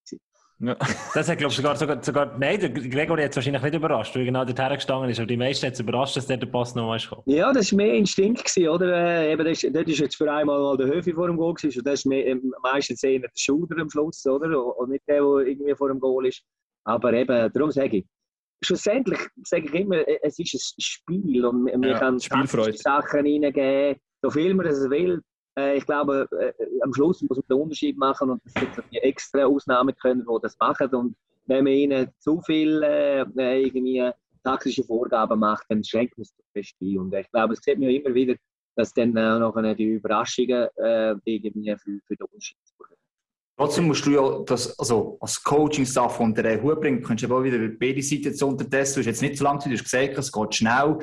Ja. 0.63 0.77
Das 1.15 1.29
hat, 1.29 1.39
glaube 1.39 1.51
ich, 1.51 1.57
sogar, 1.57 1.77
sogar, 1.77 2.03
sogar, 2.03 2.39
nein, 2.39 2.59
der 2.59 2.71
Gregory 2.71 3.23
hat 3.23 3.31
es 3.33 3.37
wahrscheinlich 3.37 3.63
nicht 3.63 3.75
überrascht, 3.75 4.15
weil 4.15 4.23
er 4.23 4.27
genau 4.27 4.45
dort 4.45 4.59
hergestanden 4.59 5.11
ist. 5.11 5.19
Aber 5.19 5.27
die 5.27 5.37
meisten 5.37 5.67
hat 5.67 5.75
es 5.75 5.81
überrascht, 5.81 6.17
dass 6.17 6.27
der 6.27 6.39
der 6.39 6.47
Pass 6.47 6.75
nochmal 6.75 6.97
ist 6.97 7.11
gekommen. 7.11 7.23
Ja, 7.27 7.53
das 7.53 7.73
war 7.73 7.77
mehr 7.77 7.95
Instinkt, 7.95 8.45
gewesen, 8.45 8.69
oder? 8.69 8.87
Äh, 8.97 9.33
eben, 9.33 9.45
das, 9.45 9.61
das 9.61 9.83
ist 9.87 9.99
jetzt 9.99 10.17
für 10.17 10.33
einmal 10.33 10.59
mal 10.59 10.77
der 10.77 10.87
Höfi 10.87 11.13
vor 11.13 11.27
dem 11.27 11.37
Goal 11.37 11.55
gewesen, 11.55 11.79
und 11.79 11.87
das 11.87 12.01
ist 12.01 12.07
mehr, 12.07 12.27
ähm, 12.27 12.55
meistens 12.63 13.03
eher 13.03 13.21
der 13.21 13.31
Shooter 13.35 13.77
am 13.79 13.91
Schluss, 13.91 14.25
oder? 14.25 14.65
Und 14.79 14.91
nicht 14.91 15.03
der, 15.07 15.21
der 15.21 15.47
irgendwie 15.47 15.75
vor 15.75 15.89
dem 15.89 16.01
Goal 16.01 16.27
ist. 16.27 16.43
Aber 16.85 17.13
eben, 17.13 17.53
darum 17.53 17.71
sage 17.71 17.99
ich, 17.99 18.07
schlussendlich 18.65 19.21
sage 19.45 19.67
ich 19.67 19.75
immer, 19.75 20.03
es 20.23 20.39
ist 20.39 20.55
ein 20.55 20.81
Spiel 20.81 21.45
und 21.45 21.65
man 21.65 21.83
Ja, 21.83 21.99
taktische 21.99 22.73
Sachen 22.75 23.21
reingeben, 23.21 24.01
so 24.23 24.31
viel 24.31 24.55
man 24.55 24.67
es 24.67 24.89
will. 24.89 25.21
Äh, 25.59 25.77
ich 25.77 25.87
glaube, 25.87 26.29
äh, 26.39 26.53
am 26.83 26.93
Schluss 26.95 27.23
muss 27.23 27.37
man 27.37 27.45
den 27.49 27.61
Unterschied 27.61 27.97
machen 27.97 28.31
und 28.31 28.43
es 28.45 28.55
so 28.55 28.83
die 28.91 28.99
extra 28.99 29.45
Ausnahmen 29.45 29.95
können, 29.97 30.25
die 30.27 30.43
das 30.43 30.59
machen. 30.59 30.95
Und 30.95 31.17
wenn 31.47 31.65
man 31.65 31.73
ihnen 31.73 32.09
zu 32.19 32.41
viel 32.43 32.83
äh, 32.83 33.23
äh, 33.23 33.67
irgendwie 33.67 34.11
taktische 34.43 34.85
Vorgaben 34.85 35.39
macht, 35.39 35.65
dann 35.69 35.85
schränkt 35.85 36.17
man 36.17 36.23
es 36.23 36.35
zu 36.35 36.43
fest 36.53 36.77
ein. 36.81 36.99
Und 36.99 37.15
ich 37.15 37.31
glaube, 37.31 37.55
es 37.55 37.61
sieht 37.63 37.79
man 37.79 37.89
immer 37.89 38.15
wieder, 38.15 38.35
dass 38.77 38.93
dann 38.93 39.17
äh, 39.17 39.39
noch 39.39 39.55
die 39.75 39.85
Überraschungen 39.85 40.69
äh, 40.77 41.15
irgendwie 41.25 41.77
für, 41.77 41.99
für 42.07 42.17
den 42.17 42.27
Unterschied 42.27 42.59
sorgen. 42.65 43.02
Trotzdem 43.59 43.87
musst 43.87 44.07
du 44.07 44.11
ja 44.13 44.39
das, 44.47 44.79
also 44.79 45.19
als 45.21 45.43
Coaching-Staff 45.43 46.19
unter 46.21 46.43
den 46.43 46.63
Hut 46.63 46.81
bringen, 46.81 47.03
kannst 47.03 47.23
du 47.23 47.27
aber 47.27 47.39
auch 47.39 47.45
wieder 47.45 47.59
beide 47.79 48.03
Seiten 48.03 48.25
jetzt 48.25 48.43
unterdessen. 48.43 48.95
Du 48.95 49.01
hast 49.01 49.07
jetzt 49.07 49.23
nicht 49.23 49.37
so 49.37 49.45
lange 49.45 49.59
Zeit, 49.59 49.73
du 49.73 49.77
hast 49.77 49.85
gesagt, 49.85 50.19
es 50.19 50.33
geht 50.33 50.55
schnell. 50.55 50.99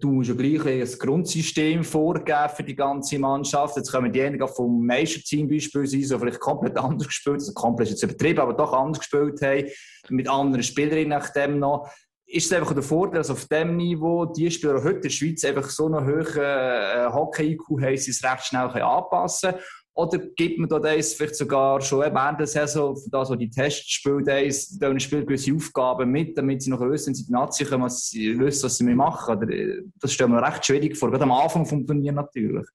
Du 0.00 0.10
musst 0.10 0.28
ja 0.28 0.34
gleich 0.34 0.66
ein 0.66 0.98
Grundsystem 0.98 1.82
vorgeben 1.82 2.50
für 2.54 2.62
die 2.62 2.76
ganze 2.76 3.18
Mannschaft. 3.18 3.76
Jetzt 3.76 3.90
kommen 3.90 4.12
diejenigen 4.12 4.46
vom 4.48 4.84
Meisterteam 4.84 5.48
beispielsweise, 5.48 6.14
die 6.14 6.20
vielleicht 6.20 6.40
komplett 6.40 6.76
anders 6.78 7.06
gespielt 7.06 7.36
also 7.36 7.54
komplett 7.54 7.88
jetzt 7.88 8.02
übertrieben, 8.02 8.40
aber 8.40 8.52
doch 8.52 8.74
anders 8.74 8.98
gespielt 8.98 9.40
haben, 9.40 9.68
mit 10.10 10.28
anderen 10.28 10.62
Spielerinnen 10.62 11.08
nach 11.08 11.30
dem 11.30 11.58
noch. 11.58 11.88
ist 12.26 12.46
es 12.46 12.52
einfach 12.52 12.74
der 12.74 12.82
Vorteil, 12.82 13.20
dass 13.20 13.30
auf 13.30 13.46
dem 13.46 13.76
Niveau 13.76 14.26
die 14.26 14.50
Spieler 14.50 14.84
heute 14.84 14.96
in 14.96 15.02
der 15.02 15.08
Schweiz 15.08 15.42
einfach 15.42 15.70
so 15.70 15.86
einen 15.86 16.06
hohen 16.06 16.36
äh, 16.36 17.06
Hockey-IQ 17.10 17.80
haben, 17.80 17.96
sie 17.96 18.10
es 18.10 18.22
recht 18.22 18.44
schnell 18.44 18.68
anpassen 18.68 19.52
können? 19.52 19.62
Oder 19.96 20.18
gibt 20.18 20.58
man 20.58 20.68
da 20.68 20.80
das 20.80 21.14
vielleicht 21.14 21.36
sogar 21.36 21.80
schon 21.80 22.00
während 22.00 22.40
der 22.40 22.48
Saison, 22.48 22.96
für 22.96 23.10
das, 23.10 23.30
die 23.30 23.48
Testspiele 23.48 24.24
da 24.24 24.38
ist, 24.38 24.76
da 24.82 24.98
Spiel 24.98 25.24
gewisse 25.24 25.54
Aufgaben 25.54 26.10
mit, 26.10 26.36
damit 26.36 26.62
sie 26.62 26.70
noch 26.70 26.80
wissen, 26.80 27.08
wenn 27.08 27.14
sie 27.14 27.26
die 27.26 27.32
Nazi 27.32 27.64
kommen, 27.64 27.84
was 27.84 28.08
sie 28.08 28.36
wissen, 28.38 28.64
was 28.64 28.76
sie 28.76 28.84
machen? 28.92 29.36
Oder, 29.36 29.48
äh, 29.50 29.82
das 30.00 30.12
stellen 30.12 30.32
wir 30.32 30.42
recht 30.42 30.66
schwierig 30.66 30.96
vor, 30.96 31.10
gerade 31.10 31.22
am 31.22 31.30
Anfang 31.30 31.64
vom 31.64 31.86
Turnier 31.86 32.12
natürlich. 32.12 32.66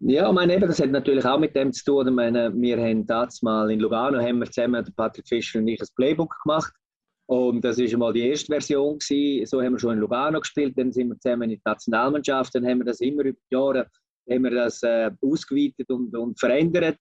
Ja, 0.00 0.28
ich 0.28 0.34
meine, 0.34 0.54
eben, 0.54 0.66
das 0.66 0.80
hat 0.80 0.90
natürlich 0.90 1.24
auch 1.24 1.38
mit 1.38 1.54
dem 1.54 1.72
zu 1.72 1.84
tun. 1.84 2.08
Ich 2.08 2.14
meine, 2.14 2.52
wir 2.54 2.76
haben 2.78 3.06
das 3.06 3.40
mal 3.42 3.70
in 3.70 3.80
Lugano 3.80 4.18
haben 4.18 4.40
wir 4.40 4.50
zusammen, 4.50 4.84
Patrick 4.96 5.26
Fischer 5.26 5.60
und 5.60 5.68
ich, 5.68 5.80
ein 5.80 5.86
Playbook 5.94 6.34
gemacht. 6.42 6.72
Und 7.26 7.64
das 7.64 7.78
war 7.78 7.98
mal 7.98 8.12
die 8.12 8.28
erste 8.28 8.52
Version. 8.52 8.98
Gewesen. 8.98 9.46
So 9.46 9.62
haben 9.62 9.72
wir 9.72 9.78
schon 9.78 9.94
in 9.94 10.00
Lugano 10.00 10.38
gespielt. 10.38 10.76
Dann 10.76 10.92
sind 10.92 11.08
wir 11.08 11.18
zusammen 11.18 11.50
in 11.50 11.60
der 11.64 11.72
Nationalmannschaft. 11.72 12.54
Dann 12.54 12.66
haben 12.66 12.78
wir 12.78 12.84
das 12.84 13.00
immer 13.00 13.24
über 13.24 13.38
die 13.50 13.54
Jahre 13.54 13.86
haben 14.30 14.44
wir 14.44 14.50
das, 14.50 14.82
äh, 14.82 15.10
ausgeweitet 15.20 15.90
und, 15.90 16.14
und 16.16 16.38
verändert. 16.38 16.98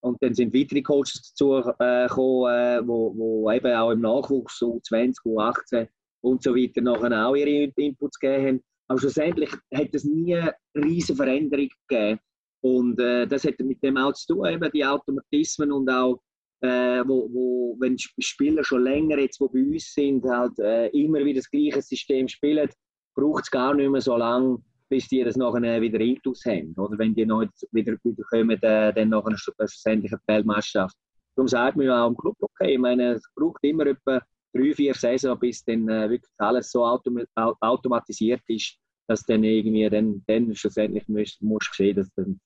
Und 0.00 0.22
dann 0.22 0.34
sind 0.34 0.54
weitere 0.54 0.82
Coaches 0.82 1.34
dazu 1.34 1.56
äh, 1.56 2.06
gekommen, 2.06 2.46
äh, 2.46 2.86
wo, 2.86 3.14
wo 3.16 3.50
eben 3.50 3.74
auch 3.74 3.90
im 3.90 4.00
Nachwuchs, 4.00 4.60
U20, 4.62 5.16
U18 5.24 5.88
und 6.20 6.42
so 6.42 6.54
weiter, 6.54 6.80
nachher 6.80 7.26
auch 7.26 7.34
ihre 7.34 7.72
Inputs 7.76 8.18
gegeben 8.18 8.46
haben. 8.46 8.64
Aber 8.88 9.00
schlussendlich 9.00 9.50
hat 9.74 9.88
es 9.92 10.04
nie 10.04 10.36
eine 10.36 10.54
riesige 10.76 11.16
Veränderung 11.16 11.68
gegeben. 11.88 12.20
Und 12.60 12.98
äh, 13.00 13.26
das 13.26 13.44
hat 13.44 13.58
mit 13.60 13.82
dem 13.82 13.96
auch 13.96 14.12
zu 14.12 14.34
tun, 14.34 14.46
eben 14.46 14.70
die 14.72 14.84
Automatismen 14.84 15.70
und 15.72 15.88
auch, 15.90 16.20
äh, 16.60 17.02
wo, 17.06 17.28
wo, 17.32 17.76
wenn 17.78 17.96
Spieler 17.98 18.64
schon 18.64 18.82
länger 18.84 19.18
jetzt, 19.18 19.40
wo 19.40 19.48
bei 19.48 19.60
uns 19.60 19.92
sind, 19.92 20.24
halt 20.24 20.58
äh, 20.58 20.88
immer 20.88 21.24
wieder 21.24 21.40
das 21.40 21.50
gleiche 21.50 21.82
System 21.82 22.26
spielen, 22.26 22.68
braucht 23.14 23.44
es 23.44 23.50
gar 23.50 23.74
nicht 23.74 23.90
mehr 23.90 24.00
so 24.00 24.16
lange, 24.16 24.58
bis 24.88 25.08
die 25.08 25.22
das 25.22 25.36
nachher 25.36 25.80
wieder 25.80 26.00
intus 26.00 26.44
haben. 26.44 26.74
Oder 26.76 26.98
wenn 26.98 27.14
die 27.14 27.26
noch 27.26 27.44
wieder, 27.72 27.96
kommen, 28.30 28.62
äh, 28.62 28.92
dann 28.92 29.08
nachher 29.10 29.36
schlussendlich 29.36 30.12
eine 30.12 30.20
Weltmeisterschaft. 30.26 30.96
Darum 31.36 31.48
sagt 31.48 31.76
man 31.76 31.86
ja 31.86 32.04
auch 32.04 32.08
im 32.08 32.16
Club, 32.16 32.36
okay, 32.40 32.72
ich 32.72 32.78
meine, 32.78 33.14
es 33.14 33.22
braucht 33.34 33.62
immer 33.62 33.86
etwa 33.86 34.20
drei, 34.52 34.74
vier 34.74 34.94
Saison, 34.94 35.38
bis 35.38 35.62
dann 35.64 35.88
äh, 35.88 36.10
wirklich 36.10 36.32
alles 36.38 36.70
so 36.70 36.84
autom 36.84 37.22
automatisiert 37.60 38.42
ist, 38.48 38.76
dass 39.06 39.22
dann 39.22 39.44
irgendwie 39.44 39.88
dann, 39.88 40.22
dann 40.26 40.54
schlussendlich 40.54 41.06
musst, 41.08 41.40
musst 41.42 41.74
sehen, 41.74 41.96
dass 41.96 42.10
dann 42.14 42.40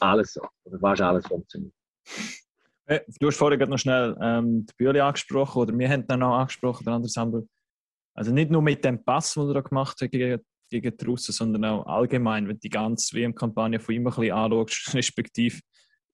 alles 0.00 0.34
so, 0.34 0.42
oder 0.64 0.78
fast 0.78 1.00
alles 1.00 1.26
funktioniert. 1.26 1.72
Du 3.20 3.26
hast 3.26 3.36
vorhin 3.36 3.58
gerade 3.58 3.70
noch 3.70 3.78
schnell 3.78 4.16
ähm, 4.20 4.64
die 4.64 4.72
Bühne 4.78 5.04
angesprochen, 5.04 5.60
oder 5.60 5.78
wir 5.78 5.88
haben 5.88 6.06
dann 6.06 6.20
noch 6.20 6.38
angesprochen, 6.38 6.84
der 6.84 6.94
andere 6.94 7.10
Sambel. 7.10 7.46
Also 8.14 8.32
nicht 8.32 8.50
nur 8.50 8.62
mit 8.62 8.82
dem 8.84 9.04
Pass, 9.04 9.34
den 9.34 9.48
er 9.48 9.54
da 9.54 9.60
gemacht 9.60 10.00
hat 10.00 10.10
gegen, 10.10 10.40
gegen 10.68 10.96
die 10.96 11.04
Russen, 11.04 11.32
sondern 11.32 11.64
auch 11.64 11.86
allgemein, 11.86 12.48
wenn 12.48 12.56
du 12.56 12.60
die 12.60 12.68
ganze 12.68 13.16
WM-Kampagne 13.16 13.80
von 13.80 13.94
ihm 13.94 14.06
ein 14.06 14.14
bisschen 14.14 14.32
anschaust, 14.32 14.90
respektive 14.94 15.60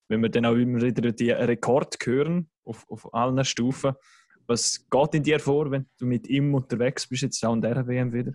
wenn 0.08 0.22
wir 0.22 0.28
dann 0.28 0.46
auch 0.46 0.54
immer 0.54 0.80
wieder 0.80 1.12
die 1.12 1.30
Rekord 1.30 1.96
hören 2.04 2.50
auf, 2.64 2.84
auf 2.88 3.12
allen 3.14 3.44
Stufen. 3.44 3.94
Was 4.46 4.86
geht 4.90 5.14
in 5.14 5.22
dir 5.22 5.40
vor, 5.40 5.70
wenn 5.70 5.86
du 5.98 6.06
mit 6.06 6.28
ihm 6.28 6.54
unterwegs 6.54 7.06
bist, 7.06 7.22
jetzt 7.22 7.44
auch 7.44 7.54
in 7.54 7.62
dieser 7.62 7.86
WM 7.86 8.12
wieder? 8.12 8.32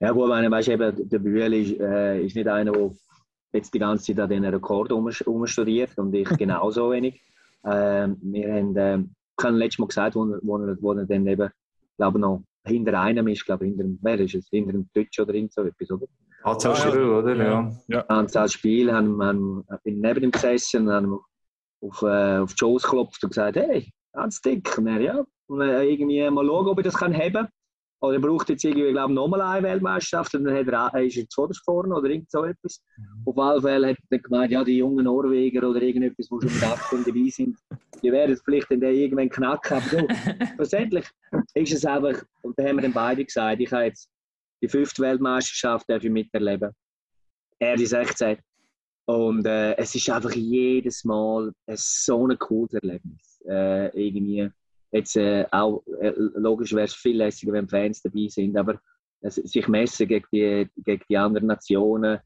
Ja 0.00 0.12
gut, 0.12 0.28
meine, 0.28 0.50
weißt, 0.50 0.68
eben, 0.68 1.08
der 1.08 1.18
Bühl 1.18 1.52
ist, 1.52 1.78
äh, 1.80 2.24
ist 2.24 2.36
nicht 2.36 2.48
einer, 2.48 2.72
der 2.72 2.90
jetzt 3.52 3.74
die 3.74 3.78
ganze 3.78 4.04
Zeit 4.04 4.20
an 4.20 4.30
diesen 4.30 4.44
Rekord 4.44 4.92
umstudiert 4.92 5.98
und 5.98 6.14
ich 6.14 6.28
genauso 6.38 6.90
wenig. 6.90 7.20
Ähm, 7.64 8.16
wir 8.22 8.54
haben, 8.54 8.76
äh, 8.76 8.98
ich 8.98 9.44
habe 9.44 9.56
letztes 9.56 9.78
Mal 9.80 9.88
gesagt, 9.88 10.14
wo, 10.14 10.38
wo, 10.42 10.58
er, 10.58 10.80
wo 10.80 10.92
er 10.92 11.04
dann 11.04 11.26
eben, 11.26 11.50
glaube 11.96 12.18
noch 12.18 12.44
hinter 12.68 13.00
einem 13.00 13.28
ist, 13.28 13.44
glaube 13.44 13.64
hinter 13.64 13.84
dem, 13.84 13.98
wer 14.02 14.20
ist 14.20 14.34
es, 14.34 14.48
hinter 14.48 14.72
dem 14.72 14.88
Deutsch 14.94 15.18
oder 15.18 15.34
irgend 15.34 15.52
so 15.52 15.62
etwas, 15.62 15.90
oder? 15.90 16.06
Anzahl 16.44 16.76
Spiele, 16.76 17.18
oder? 17.18 17.36
Ja. 17.36 17.72
ja. 17.88 18.00
Anzahl 18.06 18.48
haben, 18.48 19.22
haben, 19.22 19.64
bin 19.82 20.00
neben 20.00 20.24
ihm 20.24 20.30
gesessen, 20.30 20.90
haben 20.90 21.18
auf, 21.80 22.02
äh, 22.02 22.38
auf 22.38 22.52
die 22.52 22.58
Schoß 22.58 22.82
geklopft 22.82 23.22
und 23.24 23.30
gesagt, 23.30 23.56
hey, 23.56 23.90
ganz 24.12 24.40
dick. 24.40 24.76
Und 24.78 24.86
er, 24.86 25.00
ja, 25.00 25.24
und, 25.48 25.60
äh, 25.60 25.84
irgendwie 25.84 26.28
mal 26.30 26.46
schauen, 26.46 26.68
ob 26.68 26.78
ich 26.78 26.84
das 26.84 26.96
kann 26.96 27.14
haben 27.14 27.32
kann. 27.32 27.48
Oder 28.00 28.14
er 28.14 28.20
braucht 28.20 28.48
jetzt 28.48 28.64
irgendwie, 28.64 28.92
glaube 28.92 29.10
ich, 29.10 29.16
nochmal 29.16 29.40
eine 29.40 29.66
Weltmeisterschaft 29.66 30.34
und 30.36 30.44
dann 30.44 30.54
hat 30.54 30.94
er, 30.94 31.02
ist 31.02 31.16
er 31.16 31.28
zuerst 31.28 31.64
vorne 31.64 31.92
oder 31.94 32.08
irgend 32.08 32.30
so 32.30 32.44
etwas. 32.44 32.80
Mhm. 32.96 33.22
Auf 33.26 33.38
alle 33.38 33.60
Fälle 33.60 33.88
hat 33.88 33.96
er 34.10 34.18
gemeint, 34.20 34.52
ja, 34.52 34.62
die 34.62 34.78
jungen 34.78 35.04
Norweger 35.04 35.68
oder 35.68 35.82
irgendetwas, 35.82 36.28
die 36.28 36.48
schon 36.48 36.54
mit 36.54 36.62
18 36.62 37.04
dabei 37.04 37.28
sind, 37.28 37.58
die 38.02 38.12
werden 38.12 38.32
es 38.32 38.42
vielleicht 38.42 38.70
dann 38.70 38.82
irgendwann 38.82 39.28
knacken. 39.28 39.78
Aber 39.78 39.88
so, 39.88 40.06
schlussendlich 40.54 41.06
ist 41.54 41.72
es 41.72 41.84
einfach, 41.84 42.22
und 42.42 42.58
da 42.58 42.64
haben 42.64 42.76
wir 42.76 42.82
dann 42.82 42.92
beide 42.92 43.24
gesagt, 43.24 43.60
ich 43.60 43.72
habe 43.72 43.84
jetzt 43.84 44.08
die 44.62 44.68
fünfte 44.68 45.02
Weltmeisterschaft 45.02 45.88
darf 45.88 46.02
ich 46.02 46.10
miterleben. 46.10 46.72
Er 47.58 47.76
die 47.76 47.86
16. 47.86 48.38
Und 49.06 49.46
äh, 49.46 49.74
es 49.76 49.94
ist 49.94 50.10
einfach 50.10 50.32
jedes 50.32 51.04
Mal 51.04 51.52
ein 51.66 51.76
so 51.76 52.26
ein 52.26 52.38
cooles 52.38 52.74
Erlebnis. 52.74 53.42
Äh, 53.46 53.88
irgendwie 54.06 54.50
Jetzt 54.90 55.16
äh, 55.16 55.44
auch, 55.50 55.82
äh, 56.00 56.12
logisch 56.16 56.72
wäre 56.72 56.86
es 56.86 56.94
viel 56.94 57.16
lässiger, 57.16 57.52
wenn 57.52 57.68
Fans 57.68 58.00
dabei 58.00 58.28
sind, 58.28 58.56
aber 58.56 58.80
äh, 59.20 59.30
sich 59.30 59.68
messen 59.68 60.08
gegen 60.08 60.26
die, 60.32 60.68
gegen 60.82 61.02
die 61.08 61.16
anderen 61.16 61.48
Nationen, 61.48 62.20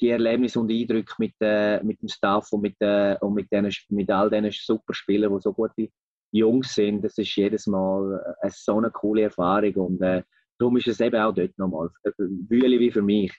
die 0.00 0.08
Erlebnisse 0.08 0.60
und 0.60 0.70
Eindrücke 0.70 1.14
mit, 1.18 1.34
äh, 1.40 1.82
mit 1.82 2.00
dem 2.00 2.08
Staff 2.08 2.52
und 2.52 2.62
mit, 2.62 2.76
äh, 2.80 3.16
und 3.20 3.34
mit, 3.34 3.50
denen, 3.52 3.72
mit 3.90 4.10
all 4.10 4.30
diesen 4.30 4.50
super 4.50 4.94
Spielern, 4.94 5.34
die 5.34 5.40
so 5.40 5.52
gute 5.52 5.88
Jungs 6.32 6.74
sind, 6.74 7.02
das 7.02 7.16
ist 7.18 7.34
jedes 7.36 7.66
Mal 7.66 8.36
äh, 8.42 8.50
so 8.52 8.78
eine 8.78 8.90
coole 8.90 9.22
Erfahrung 9.22 9.74
und 9.74 10.02
äh, 10.02 10.22
darum 10.58 10.76
ist 10.76 10.88
es 10.88 11.00
eben 11.00 11.20
auch 11.20 11.32
dort 11.32 11.56
nochmal, 11.58 11.90
Bühle 12.18 12.78
wie 12.78 12.90
für 12.90 13.02
mich. 13.02 13.32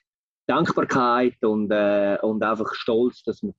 Dankbarkeit 0.48 1.44
und, 1.44 1.72
äh, 1.72 2.18
und 2.22 2.44
einfach 2.44 2.74
Stolz, 2.74 3.24
dass 3.24 3.42
man 3.42 3.54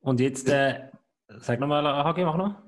Und 0.00 0.20
jetzt, 0.20 0.48
äh, 0.48 0.88
sag 1.38 1.58
nochmal, 1.58 1.84
HG, 1.84 2.24
mach 2.24 2.36
noch. 2.36 2.62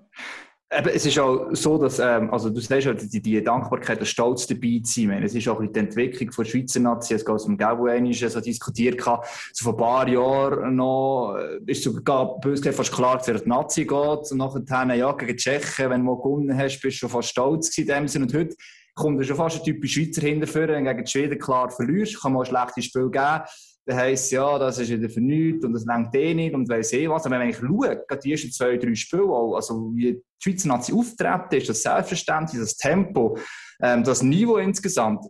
Eben, 0.74 0.88
es 0.88 1.04
ist 1.04 1.18
auch 1.18 1.48
so, 1.52 1.76
dass, 1.76 1.98
ähm, 1.98 2.32
also 2.32 2.48
du 2.48 2.58
sagst 2.60 2.86
ja, 2.86 2.94
die, 2.94 3.20
die 3.20 3.44
Dankbarkeit, 3.44 4.00
der 4.00 4.06
Stolz 4.06 4.46
dabei 4.46 4.80
zu 4.82 5.02
sein. 5.02 5.22
Es 5.22 5.34
ist 5.34 5.46
auch 5.48 5.60
die 5.60 5.78
Entwicklung 5.78 6.30
der 6.30 6.44
Schweizer 6.44 6.80
Nazi, 6.80 7.12
es 7.12 7.26
aus 7.26 7.44
dem 7.44 7.58
Gabo 7.58 7.88
so 8.12 8.40
diskutiert 8.40 8.96
kann. 8.96 9.20
So 9.52 9.64
vor 9.64 9.74
ein 9.74 9.76
paar 9.76 10.08
Jahren 10.08 10.76
noch, 10.76 11.36
äh, 11.36 11.70
ist 11.70 11.82
sogar 11.82 12.40
böse 12.40 12.72
fast 12.72 12.90
klar, 12.90 13.18
dass 13.18 13.28
er 13.28 13.40
die 13.40 13.48
Nazi 13.48 13.84
geht. 13.84 13.92
Und 14.32 14.38
nachher, 14.38 14.94
ja, 14.94 15.12
gegen 15.12 15.36
Tschechen, 15.36 15.90
wenn 15.90 16.00
du 16.00 16.06
mal 16.06 16.16
gewonnen 16.16 16.56
hast, 16.56 16.80
bist 16.80 16.96
du 16.96 17.00
schon 17.00 17.10
fast 17.10 17.28
stolz 17.28 17.70
gewesen 17.70 17.90
in 17.90 17.94
dem 17.94 18.08
Sinne. 18.08 18.24
Und 18.24 18.34
heute 18.34 18.56
kommt 18.94 19.26
schon 19.26 19.36
fast 19.36 19.58
ein 19.58 19.64
typisch 19.64 19.92
Schweizer 19.92 20.22
hinterführen, 20.22 20.70
wenn 20.70 20.84
du 20.84 20.90
gegen 20.90 21.04
die 21.04 21.10
Schweden 21.10 21.38
klar 21.38 21.70
verlierst, 21.70 22.22
kann 22.22 22.32
mal 22.32 22.40
ein 22.40 22.46
schlechtes 22.46 22.86
Spiel 22.86 23.10
geben 23.10 23.42
dann 23.84 23.96
heisst 23.96 24.30
ja, 24.30 24.58
das 24.58 24.78
ist 24.78 24.90
wieder 24.90 25.08
vernünftig 25.08 25.64
und 25.64 25.72
das 25.72 25.84
lenkt 25.84 26.14
eh 26.14 26.34
nicht 26.34 26.54
und 26.54 26.68
weiss 26.68 26.92
eh 26.92 27.08
was. 27.08 27.26
Aber 27.26 27.38
wenn 27.38 27.48
ich 27.48 27.56
schaue, 27.56 28.04
gerade 28.06 28.20
die 28.22 28.32
ersten 28.32 28.52
zwei, 28.52 28.76
drei 28.76 28.94
Spiele, 28.94 29.24
auch, 29.24 29.56
also 29.56 29.92
wie 29.94 30.12
die 30.12 30.22
Schweizer 30.38 30.68
Nazi 30.68 30.92
auftreten 30.92 31.56
ist, 31.56 31.68
das 31.68 31.82
Selbstverständnis, 31.82 32.60
das 32.60 32.76
Tempo, 32.76 33.36
ähm, 33.82 34.04
das 34.04 34.22
Niveau 34.22 34.56
insgesamt, 34.58 35.26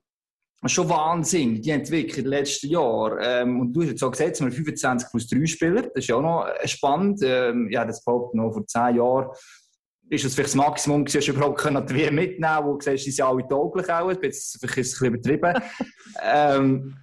schon 0.66 0.88
Wahnsinn, 0.88 1.60
die 1.60 1.70
Entwicklung 1.70 2.18
in 2.18 2.24
den 2.24 2.30
letzten 2.30 2.68
Jahren. 2.68 3.18
Ähm, 3.22 3.60
und 3.60 3.72
du 3.72 3.82
hast 3.82 3.88
jetzt 3.88 4.04
auch 4.04 4.10
gesagt, 4.10 4.38
wir 4.38 4.46
haben 4.46 4.52
25 4.52 5.10
plus 5.10 5.26
3 5.28 5.46
Spieler, 5.46 5.82
das 5.82 5.92
ist 5.96 6.06
ja 6.08 6.16
auch 6.16 6.22
noch 6.22 6.46
spannend. 6.66 7.20
Ähm, 7.22 7.68
ja, 7.70 7.84
das 7.84 8.04
behauptet 8.04 8.34
noch 8.34 8.52
vor 8.52 8.66
10 8.66 8.96
Jahren 8.96 9.28
ist 10.10 10.26
das 10.26 10.34
vielleicht 10.34 10.50
das 10.50 10.56
Maximum, 10.56 11.06
dass 11.06 11.24
du 11.24 11.32
überhaupt 11.32 11.64
die 11.64 11.94
WM 11.94 12.14
mitnehmen 12.16 12.64
wo 12.64 12.74
du 12.74 12.84
siehst, 12.84 13.06
die 13.06 13.10
sind 13.10 13.24
alle 13.24 13.48
tauglich 13.48 13.90
auch, 13.90 14.10
jetzt 14.10 14.22
ist 14.24 14.56
es 14.56 14.62
ein 14.62 14.74
bisschen 14.74 15.06
übertrieben. 15.06 15.54
ähm, 16.22 16.96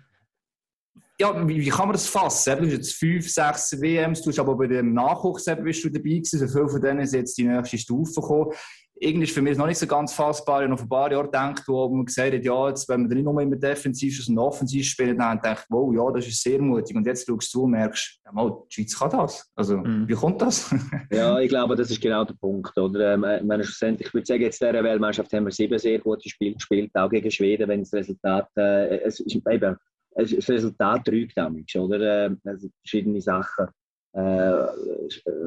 ja, 1.19 1.47
wie, 1.47 1.59
wie, 1.59 1.69
kann 1.69 1.87
man 1.87 1.93
das 1.93 2.07
fassen? 2.07 2.57
Du 2.57 2.65
hast 2.65 2.71
jetzt 2.71 2.93
fünf, 2.93 3.29
sechs 3.29 3.79
WMs, 3.79 4.21
du 4.21 4.29
hast 4.29 4.39
aber 4.39 4.55
bei 4.55 4.67
dem 4.67 4.93
Nachwuchs 4.93 5.45
bist 5.61 5.83
du 5.83 5.89
dabei 5.89 6.03
gewesen, 6.03 6.39
so 6.39 6.47
viele 6.47 6.69
von 6.69 6.81
denen 6.81 7.05
sind 7.05 7.19
jetzt 7.19 7.37
die 7.37 7.45
nächste 7.45 7.77
Stufe 7.77 8.21
gekommen. 8.21 8.53
Irgendwie 9.01 9.25
ist 9.25 9.33
für 9.33 9.41
mich 9.41 9.57
noch 9.57 9.67
nicht 9.67 9.77
so 9.77 9.87
ganz 9.87 10.13
fassbar. 10.13 10.59
Ich 10.59 10.63
habe 10.63 10.71
noch 10.71 10.77
vor 10.77 10.85
ein 10.85 10.89
paar 10.89 11.11
Jahren 11.11 11.25
gedacht, 11.25 11.63
wo 11.67 11.87
man 11.87 12.05
gesagt 12.05 12.33
hat, 12.33 12.43
ja, 12.43 12.67
jetzt, 12.67 12.87
wenn 12.89 13.07
wir 13.07 13.15
nicht 13.15 13.23
nur 13.23 13.41
immer 13.41 13.55
defensiv, 13.55 14.21
sondern 14.23 14.45
offensiv 14.45 14.85
spielen, 14.85 15.17
dann 15.17 15.41
habe 15.41 15.53
ich 15.53 15.65
wow, 15.69 15.93
ja, 15.95 16.11
das 16.11 16.27
ist 16.27 16.41
sehr 16.41 16.61
mutig. 16.61 16.95
Und 16.97 17.05
jetzt 17.05 17.25
schaust 17.25 17.53
du 17.53 17.63
und 17.63 17.71
merkst, 17.71 18.19
ja, 18.25 18.31
mal, 18.33 18.51
die 18.69 18.73
Schweiz 18.73 18.99
kann 18.99 19.09
das. 19.09 19.49
Also, 19.55 19.77
mhm. 19.77 20.05
wie 20.07 20.13
kommt 20.13 20.41
das? 20.41 20.73
ja, 21.11 21.39
ich 21.39 21.47
glaube, 21.47 21.77
das 21.77 21.89
ist 21.91 22.01
genau 22.01 22.25
der 22.25 22.33
Punkt. 22.33 22.77
Oder? 22.77 23.13
Ähm, 23.13 23.63
schlussendlich, 23.63 24.07
ich 24.07 24.13
würde 24.13 24.25
sagen, 24.25 24.41
jetzt 24.41 24.61
in 24.61 24.67
dieser 24.67 24.83
Weltmeisterschaft 24.83 25.31
haben 25.31 25.45
wir 25.45 25.51
sieben 25.51 25.79
sehr 25.79 25.99
gute 25.99 26.27
Spiele 26.27 26.55
gespielt, 26.55 26.91
auch 26.93 27.09
gegen 27.09 27.31
Schweden, 27.31 27.69
wenn 27.69 27.81
das 27.81 27.93
Resultat, 27.93 28.49
äh, 28.57 28.99
es 28.99 29.21
ist 29.21 29.33
eben, 29.49 29.77
das 30.19 30.49
Resultat 30.49 31.05
trügt 31.05 31.37
damit, 31.37 31.75
oder? 31.75 32.35
Also 32.45 32.69
verschiedene 32.81 33.21
Sachen, 33.21 33.67
äh, 34.13 34.67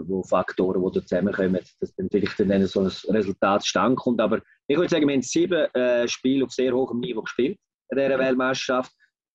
wo 0.05 0.23
Faktoren, 0.23 0.83
die 0.93 1.01
zusammenkommen, 1.01 1.61
dass 1.81 1.95
dann 1.95 2.09
vielleicht 2.11 2.39
dann 2.41 2.67
so 2.67 2.81
ein 2.81 2.91
Resultat 3.15 3.67
stand 3.67 3.97
kommt. 3.97 4.21
Aber 4.21 4.41
ich 4.67 4.77
würde 4.77 4.89
sagen, 4.89 5.07
wir 5.07 5.15
haben 5.15 5.23
sieben 5.23 5.67
äh, 5.75 6.07
Spiele 6.09 6.45
auf 6.45 6.53
sehr 6.53 6.73
hohem 6.73 7.01
Niveau 7.01 7.23
gespielt 7.23 7.59
in 7.91 7.99
dieser 7.99 8.19
Weltmeisterschaft. 8.19 8.93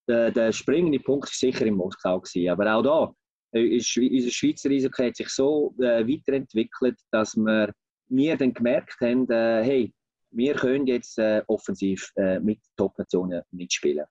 Der, 0.08 0.32
der 0.32 0.52
springende 0.54 1.00
Punkt 1.00 1.28
war 1.28 1.34
sicher 1.34 1.66
in 1.66 1.76
Moskau. 1.76 2.22
Gewesen. 2.22 2.50
Aber 2.50 2.74
auch 2.74 2.82
da, 2.82 3.14
äh, 3.54 3.78
ist, 3.78 3.98
unser 3.98 4.32
Schweizer 4.32 4.70
Eishockey 4.70 5.08
hat 5.08 5.16
sich 5.18 5.30
so 5.30 5.76
äh, 5.80 6.08
weiterentwickelt, 6.08 6.98
dass 7.12 7.36
wir, 7.36 7.74
wir 8.08 8.38
dann 8.38 8.54
gemerkt 8.54 9.00
haben, 9.02 9.30
äh, 9.30 9.64
hey, 9.64 9.94
wir 10.32 10.56
können 10.56 10.88
jetzt 10.88 11.18
äh, 11.20 11.42
offensiv 11.48 12.12
äh, 12.16 12.40
mit 12.40 12.60
Top-Nationen 12.78 13.42
mitspielen. 13.52 14.06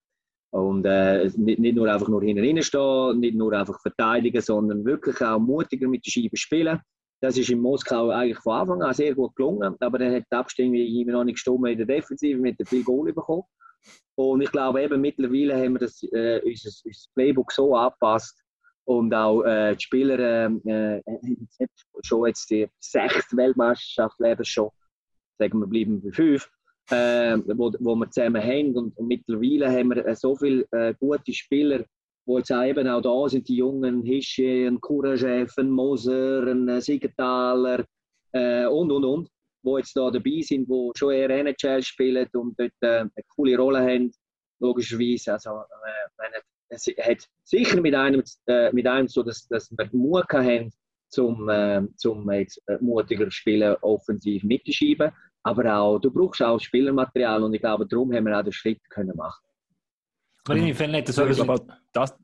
Und 0.50 0.86
äh, 0.86 1.28
nicht, 1.36 1.58
nicht 1.58 1.76
nur 1.76 1.92
einfach 1.92 2.08
nur 2.08 2.22
hinten 2.22 2.62
stehen, 2.62 3.20
nicht 3.20 3.36
nur 3.36 3.52
einfach 3.52 3.80
verteidigen, 3.80 4.40
sondern 4.40 4.84
wirklich 4.84 5.20
auch 5.20 5.38
mutiger 5.38 5.88
mit 5.88 6.06
der 6.06 6.10
Scheibe 6.10 6.36
spielen. 6.36 6.80
Das 7.20 7.36
ist 7.36 7.50
in 7.50 7.60
Moskau 7.60 8.10
eigentlich 8.10 8.38
von 8.38 8.60
Anfang 8.60 8.82
an 8.82 8.94
sehr 8.94 9.14
gut 9.14 9.34
gelungen, 9.36 9.74
aber 9.80 9.98
dann 9.98 10.14
hat 10.14 10.24
die 10.30 10.36
Abstimmung 10.36 10.74
immer 10.74 11.12
noch 11.12 11.24
nicht 11.24 11.36
gestimmt 11.36 11.66
in 11.68 11.78
der 11.78 11.86
Defensive, 11.86 12.38
mit 12.38 12.56
viel 12.68 12.84
Goal 12.84 13.12
bekommen. 13.12 13.44
Und 14.16 14.42
ich 14.42 14.52
glaube 14.52 14.82
eben 14.82 15.00
mittlerweile 15.00 15.56
haben 15.56 15.74
wir 15.74 15.80
das, 15.80 16.02
äh, 16.02 16.40
unser, 16.44 16.70
unser 16.84 17.10
Playbook 17.14 17.52
so 17.52 17.74
angepasst. 17.74 18.42
Und 18.84 19.12
auch 19.14 19.42
äh, 19.42 19.74
die 19.74 19.82
Spieler 19.82 20.48
äh, 20.64 20.98
äh, 20.98 21.66
schon 22.02 22.26
jetzt 22.26 22.48
die 22.50 22.68
sechste 22.78 23.36
Weltmeisterschaft 23.36 24.18
leben 24.20 24.44
schon, 24.44 24.70
sagen 25.38 25.58
wir 25.58 25.66
bleiben 25.66 26.00
bei 26.00 26.12
fünf, 26.12 26.48
äh, 26.90 27.38
wo, 27.56 27.72
wo 27.80 27.96
wir 27.96 28.10
zusammen 28.10 28.42
haben 28.42 28.76
und, 28.76 28.96
und 28.96 29.08
mittlerweile 29.08 29.70
haben 29.70 29.90
wir 29.90 30.06
äh, 30.06 30.14
so 30.14 30.36
viele 30.36 30.66
äh, 30.70 30.94
gute 30.98 31.32
Spieler, 31.32 31.84
wo 32.26 32.38
jetzt 32.38 32.52
auch 32.52 32.64
eben 32.64 32.88
auch 32.88 33.00
da 33.00 33.28
sind, 33.28 33.48
die 33.48 33.56
jungen 33.56 34.02
Hische, 34.02 34.66
ein 34.66 34.80
Kurajew, 34.80 35.48
ein 35.56 35.70
Moser, 35.70 36.46
ein 36.46 36.68
äh, 36.68 36.80
Siegenthaler 36.80 37.84
äh, 38.32 38.66
und 38.66 38.92
und 38.92 39.04
und, 39.04 39.28
wo 39.62 39.78
jetzt 39.78 39.96
da 39.96 40.10
dabei 40.10 40.40
sind, 40.42 40.68
wo 40.68 40.92
schon 40.96 41.12
eher 41.12 41.30
NHL 41.30 41.82
spielen 41.82 42.28
und 42.34 42.58
dort 42.58 42.72
äh, 42.80 43.00
eine 43.00 43.10
coole 43.34 43.56
Rolle 43.56 43.80
haben, 43.80 44.12
logischerweise. 44.60 45.34
Also, 45.34 45.50
äh, 45.50 46.40
es 46.68 46.86
hat 46.86 47.28
sicher 47.44 47.80
mit 47.80 47.94
einem, 47.94 48.24
mit 48.72 48.86
einem 48.88 49.06
so, 49.06 49.22
dass, 49.22 49.46
dass 49.46 49.70
wir 49.70 49.88
Mut 49.92 50.26
haben, 50.32 50.72
zum, 51.10 51.48
äh, 51.48 51.82
zum 51.94 52.28
jetzt, 52.32 52.60
mutiger 52.80 53.30
spielen, 53.30 53.76
offensiv 53.82 54.42
mitzuschieben. 54.42 55.12
Aber 55.46 55.78
auch, 55.78 56.00
du 56.00 56.10
brauchst 56.10 56.42
auch 56.42 56.58
Spielermaterial 56.58 57.40
und 57.44 57.54
ich 57.54 57.60
glaube, 57.60 57.86
darum 57.86 58.12
haben 58.12 58.26
wir 58.26 58.36
auch 58.36 58.42
den 58.42 58.52
Schritt 58.52 58.80
können 58.90 59.16
machen. 59.16 59.46
Aber 60.44 60.56
inwiefern 60.56 60.92
hat 60.92 61.08
das 61.08 61.14
so 61.14 61.22
etwas 61.22 61.38
Aber 61.38 61.52
mit, 61.52 61.62
das, 61.92 62.18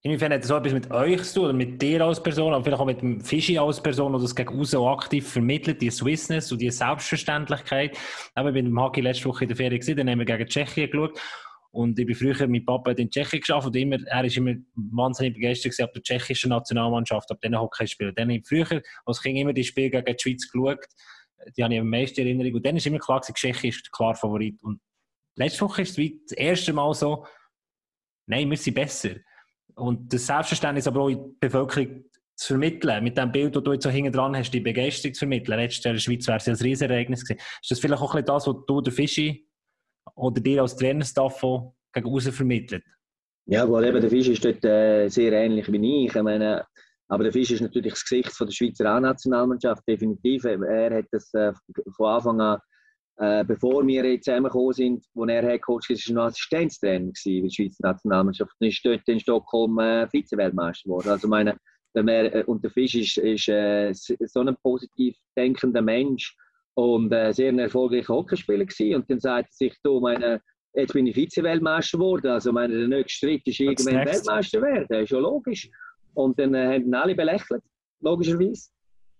inwiefern 0.00 0.32
hat 0.32 0.40
das 0.40 0.48
so 0.48 0.56
etwas 0.56 0.72
mit 0.72 0.90
euch 0.90 1.22
zu 1.24 1.34
tun, 1.34 1.44
oder 1.44 1.52
mit 1.52 1.82
dir 1.82 2.00
als 2.00 2.22
Person, 2.22 2.54
aber 2.54 2.64
vielleicht 2.64 2.80
auch 2.80 2.86
mit 2.86 3.02
dem 3.02 3.20
Fischi 3.20 3.58
als 3.58 3.82
Person, 3.82 4.12
der 4.12 4.22
das 4.22 4.34
gegen 4.34 4.58
außen 4.58 4.78
auch 4.78 4.90
aktiv 4.90 5.28
vermittelt, 5.28 5.82
die 5.82 5.90
Swissness 5.90 6.50
und 6.50 6.62
die 6.62 6.70
Selbstverständlichkeit. 6.70 7.98
Eben, 8.38 8.48
ich 8.48 8.54
bin 8.54 8.66
im 8.68 8.80
Hockey 8.80 9.02
letzte 9.02 9.26
Woche 9.26 9.44
in 9.44 9.48
der 9.48 9.58
Ferien 9.58 9.78
gewesen, 9.78 9.98
dann 9.98 10.08
haben 10.08 10.18
wir 10.18 10.24
gegen 10.24 10.46
Tschechien 10.46 10.90
geschaut. 10.90 11.20
Und 11.72 11.98
ich 11.98 12.06
bin 12.06 12.14
früher 12.14 12.46
mit 12.46 12.64
Papa 12.64 12.92
in 12.92 13.10
Tschechien 13.10 13.40
geschafft 13.40 13.66
und 13.66 13.76
immer, 13.76 13.98
er 14.06 14.24
ist 14.24 14.38
immer 14.38 14.54
wahnsinnig 14.76 15.34
begeistert 15.34 15.78
ab 15.82 15.92
der 15.92 16.02
tschechischen 16.02 16.48
Nationalmannschaft, 16.48 17.30
ab 17.30 17.38
diesen 17.42 17.60
Hockeyspielen. 17.60 18.14
Dann 18.14 18.28
habe 18.30 18.38
ich 18.38 18.48
früher 18.48 18.80
als 19.04 19.20
Kind 19.20 19.36
immer 19.36 19.52
die 19.52 19.64
Spiele 19.64 19.90
gegen 19.90 20.16
die 20.16 20.22
Schweiz 20.22 20.50
geschaut. 20.50 20.86
Die 21.56 21.62
habe 21.62 21.74
ich 21.74 21.80
am 21.80 21.88
meisten 21.88 22.20
in 22.20 22.26
Erinnerung. 22.26 22.54
Und 22.54 22.66
dann 22.66 22.76
ist 22.76 22.86
immer 22.86 22.98
klar 22.98 23.20
gewesen, 23.20 23.34
Tschechien 23.34 23.70
ist 23.70 23.92
klar 23.92 24.14
Favorit. 24.14 24.62
Und 24.62 24.80
letzte 25.36 25.62
Woche 25.62 25.82
ist 25.82 25.90
es 25.90 25.98
wie 25.98 26.20
das 26.28 26.36
erste 26.36 26.72
Mal 26.72 26.94
so, 26.94 27.26
nein, 28.26 28.48
wir 28.50 28.56
sind 28.56 28.74
besser. 28.74 29.16
Und 29.74 30.12
das 30.12 30.26
Selbstverständnis 30.26 30.86
aber 30.86 31.02
auch 31.02 31.08
in 31.08 31.24
die 31.24 31.36
Bevölkerung 31.40 32.04
zu 32.36 32.46
vermitteln, 32.48 33.04
mit 33.04 33.16
dem 33.16 33.32
Bild, 33.32 33.54
das 33.54 33.62
du 33.62 33.72
jetzt 33.72 33.84
so 33.84 33.90
hinten 33.90 34.12
dran 34.12 34.36
hast, 34.36 34.50
die 34.50 34.60
Begeisterung 34.60 35.14
zu 35.14 35.20
vermitteln. 35.20 35.58
Letztes 35.58 35.84
Jahr 35.84 35.92
in 35.92 35.96
der 35.96 36.02
Schweiz 36.02 36.26
wäre 36.26 36.38
es 36.38 36.46
ja 36.46 36.52
ein 36.52 36.58
Riesenereignis 36.58 37.24
gewesen. 37.24 37.44
Ist 37.60 37.70
das 37.70 37.80
vielleicht 37.80 38.02
auch 38.02 38.14
ein 38.14 38.22
bisschen 38.22 38.34
das, 38.34 38.46
was 38.46 38.56
du, 38.66 38.80
der 38.80 38.92
Fischi, 38.92 39.48
oder 40.14 40.40
dir 40.40 40.62
als 40.62 40.76
Trainerstaff 40.76 41.40
gegen 41.40 42.06
außen 42.06 42.32
vermittelt? 42.32 42.84
Ja, 43.46 43.64
gut, 43.64 43.84
eben, 43.84 44.00
der 44.00 44.10
Fisch 44.10 44.28
ist 44.28 44.44
dort 44.44 44.64
äh, 44.64 45.08
sehr 45.08 45.32
ähnlich 45.32 45.70
wie 45.70 46.04
ich. 46.04 46.14
ich 46.14 46.22
meine, 46.22 46.64
aber 47.12 47.24
der 47.24 47.32
Fisch 47.32 47.50
ist 47.50 47.60
natürlich 47.60 47.92
das 47.92 48.04
Gesicht 48.04 48.32
von 48.32 48.46
der 48.46 48.54
Schweizer 48.54 48.86
A-Nationalmannschaft, 48.86 49.86
definitiv. 49.86 50.44
Er 50.44 50.96
hat 50.96 51.04
das 51.10 51.32
äh, 51.34 51.52
von 51.94 52.06
Anfang 52.06 52.40
an, 52.40 52.58
äh, 53.18 53.44
bevor 53.44 53.86
wir 53.86 54.02
jetzt 54.10 54.24
zusammengekommen 54.24 54.72
sind, 54.72 55.04
wo 55.12 55.26
er 55.26 55.42
Head 55.42 55.60
Coach 55.60 55.90
war, 55.90 55.96
war 55.96 56.14
noch 56.14 56.30
Assistenztrainer 56.30 57.12
gewesen, 57.12 57.42
der 57.42 57.50
Schweizer 57.50 57.86
Nationalmannschaft. 57.86 58.52
Und 58.58 58.66
ist 58.66 58.82
dort 58.82 59.06
in 59.08 59.20
Stockholm 59.20 59.78
äh, 59.78 60.08
Vize-Weltmeister 60.08 60.84
geworden. 60.84 61.10
Also 61.10 61.28
meine, 61.28 61.54
der 61.94 62.02
Mer- 62.02 62.34
äh, 62.34 62.44
und 62.44 62.64
der 62.64 62.70
Fisch 62.70 62.94
ist, 62.94 63.18
ist 63.18 63.46
äh, 63.46 63.92
so 63.92 64.40
ein 64.40 64.56
positiv 64.62 65.14
denkender 65.36 65.82
Mensch 65.82 66.34
und 66.72 67.12
äh, 67.12 67.30
sehr 67.34 67.50
ein 67.50 67.58
erfolgreicher 67.58 68.14
Hockeyspieler 68.14 68.64
gewesen. 68.64 68.94
Und 68.94 69.10
dann 69.10 69.20
sagt 69.20 69.50
er 69.50 69.52
sich, 69.52 69.76
du, 69.84 70.00
meine, 70.00 70.40
jetzt 70.72 70.94
bin 70.94 71.06
ich 71.06 71.14
Vize-Weltmeister 71.14 71.98
geworden. 71.98 72.28
Also 72.28 72.52
meine, 72.52 72.74
der 72.74 72.88
nächste 72.88 73.26
Schritt 73.26 73.46
ist 73.46 73.60
irgendwann? 73.60 74.06
Weltmeister 74.06 74.62
werden. 74.62 75.02
Ist 75.02 75.10
ja 75.10 75.18
logisch. 75.18 75.68
Und 76.14 76.38
dann 76.38 76.54
äh, 76.54 76.74
haben 76.74 76.92
alle 76.94 77.14
belächelt, 77.14 77.62
logischerweise. 78.00 78.70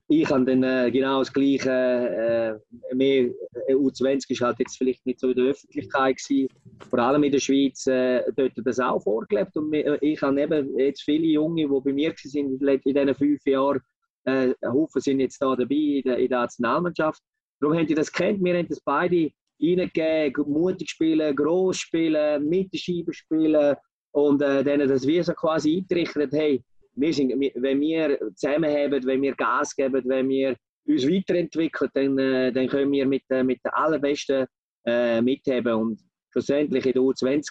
Ich 0.09 0.29
habe 0.31 0.45
dann 0.45 0.63
äh, 0.63 0.91
genau 0.91 1.21
das 1.21 1.33
Gleiche. 1.33 1.71
Äh, 1.71 2.95
mehr, 2.95 3.31
äh, 3.67 3.75
U20 3.75 4.31
ist 4.31 4.41
halt 4.43 4.59
jetzt 4.59 4.77
vielleicht 4.77 5.07
nicht 5.07 5.21
so 5.21 5.31
in 5.31 5.37
der 5.37 5.47
Öffentlichkeit 5.47 6.17
gewesen. 6.19 6.49
Vor 6.91 6.99
allem 6.99 7.23
in 7.23 7.33
der 7.33 7.39
Schweiz 7.39 7.87
äh, 7.87 8.23
dort 8.37 8.53
das 8.57 8.79
auch 8.79 9.03
vorgelebt. 9.03 9.57
Und 9.57 9.71
mir- 9.71 10.03
ich 10.03 10.21
habe 10.21 10.41
eben 10.41 10.79
jetzt 10.79 11.03
viele 11.03 11.27
Junge, 11.27 11.63
die 11.63 11.81
bei 11.81 11.93
mir 11.93 12.13
sind 12.17 12.61
in 12.61 12.81
diesen 12.85 13.15
fünf 13.15 13.47
Jahren, 13.47 13.81
äh, 14.25 14.53
Haufen 14.67 15.01
sind 15.01 15.21
jetzt 15.21 15.41
da 15.41 15.57
dabei 15.57 15.75
in 15.75 16.03
der, 16.03 16.19
in 16.19 16.29
der 16.29 16.41
Nationalmannschaft. 16.41 17.23
Darum 17.61 17.77
haben 17.77 17.87
die 17.87 17.95
das 17.95 18.13
kennt. 18.13 18.43
Wir 18.45 18.59
haben 18.59 18.69
das 18.69 18.81
beide 18.81 19.31
reingegeben, 19.63 20.51
mutig 20.53 20.91
spielen, 20.91 21.35
gross 21.37 21.79
spielen, 21.79 22.49
mit 22.49 22.73
der 22.73 22.79
Scheibe 22.79 23.15
spielen 23.15 23.77
und 24.11 24.43
äh, 24.43 24.63
denen 24.65 24.89
das 24.89 25.07
wie 25.07 25.23
so 25.23 25.33
quasi 25.33 25.79
eintrichtert, 25.79 26.33
hey, 26.33 26.63
wir 26.95 27.13
sind, 27.13 27.31
wenn 27.31 27.81
wir 27.81 28.19
zusammenhaben, 28.35 29.05
wenn 29.07 29.23
wir 29.23 29.35
Gas 29.35 29.75
geben, 29.75 30.03
wenn 30.05 30.29
wir 30.29 30.57
uns 30.87 31.07
weiterentwickeln, 31.09 31.91
dann, 31.95 32.19
äh, 32.19 32.53
dann 32.53 32.69
können 32.69 32.93
wir 32.93 33.07
mit, 33.07 33.23
äh, 33.31 33.43
mit 33.43 33.61
den 33.65 33.73
allerbesten 33.73 34.47
äh, 34.85 35.23
mitheben 35.23 35.75
und 35.75 36.01
schlussendlich 36.31 36.87
in 36.87 36.93
der 36.93 37.03
U20 37.03 37.47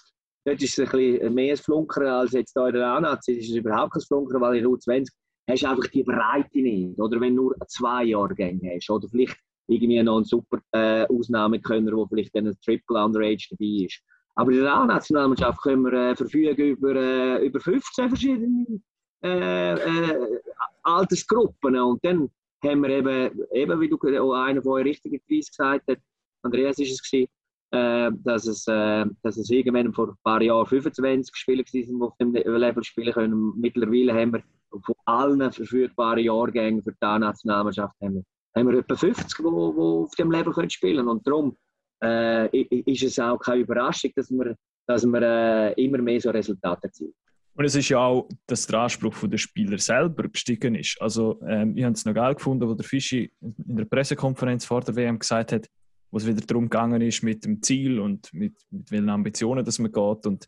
dort 0.45 0.62
ist 0.62 0.77
es 0.77 0.80
ein 0.80 0.91
bisschen 0.91 1.34
mehr 1.34 1.54
ein 1.54 1.58
Flunkern 1.58 2.08
als 2.08 2.32
jetzt 2.32 2.54
hier 2.54 2.67
in 2.67 2.73
der 2.73 2.88
A-Nazi. 2.88 3.38
Es 3.38 3.49
ist 3.49 3.56
überhaupt 3.56 3.93
kein 3.93 4.01
Flunkern, 4.01 4.41
weil 4.41 4.58
in 4.58 4.63
der 4.63 4.71
U20 4.71 5.08
hast 5.49 5.63
du 5.63 5.67
einfach 5.67 5.88
die 5.88 6.04
Breite 6.04 6.60
nicht. 6.60 6.99
Oder 6.99 7.19
wenn 7.19 7.36
du 7.36 7.43
nur 7.43 7.56
zwei 7.67 8.06
Jahrgänge 8.06 8.75
hast. 8.75 8.89
Oder 8.89 9.08
vielleicht 9.10 9.38
irgendwie 9.67 10.01
noch 10.01 10.17
einen 10.17 10.25
super 10.25 10.60
äh, 10.71 11.06
Ausnahmekönner, 11.08 11.91
der 11.91 12.08
vielleicht 12.08 12.36
dann 12.36 12.47
ein 12.47 12.58
Triple 12.63 13.04
Underage 13.04 13.47
dabei 13.51 13.86
ist. 13.86 14.01
Aber 14.36 14.51
in 14.51 14.62
der 14.62 14.73
A-Nationalmannschaft 14.73 15.62
können 15.62 15.84
wir 15.84 15.93
äh, 15.93 16.15
verfügen 16.15 16.69
über, 16.69 16.95
äh, 16.95 17.45
über 17.45 17.60
15 17.60 18.10
verschiedene 18.10 18.82
äh, 19.23 19.73
äh, 19.73 20.39
Altersgruppen. 20.84 21.75
Und 21.79 22.03
dann 22.03 22.29
haben 22.63 22.81
wir 22.81 22.89
eben, 22.89 23.41
eben 23.51 23.81
wie 23.81 23.89
du 23.89 24.34
einer 24.34 24.62
von 24.62 24.73
euch 24.73 24.86
richtigerweise 24.86 25.49
gesagt 25.49 25.88
hat, 25.88 25.97
Andreas 26.43 26.79
ist 26.79 26.91
es 26.91 27.10
gewesen, 27.10 27.29
äh, 27.71 28.12
dass, 28.23 28.47
es, 28.47 28.67
äh, 28.67 29.05
dass 29.23 29.38
es 29.38 29.49
irgendwann 29.49 29.93
vor 29.93 30.10
ein 30.10 30.17
paar 30.23 30.41
Jahren 30.41 30.65
25 30.65 31.36
Spieler 31.36 31.63
waren, 31.63 31.71
die 31.71 32.01
auf 32.01 32.17
dem 32.17 32.34
Level 32.34 32.84
spielen 32.84 33.13
können. 33.13 33.53
Mittlerweile 33.57 34.13
haben 34.13 34.34
wir 34.34 34.43
von 34.69 34.95
allen 35.05 35.51
verfügbaren 35.51 36.23
Jahrgängen 36.23 36.81
für 36.81 36.91
die 36.91 37.05
A-Nationalmannschaft 37.05 37.95
haben 38.01 38.15
wir, 38.15 38.23
haben 38.55 38.69
wir 38.69 38.79
etwa 38.79 38.95
50, 38.95 39.38
die 39.38 39.43
auf 39.45 40.15
dem 40.15 40.31
Level 40.31 40.53
können 40.53 40.69
spielen 40.69 41.07
Und 41.07 41.25
darum 41.27 41.55
äh, 42.03 42.47
ist 42.57 43.03
es 43.03 43.19
auch 43.19 43.38
keine 43.38 43.62
Überraschung, 43.62 44.12
dass 44.15 44.29
wir, 44.31 44.55
dass 44.88 45.05
wir 45.05 45.21
äh, 45.21 45.84
immer 45.84 45.99
mehr 45.99 46.19
so 46.19 46.29
Resultate 46.29 46.88
erzielen. 46.88 47.13
Und 47.53 47.65
es 47.65 47.75
ist 47.75 47.89
ja 47.89 47.99
auch, 47.99 48.29
dass 48.47 48.65
der 48.67 48.79
Anspruch 48.79 49.15
der 49.27 49.37
Spieler 49.37 49.77
selber 49.77 50.27
gestiegen 50.29 50.75
ist. 50.75 50.97
Also, 51.01 51.41
ähm, 51.47 51.75
ich 51.75 51.83
habe 51.83 51.93
es 51.93 52.05
noch 52.05 52.13
geil 52.13 52.33
gefunden, 52.35 52.67
wo 52.67 52.73
der 52.73 52.85
Fischi 52.85 53.31
in 53.41 53.75
der 53.75 53.85
Pressekonferenz 53.85 54.65
vor 54.65 54.81
der 54.81 54.95
WM 54.95 55.19
gesagt 55.19 55.51
hat, 55.51 55.67
wo 56.11 56.17
es 56.17 56.25
wieder 56.25 56.41
darum 56.41 56.65
gegangen 56.65 57.01
ist 57.01 57.23
mit 57.23 57.43
dem 57.45 57.61
Ziel 57.61 57.99
und 57.99 58.33
mit, 58.33 58.55
mit 58.69 58.89
welchen 58.91 59.09
Ambitionen 59.09 59.65
dass 59.65 59.79
man 59.79 59.91
geht. 59.91 60.25
Und 60.25 60.47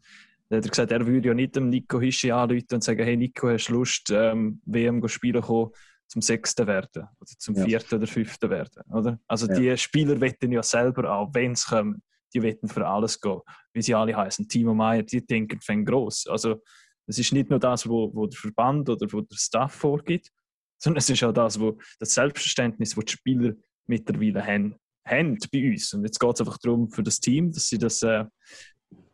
da 0.50 0.58
hat 0.58 0.66
er 0.66 0.70
gesagt, 0.70 0.92
er 0.92 1.06
würde 1.06 1.28
ja 1.30 1.34
nicht 1.34 1.56
dem 1.56 1.70
Nico 1.70 2.00
Hischi 2.00 2.32
anrufen 2.32 2.68
und 2.74 2.84
sagen, 2.84 3.04
hey 3.04 3.18
Nico, 3.18 3.50
hast 3.50 3.68
du 3.68 3.74
Lust, 3.74 4.10
ähm, 4.12 4.62
WM 4.66 5.02
zu 5.02 5.08
spielen 5.10 5.42
kommen, 5.42 5.72
zum 6.08 6.22
Sechsten 6.22 6.68
werden 6.68 7.04
oder 7.20 7.32
zum 7.38 7.56
Ja. 7.56 7.66
Vierten 7.66 7.96
oder 7.96 8.08
Fünften 8.08 8.50
werden. 8.50 8.84
Oder? 8.92 9.20
Also 9.28 9.48
Ja. 9.48 9.56
die 9.56 9.78
Spieler 9.78 10.20
wetten 10.22 10.52
ja 10.52 10.64
selber 10.64 11.12
auch, 11.14 11.30
wenn 11.34 11.56
sie 11.56 11.66
kommen, 11.68 12.02
die 12.34 12.42
wetten 12.42 12.68
für 12.68 12.86
alles 12.88 13.20
gehen. 13.20 13.40
Wie 13.74 13.82
sie 13.82 13.94
alle 13.96 14.16
heißen, 14.16 14.48
Timo 14.48 14.74
Meyer, 14.74 15.04
die 15.04 15.26
denken 15.26 15.60
fängt 15.62 15.88
groß. 15.88 16.28
Also 16.28 16.62
es 17.08 17.20
ist 17.20 17.34
nicht 17.34 17.50
nur 17.50 17.60
das, 17.60 17.88
wo, 17.88 18.14
wo 18.14 18.28
der 18.28 18.40
Verband 18.40 18.90
oder 18.90 19.08
wo 19.12 19.22
der 19.22 19.36
Staff 19.36 19.74
vorgibt, 19.74 20.30
sondern 20.78 21.00
es 21.00 21.10
ist 21.10 21.24
auch 21.24 21.34
das, 21.34 21.60
wo 21.60 21.78
das 22.00 22.14
Selbstverständnis, 22.14 22.96
das 22.96 23.06
die 23.06 23.12
Spieler 23.12 23.54
mittlerweile 23.88 24.46
haben, 24.46 24.76
haben 25.06 25.38
bei 25.52 25.72
uns. 25.72 25.94
Und 25.94 26.04
jetzt 26.04 26.20
geht 26.20 26.34
es 26.34 26.42
einfach 26.42 26.58
darum 26.58 26.90
für 26.90 27.04
das 27.04 27.20
Team, 27.20 27.52
dass 27.52 27.68
sie 27.68 27.78
das, 27.78 28.02
äh, 28.04 28.26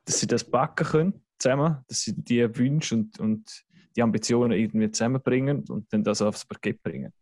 dass 0.05 0.19
sie 0.19 0.27
das 0.27 0.43
backen 0.43 0.85
können 0.85 1.25
zusammen, 1.39 1.77
dass 1.87 2.01
sie 2.01 2.13
die 2.15 2.57
Wünsche 2.57 2.95
und, 2.95 3.19
und 3.19 3.63
die 3.95 4.01
Ambitionen 4.01 4.51
irgendwie 4.51 4.91
zusammenbringen 4.91 5.63
und 5.69 5.91
dann 5.91 6.03
das 6.03 6.21
aufs 6.21 6.45
Parkett 6.45 6.81
bringen. 6.83 7.13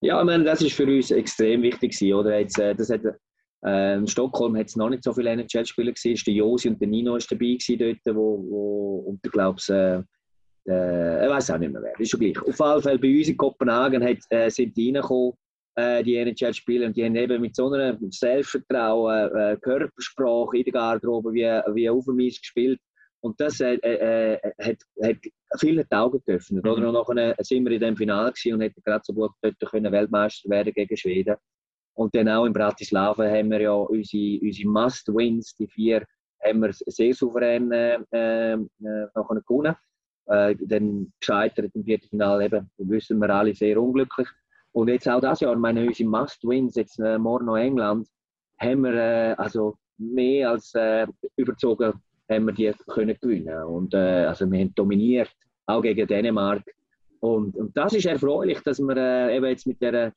Ja, 0.00 0.20
ich 0.20 0.26
meine, 0.26 0.44
das 0.44 0.60
ist 0.62 0.74
für 0.74 0.84
uns 0.84 1.10
extrem 1.10 1.62
wichtig 1.62 1.96
oder? 2.12 2.38
Jetzt, 2.38 2.58
äh, 2.58 2.74
das 2.74 2.90
hat, 2.90 3.02
äh, 3.64 3.96
in 3.96 4.06
Stockholm 4.06 4.56
hat 4.56 4.66
es 4.66 4.76
noch 4.76 4.90
nicht 4.90 5.04
so 5.04 5.12
viele 5.12 5.30
NHL-Spieler 5.30 5.92
gesehen. 5.92 6.20
Der 6.26 6.34
Josi 6.34 6.68
und 6.68 6.80
der 6.80 6.88
Nino 6.88 7.16
ist 7.16 7.30
dabei 7.30 7.56
gewesen 7.58 7.78
dort, 7.78 8.16
wo, 8.16 8.44
wo 8.48 9.04
und 9.08 9.20
ich 9.24 9.32
glaube, 9.32 9.60
äh, 9.68 10.02
äh, 10.70 11.24
ich 11.24 11.30
weiß 11.30 11.50
auch 11.50 11.58
nicht 11.58 11.72
mehr 11.72 11.82
wer, 11.82 11.98
ist 11.98 12.10
schon 12.10 12.20
gleich. 12.20 12.38
Auf 12.38 12.46
jeden 12.46 12.82
Fall 12.82 12.98
bei 12.98 13.18
uns 13.18 13.28
in 13.28 13.36
Kopenhagen 13.36 14.02
hat, 14.04 14.18
äh, 14.30 14.50
sind 14.50 14.76
die 14.76 14.90
reingekommen 14.90 15.34
äh, 15.74 16.02
die 16.02 16.16
NHL 16.16 16.54
spielen. 16.54 16.88
Und 16.88 16.96
die 16.96 17.04
haben 17.04 17.16
eben 17.16 17.40
mit 17.40 17.56
so 17.56 17.70
einem 17.70 17.98
Selbstvertrauen, 18.10 19.34
äh, 19.34 19.56
Körpersprache 19.60 20.58
in 20.58 20.64
der 20.64 20.72
Garderobe 20.72 21.32
wie, 21.32 21.44
wie 21.74 21.88
auf 21.88 22.04
dem 22.04 22.20
Eis 22.20 22.40
gespielt. 22.40 22.80
Und 23.20 23.40
das 23.40 23.60
äh, 23.60 23.74
äh, 23.76 24.38
hat, 24.60 24.78
hat 25.02 25.16
vielen 25.58 25.86
die 25.90 25.96
Augen 25.96 26.20
geöffnet. 26.26 26.66
Oder? 26.66 26.88
Und 26.88 26.94
nachher 26.94 27.36
sind 27.38 27.64
wir 27.64 27.72
in 27.72 27.80
dem 27.80 27.96
Finale 27.96 28.32
gewesen 28.32 28.54
und 28.54 28.60
hätten 28.62 28.82
gerade 28.84 29.02
so 29.04 29.12
gut 29.12 29.30
dort 29.40 29.58
können 29.60 29.92
Weltmeister 29.92 30.50
werden 30.50 30.72
gegen 30.72 30.96
Schweden. 30.96 31.36
Und 31.94 32.14
dann 32.14 32.28
auch 32.28 32.46
in 32.46 32.52
Bratislava 32.52 33.24
haben 33.28 33.50
wir 33.50 33.60
ja 33.60 33.72
unsere, 33.72 34.40
unsere 34.40 34.68
Must-Wins, 34.68 35.54
die 35.56 35.66
vier, 35.66 36.04
haben 36.44 36.60
wir 36.60 36.72
sehr 36.72 37.14
souverän 37.14 37.70
äh, 37.72 37.98
äh, 38.10 38.56
nachher 38.80 39.42
gewonnen. 39.46 39.76
Äh, 40.26 40.56
dann 40.60 41.12
gescheitert 41.20 41.70
im 41.74 41.84
Viertelfinale 41.84 42.46
eben, 42.46 42.70
wissen 42.78 43.18
wir 43.18 43.30
alle, 43.30 43.54
sehr 43.54 43.80
unglücklich. 43.80 44.28
Und 44.72 44.88
jetzt 44.88 45.08
auch 45.08 45.20
das 45.20 45.40
Jahr, 45.40 45.56
meine 45.56 45.86
unsere 45.86 46.08
Must-Wins, 46.08 46.76
jetzt 46.76 46.98
äh, 46.98 47.18
morgen 47.18 47.46
noch 47.46 47.56
England, 47.56 48.08
haben 48.58 48.82
wir 48.82 48.94
äh, 48.94 49.34
also 49.36 49.76
mehr 49.98 50.50
als 50.50 50.74
äh, 50.74 51.06
überzogen, 51.36 51.92
haben 52.30 52.46
wir 52.46 52.52
die 52.52 52.72
können 52.88 53.16
gewinnen. 53.20 53.62
Und 53.64 53.94
äh, 53.94 54.24
also 54.26 54.50
wir 54.50 54.60
haben 54.60 54.74
dominiert, 54.74 55.30
auch 55.66 55.82
gegen 55.82 56.06
Dänemark. 56.06 56.62
Und, 57.20 57.56
und 57.56 57.76
das 57.76 57.92
ist 57.92 58.06
erfreulich, 58.06 58.60
dass 58.60 58.80
wir 58.80 58.96
äh, 58.96 59.36
eben 59.36 59.46
jetzt 59.46 59.66
mit 59.66 59.80
der, 59.80 60.12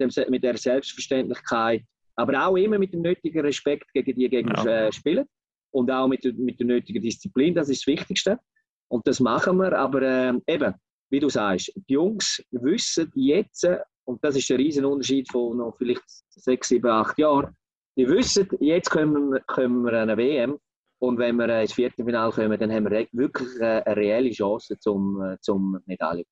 dem, 0.00 0.10
mit 0.28 0.42
der 0.42 0.56
Selbstverständlichkeit, 0.56 1.82
aber 2.16 2.46
auch 2.46 2.56
immer 2.56 2.78
mit 2.78 2.92
dem 2.92 3.02
nötigen 3.02 3.40
Respekt 3.40 3.92
gegen 3.92 4.14
die 4.18 4.28
Gegner 4.28 4.66
äh, 4.66 4.92
spielen. 4.92 5.26
Und 5.70 5.90
auch 5.90 6.08
mit, 6.08 6.24
der- 6.24 6.32
mit 6.34 6.58
der 6.58 6.66
nötigen 6.66 7.02
Disziplin, 7.02 7.54
das 7.54 7.68
ist 7.68 7.82
das 7.82 7.92
Wichtigste. 7.92 8.38
Und 8.88 9.06
das 9.06 9.20
machen 9.20 9.58
wir, 9.58 9.72
aber 9.78 10.02
äh, 10.02 10.32
eben, 10.46 10.74
wie 11.10 11.20
du 11.20 11.28
sagst, 11.28 11.72
die 11.88 11.92
Jungs 11.94 12.42
wissen 12.50 13.10
jetzt, 13.14 13.66
und 14.04 14.24
das 14.24 14.36
ist 14.36 14.48
der 14.48 14.58
Riesenunterschied 14.58 15.30
von 15.30 15.58
noch 15.58 15.76
vielleicht 15.76 16.02
sechs, 16.30 16.68
sieben, 16.68 16.88
acht 16.90 17.18
Jahren, 17.18 17.54
die 17.96 18.08
wissen, 18.08 18.48
jetzt 18.60 18.90
kommen 18.90 19.32
wir, 19.32 19.40
kommen 19.40 19.84
wir 19.84 19.92
eine 19.92 20.16
WM 20.16 20.58
und 21.00 21.18
wenn 21.18 21.36
wir 21.36 21.48
äh, 21.50 21.62
ins 21.62 21.74
Viertelfinale 21.74 22.32
kommen, 22.32 22.58
dann 22.58 22.72
haben 22.72 22.90
wir 22.90 23.06
wirklich 23.12 23.48
äh, 23.60 23.82
eine 23.84 23.96
reelle 23.96 24.30
Chance 24.30 24.78
zum, 24.78 25.36
zum 25.42 25.78
Medaille. 25.84 26.24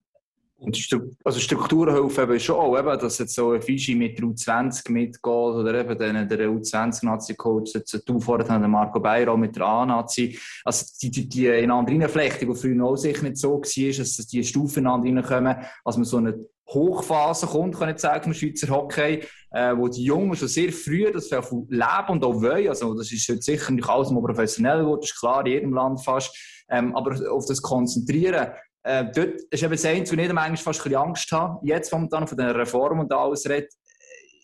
Und 0.59 0.75
Stru 0.77 1.15
also 1.23 1.39
Strukturen 1.39 1.95
helfen 1.95 2.25
eben 2.25 2.41
schon 2.41 2.57
auch, 2.57 2.79
eben, 2.79 2.99
dass 2.99 3.19
jetzt 3.19 3.35
so 3.35 3.53
ein 3.53 3.61
Fischi 3.61 3.95
mit 3.95 4.19
der 4.19 4.25
U20 4.25 4.91
mitgeht 4.91 5.23
oder 5.27 5.75
eben 5.75 5.99
dann 5.99 6.29
der 6.29 6.49
U20-Nazi-Coach, 6.49 7.75
jetzt 7.75 8.09
du 8.09 8.19
vorher 8.19 8.47
der 8.47 8.67
Marco 8.67 8.99
Beiro 8.99 9.37
mit 9.37 9.55
der 9.55 9.67
A-Nazi. 9.67 10.39
Also 10.65 10.87
die, 11.03 11.11
die, 11.11 11.29
die 11.29 11.47
Ineinanderflechtung, 11.47 12.55
die 12.55 12.59
früher 12.59 12.85
auch 12.85 12.97
sicher 12.97 13.23
nicht 13.23 13.37
so 13.37 13.61
war, 13.61 13.99
dass 13.99 14.17
die 14.27 14.45
Stufen 14.45 14.81
ineinander 14.81 15.31
reinkommen, 15.31 15.57
als 15.85 15.97
man 15.97 16.05
so 16.05 16.17
eine 16.17 16.47
Hochphase 16.69 17.47
kommt, 17.47 17.79
kann 17.79 17.91
ich 17.91 17.99
sagen, 17.99 18.31
im 18.31 18.35
Schweizer 18.35 18.69
Hockey, 18.69 19.23
äh, 19.51 19.77
wo 19.77 19.89
die 19.89 20.05
Jungen 20.05 20.35
schon 20.35 20.49
sehr 20.49 20.73
früh 20.73 21.11
das 21.13 21.31
leben 21.31 22.09
und 22.09 22.25
auch 22.25 22.43
wollen. 22.43 22.69
Also 22.69 22.95
das 22.95 23.13
ist 23.13 23.29
heute 23.29 23.43
sicher 23.43 23.73
nicht 23.73 23.89
alles 23.89 24.11
mal 24.11 24.23
professionell 24.23 24.85
das 25.01 25.11
ist 25.11 25.21
klar, 25.21 25.47
in 25.47 25.53
jedem 25.53 25.75
Land 25.75 26.03
fast. 26.03 26.37
Ähm, 26.69 26.97
aber 26.97 27.31
auf 27.31 27.47
das 27.47 27.63
Konzentrieren, 27.63 28.49
äh, 28.87 29.05
dort 29.13 29.41
ist 29.51 29.63
eben 29.63 29.73
das 29.73 29.85
Einzige, 29.85 30.23
wo 30.23 30.25
ich 30.25 30.33
manchmal 30.33 30.57
fast 30.57 30.87
ein 30.87 30.95
Angst 30.95 31.33
habe. 31.33 31.59
Jetzt, 31.67 31.93
wenn 31.93 32.03
man 32.03 32.09
dann 32.09 32.29
von 32.29 32.39
der 32.39 32.55
Reform 32.55 33.01
und 33.01 33.13
alles 33.13 33.49
redet, 33.49 33.73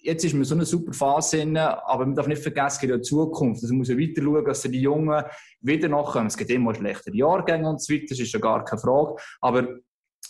jetzt 0.02 0.24
ist 0.24 0.35
man 0.35 0.42
so 0.42 0.57
eine 0.57 0.64
super 0.64 0.92
Phase 0.92 1.37
drin, 1.38 1.57
aber 1.57 2.05
man 2.05 2.16
darf 2.16 2.26
nicht 2.26 2.42
vergessen, 2.42 2.81
es 2.83 2.90
ja 2.90 3.00
Zukunft. 3.00 3.62
Also 3.62 3.72
man 3.72 3.78
muss 3.78 3.88
ja 3.88 3.96
weiter 3.96 4.20
schauen, 4.20 4.44
dass 4.44 4.62
die 4.62 4.81
Jungen 4.81 5.24
wieder 5.61 5.88
nachkommen. 5.88 6.26
Es 6.26 6.37
gibt 6.37 6.50
immer 6.50 6.74
schlechtere 6.74 7.16
Jahrgänge 7.16 7.68
und 7.68 7.81
so 7.81 7.94
weiter, 7.94 8.07
das 8.09 8.18
ist 8.18 8.33
ja 8.33 8.40
gar 8.40 8.64
keine 8.64 8.81
Frage. 8.81 9.14
Aber 9.40 9.68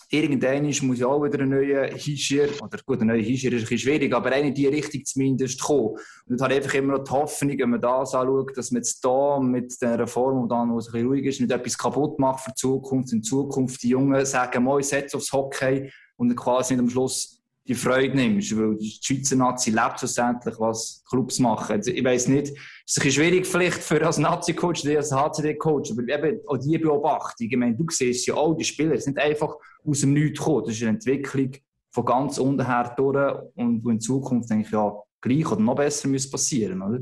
irgendwann 0.09 0.65
muss 0.87 0.99
ja 0.99 1.07
auch 1.07 1.23
wieder 1.23 1.39
ein 1.39 1.49
neuer 1.49 1.87
Hinschir, 1.87 2.49
oder 2.61 2.77
gut, 2.85 3.01
ein 3.01 3.07
neuer 3.07 3.21
Hinschir 3.21 3.51
ist 3.53 3.63
ein 3.63 3.69
bisschen 3.69 3.79
schwierig, 3.79 4.13
aber 4.13 4.31
eine 4.31 4.49
in 4.49 4.53
die 4.53 4.67
Richtung 4.67 5.03
zumindest 5.05 5.61
kommen. 5.61 5.97
Und 6.27 6.41
hat 6.41 6.51
einfach 6.51 6.73
immer 6.75 6.97
noch 6.97 7.03
die 7.03 7.11
Hoffnung, 7.11 7.57
wenn 7.57 7.69
man 7.71 7.81
das 7.81 8.13
anschaut, 8.13 8.55
dass 8.55 8.71
man 8.71 8.81
jetzt 8.81 9.03
da 9.03 9.39
mit 9.39 9.81
der 9.81 9.99
Reform, 9.99 10.43
und 10.43 10.49
dann, 10.49 10.71
wo 10.71 10.77
es 10.77 10.87
ein 10.87 10.93
bisschen 10.93 11.07
ruhig 11.07 11.25
ist, 11.25 11.41
nicht 11.41 11.51
etwas 11.51 11.77
kaputt 11.77 12.19
macht 12.19 12.43
für 12.43 12.51
die 12.51 12.55
Zukunft. 12.55 13.11
In 13.11 13.23
Zukunft 13.23 13.81
die 13.83 13.89
Jungen 13.89 14.25
sagen, 14.25 14.63
mal, 14.63 14.79
ich 14.79 14.87
setze 14.87 15.17
aufs 15.17 15.31
Hockey 15.31 15.91
und 16.17 16.35
quasi 16.35 16.73
nicht 16.73 16.81
am 16.81 16.89
Schluss 16.89 17.39
die 17.65 17.75
Freude 17.75 18.15
nimmst, 18.15 18.57
weil 18.57 18.75
die 18.75 18.99
Schweizer 19.01 19.37
Nazi 19.37 19.71
lebt 19.71 19.99
schlussendlich, 19.99 20.55
was 20.59 21.01
Clubs 21.07 21.39
machen. 21.39 21.77
Also, 21.77 21.91
ich 21.91 22.03
weiss 22.03 22.27
nicht, 22.27 22.49
es 22.49 22.51
ist 22.51 22.57
ein 22.57 23.03
bisschen 23.03 23.11
schwierig 23.11 23.47
vielleicht 23.47 23.81
für 23.81 24.05
als 24.05 24.17
Nazi-Coach 24.17 24.83
oder 24.83 24.97
als 24.97 25.13
HCD-Coach, 25.13 25.91
aber 25.91 26.01
eben 26.01 26.39
auch 26.45 26.57
die 26.57 26.77
Beobachtung, 26.77 27.47
ich 27.49 27.57
meine, 27.57 27.75
du 27.75 27.85
siehst 27.89 28.27
ja 28.27 28.33
auch, 28.33 28.53
die 28.55 28.65
Spieler 28.65 28.97
sind 28.97 29.17
einfach 29.17 29.55
aus 29.85 30.01
dem 30.01 30.13
Nichts 30.13 30.39
gekommen, 30.39 30.65
das 30.65 30.75
ist 30.75 30.81
eine 30.81 30.91
Entwicklung 30.91 31.51
von 31.91 32.05
ganz 32.05 32.37
unten 32.39 32.65
her 32.65 32.93
durch 32.97 33.35
und 33.55 33.83
wo 33.83 33.89
in 33.89 33.99
Zukunft 33.99 34.49
denke 34.49 34.65
ich 34.65 34.71
ja 34.71 34.93
gleich 35.21 35.51
oder 35.51 35.61
noch 35.61 35.75
besser 35.75 36.07
muss 36.07 36.29
passieren, 36.29 36.81
oder? 36.81 36.99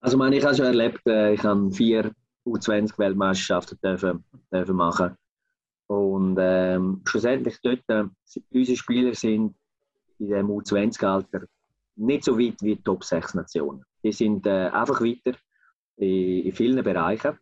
Also, 0.00 0.16
ich 0.16 0.18
meine, 0.18 0.36
ich 0.36 0.44
habe 0.44 0.54
schon 0.54 0.66
erlebt, 0.66 1.00
äh, 1.06 1.32
ich 1.32 1.42
habe 1.42 1.70
vier 1.70 2.12
U20-Weltmeisterschaften 2.46 3.78
dürfen, 3.82 4.24
dürfen 4.52 4.76
machen. 4.76 5.16
Und 5.86 6.36
ähm, 6.38 7.00
schlussendlich 7.06 7.58
dort, 7.62 7.82
äh, 7.88 8.04
unsere 8.52 8.76
Spieler 8.76 9.14
sind 9.14 9.54
in 10.18 10.28
dem 10.28 10.48
U20-Alter 10.48 11.46
nicht 11.96 12.24
so 12.24 12.38
weit 12.38 12.60
wie 12.60 12.76
die 12.76 12.82
Top 12.82 13.04
6 13.04 13.34
Nationen. 13.34 13.84
Die 14.02 14.12
sind 14.12 14.46
äh, 14.46 14.68
einfach 14.68 15.00
weiter 15.00 15.38
in, 15.96 16.44
in 16.44 16.52
vielen 16.52 16.82
Bereichen. 16.82 17.38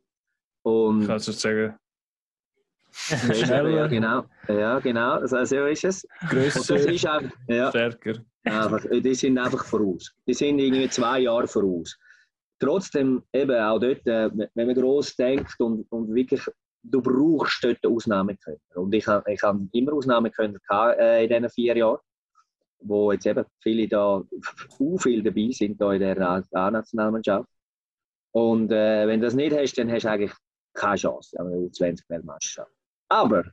Und 0.62 1.06
Kannst 1.06 1.28
du 1.28 1.32
sagen, 1.32 1.58
ja, 1.58 1.78
schneller, 2.92 3.88
genau, 3.88 4.24
ja, 4.48 4.78
genau, 4.78 5.26
so 5.26 5.44
so 5.44 5.66
ist 5.66 5.84
es. 5.84 6.04
Und 6.20 6.30
grösser, 6.30 6.74
das 6.74 6.86
ist 6.86 7.06
einfach, 7.06 7.36
ja, 7.48 7.70
stärker. 7.70 8.24
Einfach, 8.44 8.84
die 8.90 9.14
sind 9.14 9.38
einfach 9.38 9.64
voraus. 9.64 10.12
Die 10.26 10.34
sind 10.34 10.58
irgendwie 10.58 10.88
zwei 10.88 11.20
Jahre 11.20 11.46
voraus. 11.46 11.96
Trotzdem, 12.58 13.22
eben 13.32 13.56
auch 13.56 13.78
dort, 13.78 14.06
äh, 14.06 14.30
wenn 14.54 14.66
man 14.66 14.74
gross 14.74 15.14
denkt 15.16 15.58
und, 15.60 15.90
und 15.90 16.14
wirklich, 16.14 16.42
du 16.82 17.00
brauchst 17.00 17.64
dort 17.64 17.84
Ausnahmekönner. 17.86 18.58
Und 18.74 18.94
ich 18.94 19.06
habe 19.06 19.32
ich 19.32 19.42
hab 19.42 19.56
immer 19.72 19.92
Ausnahmekönner 19.92 20.58
gehabt, 20.68 20.98
äh, 20.98 21.24
in 21.24 21.28
diesen 21.28 21.50
vier 21.50 21.76
Jahren, 21.76 21.98
wo 22.80 23.12
jetzt 23.12 23.26
eben 23.26 23.44
viele 23.60 23.88
da, 23.88 24.22
u 24.78 24.98
viel 24.98 25.22
dabei 25.22 25.50
sind 25.52 25.80
da 25.80 25.92
in 25.92 26.00
der 26.00 26.44
A-Nationalmannschaft. 26.52 27.48
Und 28.32 28.72
äh, 28.72 29.06
wenn 29.06 29.20
du 29.20 29.26
das 29.26 29.34
nicht 29.34 29.54
hast, 29.54 29.74
dann 29.74 29.90
hast 29.90 30.04
du 30.04 30.10
eigentlich 30.10 30.32
keine 30.74 30.96
Chance 30.96 31.38
an 31.38 31.46
einer 31.46 31.56
U20-Weltmeisterschaft. 31.56 32.72
Aber 33.12 33.44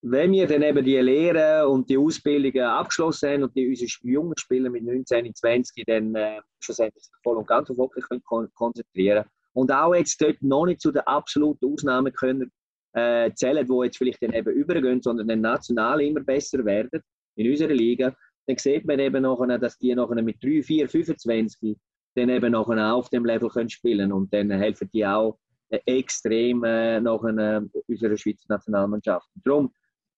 wenn 0.00 0.32
wir 0.32 0.46
dann 0.46 0.62
eben 0.62 0.82
die 0.82 0.96
Lehre 0.96 1.68
und 1.68 1.90
die 1.90 1.98
Ausbildungen 1.98 2.64
abgeschlossen 2.64 3.28
haben 3.28 3.42
und 3.42 3.54
die 3.54 3.68
unsere 3.68 3.90
jungen 4.02 4.38
Spieler 4.38 4.70
mit 4.70 4.84
19, 4.84 5.34
20 5.34 5.84
dann 5.86 6.14
äh, 6.14 6.40
schlussendlich 6.60 7.04
voll 7.22 7.36
und 7.36 7.46
ganz 7.46 7.68
auf 7.70 7.76
Hockey 7.76 8.00
können 8.00 8.22
kon 8.24 8.48
konzentrieren 8.54 9.26
und 9.52 9.70
auch 9.70 9.94
jetzt 9.94 10.18
dort 10.22 10.40
noch 10.40 10.64
nicht 10.64 10.80
zu 10.80 10.92
den 10.92 11.02
absoluten 11.02 11.70
Ausnahmen 11.70 12.12
können 12.14 12.50
äh, 12.94 13.30
zählen, 13.34 13.66
die 13.66 13.84
jetzt 13.84 13.98
vielleicht 13.98 14.22
dann 14.22 14.32
eben 14.32 14.54
übergehen, 14.54 15.02
sondern 15.02 15.28
dann 15.28 15.42
national 15.42 16.00
immer 16.00 16.20
besser 16.20 16.64
werden 16.64 17.02
in 17.34 17.50
unserer 17.50 17.74
Liga, 17.74 18.16
dann 18.46 18.56
sieht 18.56 18.86
man 18.86 18.98
eben 18.98 19.22
nachher, 19.22 19.58
dass 19.58 19.76
die 19.76 19.94
nachher 19.94 20.22
mit 20.22 20.42
3, 20.42 20.62
4, 20.62 20.88
25 20.88 21.76
dann 22.14 22.30
eben 22.30 22.52
nachher 22.52 22.94
auf 22.94 23.10
dem 23.10 23.26
Level 23.26 23.50
können 23.50 23.68
spielen. 23.68 24.10
Und 24.12 24.32
dann 24.32 24.50
helfen 24.50 24.88
die 24.94 25.04
auch 25.04 25.38
extrem 25.68 26.64
äh, 26.64 27.00
nachher 27.00 27.62
äh, 27.62 27.80
unserer 27.88 28.16
Schweizer 28.16 28.46
Nationalmannschaft. 28.48 29.28
Darum 29.44 29.72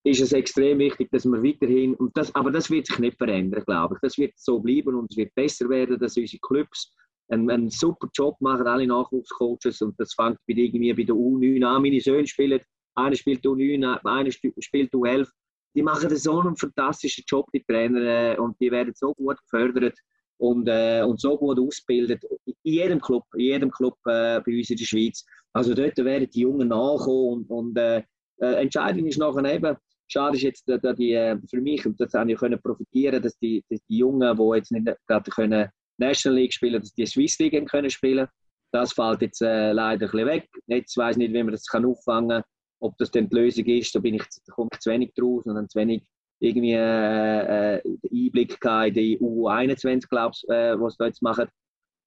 ist 0.04 0.20
es 0.20 0.32
extrem 0.32 0.78
wichtig, 0.78 1.10
dass 1.10 1.24
wir 1.24 1.42
weiterhin, 1.42 1.94
und 1.94 2.16
das, 2.16 2.34
aber 2.34 2.50
das 2.50 2.70
wird 2.70 2.86
sich 2.86 2.98
nicht 2.98 3.18
verändern, 3.18 3.64
glaube 3.64 3.94
ich. 3.94 4.00
Das 4.00 4.18
wird 4.18 4.32
so 4.36 4.60
bleiben 4.60 4.94
und 4.94 5.10
es 5.10 5.16
wird 5.16 5.34
besser 5.34 5.68
werden, 5.68 5.98
dass 5.98 6.16
unsere 6.16 6.40
Clubs 6.40 6.94
einen, 7.28 7.50
einen 7.50 7.70
super 7.70 8.08
Job 8.14 8.36
machen, 8.40 8.66
alle 8.66 8.86
Nachwuchscoaches, 8.86 9.82
und 9.82 9.98
das 9.98 10.14
fängt 10.14 10.38
bei, 10.46 10.54
irgendwie 10.54 10.92
bei 10.92 11.02
der 11.02 11.14
U9 11.14 11.64
an. 11.64 11.82
Meine 11.82 12.00
Söhne 12.00 12.26
spielen, 12.26 12.60
einer 12.94 13.16
spielt 13.16 13.44
U9, 13.44 14.00
einer 14.04 14.30
spielt 14.30 14.92
U11. 14.92 15.28
Die 15.74 15.82
machen 15.82 16.14
so 16.16 16.40
einen 16.40 16.56
fantastischen 16.56 17.24
Job, 17.28 17.46
die 17.52 17.62
Trainer, 17.62 18.00
äh, 18.00 18.38
und 18.38 18.58
die 18.60 18.70
werden 18.70 18.94
so 18.94 19.12
gut 19.14 19.36
gefördert 19.42 19.98
und, 20.38 20.68
äh, 20.68 21.02
und 21.02 21.20
so 21.20 21.36
gut 21.36 21.58
ausgebildet. 21.58 22.24
In 22.46 22.54
jedem 22.62 23.00
Club, 23.00 23.24
in 23.34 23.40
jedem 23.40 23.70
Club 23.70 23.94
äh, 24.06 24.40
bei 24.40 24.56
uns 24.56 24.70
in 24.70 24.76
der 24.76 24.84
Schweiz. 24.84 25.24
Also 25.52 25.74
dort 25.74 25.96
werden 25.98 26.28
die 26.30 26.40
Jungen 26.40 26.68
nachkommen 26.68 27.46
und, 27.48 27.50
und 27.50 27.78
äh, 27.78 28.02
äh, 28.40 28.62
entscheidend 28.62 29.06
ist 29.08 29.18
nachher 29.18 29.44
eben, 29.52 29.76
schade 30.06 30.36
ist 30.36 30.42
jetzt, 30.42 30.68
dass 30.68 30.96
die, 30.96 31.12
äh, 31.12 31.36
für 31.50 31.60
mich, 31.60 31.84
und 31.84 32.00
das 32.00 32.14
habe 32.14 32.32
ich 32.32 32.38
können 32.38 32.60
profitieren, 32.60 33.22
dass 33.22 33.36
die, 33.38 33.64
dass 33.68 33.80
die 33.88 33.98
Jungen, 33.98 34.36
die 34.36 34.56
jetzt 34.56 34.72
nicht 34.72 34.86
gerade 35.06 35.30
können 35.30 35.68
National 35.98 36.38
League 36.38 36.52
spielen, 36.52 36.80
dass 36.80 36.94
die 36.94 37.06
Swiss 37.06 37.38
League 37.38 37.68
können 37.68 37.90
spielen. 37.90 38.28
Das 38.70 38.92
fällt 38.92 39.22
jetzt 39.22 39.42
äh, 39.42 39.72
leider 39.72 40.06
ein 40.06 40.10
bisschen 40.10 40.26
weg. 40.26 40.48
Jetzt 40.66 40.96
weiß 40.96 41.16
ich 41.16 41.18
nicht, 41.18 41.32
wie 41.32 41.42
man 41.42 41.52
das 41.52 41.66
kann 41.66 41.84
auffangen 41.84 42.28
kann, 42.28 42.42
ob 42.80 42.96
das 42.98 43.10
denn 43.10 43.28
die 43.28 43.34
Lösung 43.34 43.64
ist. 43.64 43.94
Da 43.94 43.98
bin 43.98 44.14
ich, 44.14 44.22
da 44.46 44.52
komme 44.52 44.68
ich 44.72 44.78
zu 44.78 44.90
wenig 44.90 45.12
draus 45.14 45.44
und 45.46 45.54
dann 45.54 45.68
zu 45.68 45.78
wenig 45.78 46.04
irgendwie 46.40 46.74
äh, 46.74 47.76
äh, 47.76 47.82
Einblick 48.12 48.58
in 48.64 48.94
die 48.94 49.18
U21, 49.18 50.08
glaube 50.08 50.34
ich, 50.34 50.48
äh, 50.48 50.78
was 50.80 50.96
da 50.96 51.06
jetzt 51.06 51.22
machen. 51.22 51.48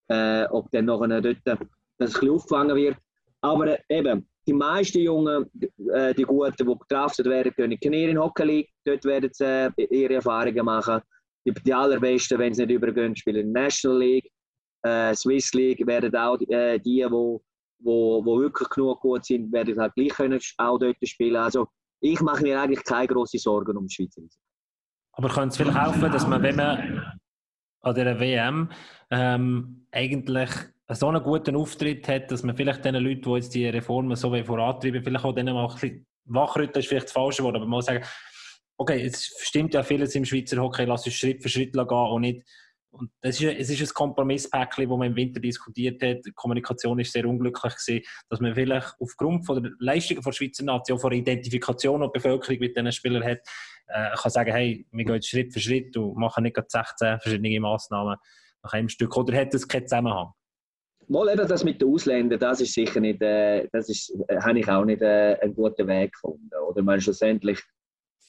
Äh, 0.10 0.46
ob 0.46 0.70
dann 0.72 0.90
eine 0.90 1.22
dort 1.22 1.38
das 1.46 1.60
ein 1.60 1.70
bisschen 1.98 2.30
aufgefangen 2.32 2.76
wird. 2.76 2.98
Aber 3.42 3.68
äh, 3.68 3.80
eben, 3.90 4.28
die 4.48 4.54
meisten 4.54 5.00
Jungen, 5.00 5.46
äh, 5.94 6.14
die 6.14 6.24
Guten, 6.24 6.56
die 6.58 6.64
gedraftet 6.66 7.26
werden, 7.28 7.54
gehen 7.56 7.72
in 7.72 8.12
die 8.12 8.18
Hockey 8.18 8.44
League. 8.44 8.70
Dort 8.86 9.06
werden 9.06 9.30
sie 9.34 9.72
äh, 9.78 9.84
ihre 9.90 10.16
Erfahrungen 10.16 10.66
machen. 10.66 11.02
die, 11.46 11.54
die 11.54 11.74
allerbesten, 11.74 12.40
wenn 12.40 12.54
sie 12.54 12.66
nicht 12.66 12.76
übergehen, 12.76 13.16
spielen 13.16 13.48
in 13.48 13.52
National 13.52 14.00
League. 14.00 14.32
Äh, 14.84 15.14
Swiss 15.16 15.54
League 15.54 15.86
werden 15.86 16.16
auch 16.16 16.40
äh, 16.50 16.80
die, 16.80 17.06
wo, 17.10 17.42
wo, 17.80 18.26
wo 18.26 18.40
wirklich 18.40 18.70
genug 18.70 19.00
gut 19.02 19.26
sind, 19.26 19.52
werden 19.52 19.80
halt 19.80 19.94
gleich 19.96 20.10
können 20.10 20.40
auch 20.58 20.80
dort 20.80 20.98
spielen. 21.04 21.36
Also 21.36 21.68
ich 22.02 22.20
mache 22.22 22.44
mir 22.44 22.60
eigentlich 22.60 22.84
keine 22.84 23.08
grossen 23.08 23.40
Sorgen 23.40 23.78
um 23.78 23.88
die 23.88 23.94
Schweizer. 23.94 24.22
Aber 25.14 25.30
könnte 25.30 25.50
es 25.50 25.58
vielleicht 25.58 25.80
helfen, 25.80 26.12
dass 26.12 26.28
man, 26.28 26.42
wenn 26.42 26.56
man 26.56 27.16
an 27.82 27.96
der 27.96 28.20
WM 28.20 28.70
ähm, 29.10 29.88
eigentlich 29.92 30.50
so 30.90 31.08
einen 31.08 31.24
guten 31.24 31.56
Auftritt 31.56 32.08
hat, 32.08 32.32
dass 32.32 32.44
man 32.44 32.56
vielleicht 32.56 32.84
den 32.86 32.96
Leuten, 32.96 33.22
die 33.22 33.36
jetzt 33.36 33.54
die 33.54 33.68
Reformen 33.68 34.16
so 34.16 34.36
vorantreiben, 34.44 35.04
vielleicht 35.04 35.26
auch 35.26 35.34
denen 35.34 35.54
mal 35.54 35.68
ein 35.68 35.74
bisschen 35.74 36.06
wachrütteln, 36.26 36.82
ist 36.82 36.88
vielleicht 36.88 37.08
das 37.08 37.14
falsche 37.14 37.44
Wort, 37.44 37.56
aber 37.56 37.66
mal 37.66 37.82
sagen, 37.82 38.04
okay, 38.78 39.06
es 39.06 39.26
stimmt 39.42 39.74
ja 39.74 39.84
vieles 39.84 40.16
im 40.16 40.26
Schweizer 40.26 40.62
Hockey, 40.62 40.86
lass 40.86 41.06
uns 41.06 41.16
Schritt 41.16 41.42
für 41.42 41.50
Schritt 41.50 41.74
gehen 41.74 41.88
und 41.88 42.22
nicht 42.22 42.44
und 42.92 43.10
das 43.22 43.40
ist, 43.40 43.58
es 43.58 43.70
ist 43.70 43.82
ein 43.82 43.94
Kompromisspäckchen, 43.94 44.90
das 44.90 44.98
man 44.98 45.08
im 45.08 45.16
Winter 45.16 45.40
diskutiert 45.40 46.02
hat. 46.04 46.26
Die 46.26 46.32
Kommunikation 46.34 47.00
ist 47.00 47.14
sehr 47.14 47.26
unglücklich 47.26 47.74
gewesen, 47.76 48.06
dass 48.30 48.40
man 48.42 48.54
vielleicht 48.54 48.96
aufgrund 49.00 49.46
von 49.46 49.64
der 49.64 49.72
Leistungen 49.80 50.22
der 50.22 50.32
Schweizer 50.32 50.64
Nation, 50.64 51.00
von 51.00 51.10
der 51.10 51.20
Identifikation, 51.20 52.02
die 52.02 52.10
Bevölkerung 52.14 52.60
mit 52.60 52.76
diesen 52.76 52.92
Spielern 52.92 53.24
hat, 53.24 53.40
äh, 53.88 54.16
kann 54.16 54.32
sagen, 54.32 54.52
hey, 54.52 54.86
wir 54.92 55.06
gehen 55.06 55.22
Schritt 55.22 55.54
für 55.54 55.60
Schritt 55.60 55.96
und 55.96 56.18
machen 56.18 56.44
nicht 56.44 56.56
gerade 56.56 56.68
16 56.70 57.20
verschiedene 57.20 57.60
Massnahmen 57.62 58.18
nach 58.64 58.74
einem 58.74 58.90
Stück. 58.90 59.16
Oder 59.16 59.38
hat 59.38 59.54
das 59.54 59.68
keinen 59.68 59.88
Zusammenhang? 59.88 60.32
Mal 61.08 61.30
eben 61.34 61.48
das 61.48 61.64
mit 61.64 61.82
den 61.82 61.90
Ausländern, 61.90 62.40
das 62.40 62.62
ist 62.62 62.74
sicher 62.74 63.00
nicht, 63.00 63.22
äh, 63.22 63.68
das 63.72 63.90
ist, 63.90 64.14
äh, 64.28 64.38
habe 64.40 64.60
ich 64.60 64.68
auch 64.70 64.86
nicht 64.86 65.02
äh, 65.02 65.38
einen 65.42 65.56
guten 65.56 65.88
Weg 65.88 66.14
gefunden. 66.14 66.50
Oder 66.70 66.82
man 66.84 67.02
schlussendlich 67.02 67.62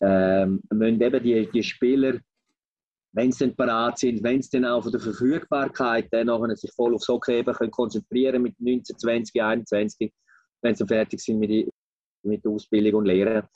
ähm, 0.01 0.61
müssen 0.71 1.01
eben 1.01 1.23
die, 1.23 1.49
die 1.53 1.63
Spieler, 1.63 2.19
wenn 3.13 3.31
sie 3.31 3.47
dann 3.47 3.57
parat 3.57 3.99
sind, 3.99 4.23
wenn 4.23 4.41
sie 4.41 4.51
dann 4.53 4.65
auch 4.65 4.83
von 4.83 4.93
der 4.93 5.01
Verfügbarkeit 5.01 6.09
dann 6.11 6.29
nachher 6.29 6.57
sich 6.57 6.73
voll 6.73 6.95
aufs 6.95 7.09
Hockey 7.09 7.39
eben 7.39 7.53
können 7.53 7.71
konzentrieren 7.71 8.43
mit 8.43 8.59
19, 8.59 8.99
20, 8.99 9.43
21, 9.43 10.13
wenn 10.63 10.75
sie 10.75 10.87
fertig 10.87 11.21
sind 11.21 11.39
mit, 11.39 11.51
die, 11.51 11.69
mit 12.23 12.45
der 12.45 12.53
Ausbildung 12.53 13.01
und 13.01 13.07
Lehre, 13.07 13.49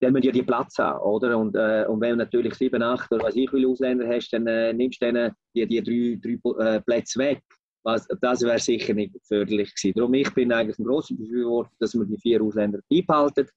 dann 0.00 0.12
müssen 0.12 0.26
ja 0.26 0.32
die 0.32 0.42
Platz 0.42 0.78
haben, 0.78 1.00
oder? 1.00 1.36
Und, 1.38 1.56
äh, 1.56 1.84
und 1.88 2.00
wenn 2.00 2.10
du 2.10 2.16
natürlich 2.16 2.54
7, 2.54 2.80
8 2.80 3.10
oder 3.12 3.24
was 3.24 3.34
ich 3.34 3.52
will 3.52 3.66
Ausländer 3.66 4.06
hast, 4.06 4.30
dann 4.30 4.46
äh, 4.46 4.72
nimmst 4.72 5.02
du 5.02 5.06
denen 5.06 5.32
die, 5.54 5.66
die 5.66 5.82
drei, 6.20 6.38
drei 6.54 6.76
äh, 6.76 6.80
Plätze 6.82 7.18
weg. 7.18 7.42
Was, 7.82 8.06
das 8.20 8.42
wäre 8.42 8.58
sicher 8.58 8.92
nicht 8.94 9.14
förderlich 9.26 9.74
gewesen. 9.74 9.94
Darum 9.96 10.14
ich 10.14 10.32
bin 10.34 10.52
eigentlich 10.52 10.78
ein 10.78 10.84
grosser 10.84 11.14
Befürworter, 11.14 11.70
dass 11.78 11.94
man 11.94 12.08
die 12.08 12.18
vier 12.18 12.42
Ausländer 12.42 12.80
beibehalten. 12.88 13.48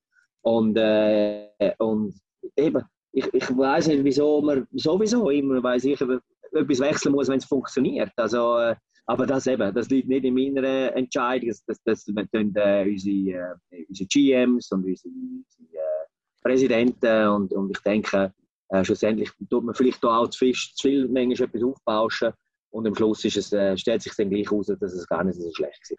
Und, 0.43 0.77
äh, 0.77 1.49
und 1.77 2.15
eben, 2.55 2.83
ich, 3.11 3.33
ich 3.33 3.57
weiß 3.57 3.87
nicht, 3.87 4.03
wieso 4.03 4.41
man 4.41 4.67
sowieso 4.71 5.29
immer 5.29 5.61
weiß 5.61 5.85
ich, 5.85 6.01
etwas 6.01 6.79
wechseln 6.79 7.13
muss, 7.13 7.27
wenn 7.27 7.37
es 7.37 7.45
funktioniert. 7.45 8.11
Also, 8.15 8.57
äh, 8.57 8.75
aber 9.05 9.25
das 9.25 9.47
eben, 9.47 9.73
das 9.73 9.89
liegt 9.89 10.07
nicht 10.07 10.25
in 10.25 10.33
meiner 10.33 10.95
Entscheidung. 10.95 11.49
Das, 11.49 11.63
das, 11.65 11.81
das 11.83 12.05
tun 12.05 12.17
äh, 12.55 12.85
unsere, 12.87 13.57
äh, 13.71 13.85
unsere 13.87 14.07
GMs 14.07 14.71
und 14.71 14.85
unsere, 14.85 15.13
unsere 15.13 15.73
äh, 15.73 16.07
Präsidenten 16.41 17.27
und, 17.27 17.53
und 17.53 17.71
ich 17.71 17.83
denke, 17.83 18.33
äh, 18.69 18.83
schlussendlich 18.83 19.31
tut 19.49 19.63
man 19.63 19.75
vielleicht 19.75 20.03
auch 20.05 20.27
zu 20.29 20.39
viel, 20.39 20.53
zu 20.53 20.87
viel 20.87 21.07
manchmal 21.07 21.49
etwas 21.49 21.63
aufbauschen 21.63 22.33
und 22.69 22.87
am 22.87 22.95
Schluss 22.95 23.25
ist 23.25 23.53
es, 23.53 23.81
stellt 23.81 24.01
sich 24.01 24.13
dann 24.15 24.29
gleich 24.29 24.49
heraus, 24.49 24.67
dass 24.67 24.93
es 24.93 25.07
gar 25.07 25.23
nicht 25.23 25.39
so 25.39 25.51
schlecht 25.53 25.81
ist. 25.81 25.97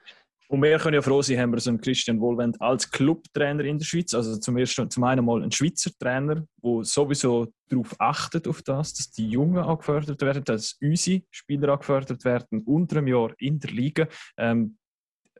Und 0.53 0.62
wir 0.62 0.76
können 0.76 0.96
ja 0.96 1.00
froh 1.00 1.22
sein, 1.22 1.38
haben 1.38 1.53
wir 1.53 1.61
so 1.61 1.70
einen 1.70 1.80
Christian 1.80 2.20
Wohlwend 2.20 2.61
als 2.61 2.90
Clubtrainer 2.90 3.64
in 3.64 3.78
der 3.78 3.86
Schweiz. 3.86 4.12
Also 4.12 4.36
zum, 4.36 4.59
ersten, 4.59 4.90
zum 4.90 5.03
einen 5.05 5.24
mal 5.24 5.42
ein 5.42 5.50
Schweizer 5.50 5.90
Trainer, 5.98 6.44
der 6.62 6.84
sowieso 6.84 7.55
darauf 7.70 7.98
achtet, 7.98 8.46
auf 8.46 8.61
das, 8.61 8.92
dass 8.92 9.11
die 9.11 9.30
Jungen 9.30 9.57
auch 9.57 9.78
gefördert 9.78 10.20
werden, 10.20 10.44
dass 10.44 10.76
unsere 10.82 11.22
Spieler 11.30 11.72
auch 11.72 11.78
gefördert 11.78 12.26
werden, 12.26 12.61
unter 12.66 12.98
einem 12.98 13.07
Jahr 13.07 13.32
in 13.38 13.61
der 13.61 13.70
Liga. 13.70 14.09
Ähm, 14.36 14.76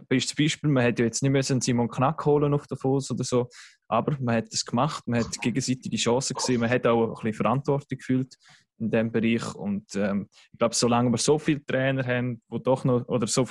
bestes 0.09 0.35
Beispiel, 0.35 0.71
man 0.71 0.83
hätte 0.83 1.03
ja 1.03 1.09
jetzt 1.09 1.23
nicht 1.23 1.31
müssen 1.31 1.61
Simon 1.61 1.91
Knack 1.91 2.25
holen 2.25 2.55
auf 2.55 2.67
Davos 2.67 3.11
oder 3.11 3.25
so, 3.25 3.51
aber 3.89 4.17
man 4.19 4.37
hat 4.37 4.47
es 4.51 4.65
gemacht, 4.65 5.07
man 5.07 5.21
hat 5.21 5.41
gegenseitig 5.43 5.91
die 5.91 5.99
Chancen 5.99 6.33
gesehen, 6.33 6.61
man 6.61 6.71
hat 6.71 6.87
auch 6.87 7.09
ein 7.09 7.15
bisschen 7.17 7.35
Verantwortung 7.35 7.99
gefühlt 7.99 8.39
in 8.79 8.91
diesem 8.91 9.13
Bereich 9.13 9.55
und 9.57 9.95
ähm, 9.95 10.31
ich 10.53 10.59
glaube, 10.59 10.75
solange 10.75 11.11
wir 11.11 11.19
so 11.19 11.39
viele 11.39 11.63
Trainer 11.67 12.03
haben, 12.03 12.41
wo 12.49 12.57
doch 12.57 12.85
noch, 12.85 13.07
oder 13.09 13.27
so 13.27 13.47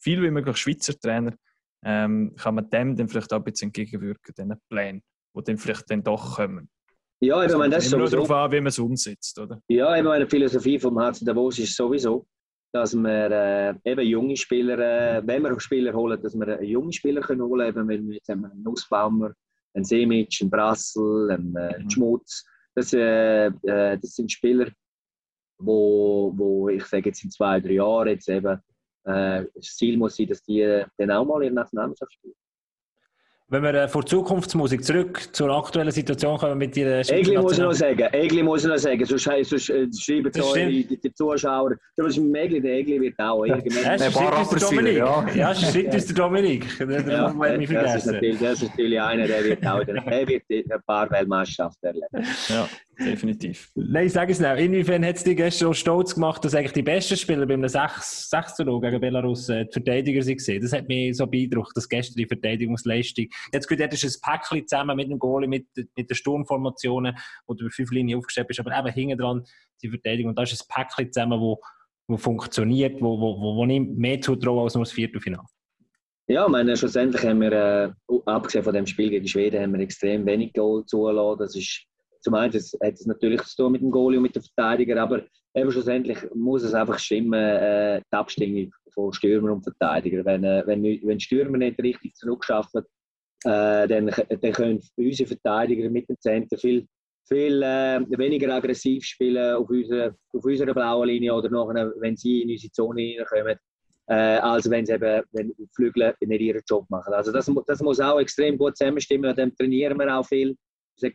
viel 0.00 0.22
wie 0.22 0.30
möglich 0.30 0.56
Schweizer 0.56 0.98
Trainer, 0.98 1.34
ähm, 1.84 2.34
kann 2.36 2.54
man 2.54 2.68
dem 2.70 2.96
dann 2.96 3.08
vielleicht 3.08 3.32
auch 3.32 3.38
ein 3.38 3.44
bisschen 3.44 3.68
entgegenwirken, 3.68 4.34
diesen 4.36 4.60
Plänen, 4.68 5.02
die 5.36 5.44
dann 5.44 5.58
vielleicht 5.58 5.90
dann 5.90 6.02
doch 6.02 6.36
kommen. 6.36 6.68
Ja, 7.20 7.44
ich 7.44 7.56
meine, 7.56 7.74
das 7.74 7.86
ist 7.86 7.92
nur 7.92 8.06
sowieso... 8.06 8.16
darauf 8.16 8.30
an, 8.30 8.52
wie 8.52 8.60
man 8.60 8.68
es 8.68 8.78
umsetzt, 8.78 9.38
oder? 9.38 9.60
Ja, 9.68 9.96
eben 9.96 10.06
meine 10.06 10.28
Philosophie 10.28 10.78
vom 10.78 11.00
Herzen 11.00 11.24
Davos 11.24 11.58
ist 11.58 11.74
sowieso, 11.74 12.26
dass 12.72 12.94
wir 12.94 13.30
äh, 13.30 13.74
eben 13.90 14.06
junge 14.06 14.36
Spieler, 14.36 14.78
äh, 14.78 15.22
wenn 15.26 15.42
wir 15.42 15.58
Spieler 15.58 15.92
holen, 15.94 16.20
dass 16.22 16.34
wir 16.34 16.62
junge 16.62 16.92
Spieler 16.92 17.20
können 17.20 17.42
holen 17.42 17.74
können. 17.74 17.90
Eben, 17.90 18.08
wir 18.10 18.20
einen 18.28 18.62
Nussbaumer, 18.62 19.32
einen 19.74 19.84
Semic, 19.84 20.36
einen 20.40 20.50
Brassel, 20.50 21.30
einen, 21.30 21.56
äh, 21.56 21.74
einen 21.74 21.90
Schmutz. 21.90 22.44
Das, 22.74 22.92
äh, 22.92 23.46
äh, 23.46 23.98
das 23.98 24.14
sind 24.14 24.30
Spieler, 24.30 24.70
wo, 25.58 26.32
wo 26.36 26.68
ich 26.68 26.84
sage 26.84 27.08
jetzt 27.08 27.24
in 27.24 27.30
zwei, 27.30 27.58
drei 27.58 27.72
Jahren 27.72 28.08
jetzt 28.08 28.28
eben 28.28 28.60
äh, 29.08 29.44
das 29.54 29.76
Ziel 29.76 29.96
muss 29.96 30.16
sein, 30.16 30.26
dass 30.26 30.42
die 30.42 30.82
dann 30.96 31.10
auch 31.10 31.24
mal 31.24 31.42
in 31.42 31.54
der 31.54 31.62
Nationalmannschaft 31.64 32.12
spielen. 32.12 32.34
Wenn 33.50 33.62
wir 33.62 33.72
äh, 33.72 33.88
vor 33.88 34.04
Zukunftsmusik 34.04 34.84
zurück 34.84 35.30
zur 35.32 35.48
aktuellen 35.48 35.90
Situation 35.90 36.36
kommen 36.36 36.58
mit 36.58 36.76
Ihrer 36.76 36.98
Egli 36.98 37.38
muss 37.38 37.52
ich 37.54 37.58
noch 37.60 37.72
sagen, 37.72 38.06
Egli 38.12 38.42
muss 38.42 38.62
ich 38.64 38.68
noch 38.68 38.76
sagen, 38.76 39.02
sonst, 39.06 39.24
sonst 39.24 39.70
äh, 39.70 39.88
schreiben 39.98 40.30
Das 40.30 40.44
so 40.44 40.50
stimmt. 40.50 40.90
die, 40.90 41.00
die 41.00 41.14
Zuschauer, 41.14 41.70
du 41.96 42.04
bist 42.04 42.18
mit 42.18 42.36
Egli, 42.36 42.60
der 42.60 42.72
Egli 42.74 43.00
wird 43.00 43.18
auch 43.18 43.46
irgendwann... 43.46 43.84
Ja, 43.84 43.90
Ein 43.92 44.00
es 44.02 44.12
paar 44.12 44.42
ist 44.42 44.52
der 44.52 44.60
Dominik. 44.68 44.96
Ja, 45.34 45.52
es 45.52 45.72
der. 45.72 45.90
Den 46.78 46.88
den 46.90 47.10
Ja, 47.10 47.34
wollen 47.34 47.52
wir 47.52 47.58
nicht 47.58 47.72
das, 47.72 47.94
ist 47.94 48.02
vergessen. 48.04 48.12
natürlich, 48.12 48.38
das 48.38 48.62
ist 48.62 48.68
natürlich 48.68 49.00
einer, 49.00 49.26
der 49.26 49.44
wird 49.44 49.66
auch 49.66 49.82
der 49.84 50.28
wird 50.28 50.70
ein 50.70 50.82
paar 50.86 51.10
Weltmeisterschaften 51.10 51.86
erleben. 51.86 52.26
Ja, 52.50 52.68
definitiv. 52.98 53.70
Nein, 53.74 54.06
ich 54.06 54.12
sage 54.12 54.32
es 54.32 54.40
nicht. 54.40 54.58
Inwiefern 54.58 55.04
hat 55.04 55.16
es 55.16 55.24
dich 55.24 55.36
gestern 55.36 55.68
auch 55.68 55.74
stolz 55.74 56.14
gemacht, 56.14 56.44
dass 56.44 56.54
eigentlich 56.54 56.72
die 56.72 56.82
besten 56.82 57.16
Spieler 57.16 57.46
beim 57.46 57.66
6 57.66 58.30
6 58.30 58.56
gegen 58.56 59.00
Belarus 59.00 59.48
äh, 59.48 59.64
die 59.66 59.72
Verteidiger 59.72 60.20
waren? 60.20 60.60
Das 60.60 60.72
hat 60.72 60.88
mich 60.88 61.16
so 61.16 61.26
beeindruckt, 61.26 61.76
dass 61.76 61.88
gestern 61.88 62.16
die 62.16 62.26
Verteidigungsleistung. 62.26 63.26
Jetzt 63.52 63.70
das 63.70 64.02
ist 64.04 64.24
ein 64.24 64.32
Päckchen 64.32 64.66
zusammen 64.66 64.96
mit 64.96 65.10
dem 65.10 65.18
Goalie, 65.18 65.48
mit, 65.48 65.66
mit 65.74 66.10
den 66.10 66.14
Sturmformationen, 66.14 67.16
wo 67.46 67.54
du 67.54 67.64
über 67.64 67.70
fünf 67.70 67.90
Linien 67.90 68.18
aufgestellt 68.18 68.48
bist, 68.48 68.60
aber 68.60 68.76
eben 68.76 68.92
hinten 68.92 69.18
dran 69.18 69.44
die 69.82 69.88
Verteidigung. 69.88 70.30
Und 70.30 70.38
da 70.38 70.42
ist 70.42 70.60
ein 70.60 70.66
Päckchen 70.68 71.12
zusammen, 71.12 71.40
wo, 71.40 71.60
wo 72.06 72.16
funktioniert, 72.16 73.00
wo, 73.00 73.18
wo, 73.20 73.40
wo, 73.40 73.56
wo 73.56 73.66
ich 73.66 73.80
mehr 73.80 74.20
zutraue 74.20 74.64
als 74.64 74.74
nur 74.74 74.84
das 74.84 74.92
Viertelfinale. 74.92 75.46
Ja, 76.30 76.44
ich 76.44 76.50
meine, 76.50 76.76
schlussendlich 76.76 77.24
haben 77.24 77.40
wir, 77.40 77.52
äh, 77.52 77.90
abgesehen 78.26 78.62
von 78.62 78.74
dem 78.74 78.86
Spiel 78.86 79.08
gegen 79.08 79.26
Schweden, 79.26 79.62
haben 79.62 79.72
wir 79.72 79.80
extrem 79.80 80.26
wenig 80.26 80.52
Goal 80.52 80.84
zulassen. 80.84 81.38
Das 81.38 81.56
ist, 81.56 81.86
zum 82.20 82.34
einen 82.34 82.52
hat 82.52 82.94
es 82.94 83.06
natürlich 83.06 83.42
zu 83.42 83.56
tun 83.56 83.72
mit 83.72 83.82
dem 83.82 83.90
Goalie 83.90 84.18
und 84.18 84.24
mit 84.24 84.34
den 84.34 84.42
Verteidigern, 84.42 84.98
aber 84.98 85.22
eben 85.54 85.70
schlussendlich 85.70 86.18
muss 86.34 86.62
es 86.62 86.74
einfach 86.74 86.98
stimmen, 86.98 87.34
äh, 87.34 88.00
die 88.00 88.16
Abstimmung 88.16 88.70
von 88.92 89.12
Stürmer 89.12 89.52
und 89.52 89.62
Verteidiger. 89.62 90.24
Wenn, 90.24 90.44
äh, 90.44 90.62
wenn, 90.66 90.82
wenn 90.82 91.20
Stürmer 91.20 91.58
nicht 91.58 91.80
richtig 91.82 92.14
zurückschaffen, 92.14 92.82
äh, 93.44 93.86
dann, 93.88 94.10
dann 94.40 94.52
können 94.52 94.80
unsere 94.96 95.28
Verteidiger 95.28 95.88
mit 95.90 96.08
dem 96.08 96.16
Zentrum 96.20 96.58
viel, 96.58 96.86
viel 97.28 97.62
äh, 97.62 98.00
weniger 98.18 98.52
aggressiv 98.54 99.04
spielen 99.04 99.54
auf, 99.54 99.68
unsere, 99.70 100.16
auf 100.32 100.44
unserer 100.44 100.74
blauen 100.74 101.08
Linie 101.08 101.34
oder 101.34 101.50
nachher, 101.50 101.92
wenn 102.00 102.16
sie 102.16 102.42
in 102.42 102.50
unsere 102.50 102.72
Zone 102.72 103.16
reinkommen, 103.18 103.56
äh, 104.08 104.38
als 104.38 104.68
wenn 104.68 104.86
sie 104.86 104.94
eben 104.94 105.22
wenn 105.32 105.54
Flügel 105.74 106.14
nicht 106.20 106.40
ihren 106.40 106.62
Job 106.68 106.88
machen. 106.88 107.14
Also 107.14 107.30
das, 107.30 107.50
das 107.66 107.80
muss 107.80 108.00
auch 108.00 108.18
extrem 108.18 108.58
gut 108.58 108.76
zusammenstimmen, 108.76 109.30
an 109.30 109.36
dem 109.36 109.54
trainieren 109.54 109.98
wir 109.98 110.16
auch 110.16 110.26
viel. 110.26 110.56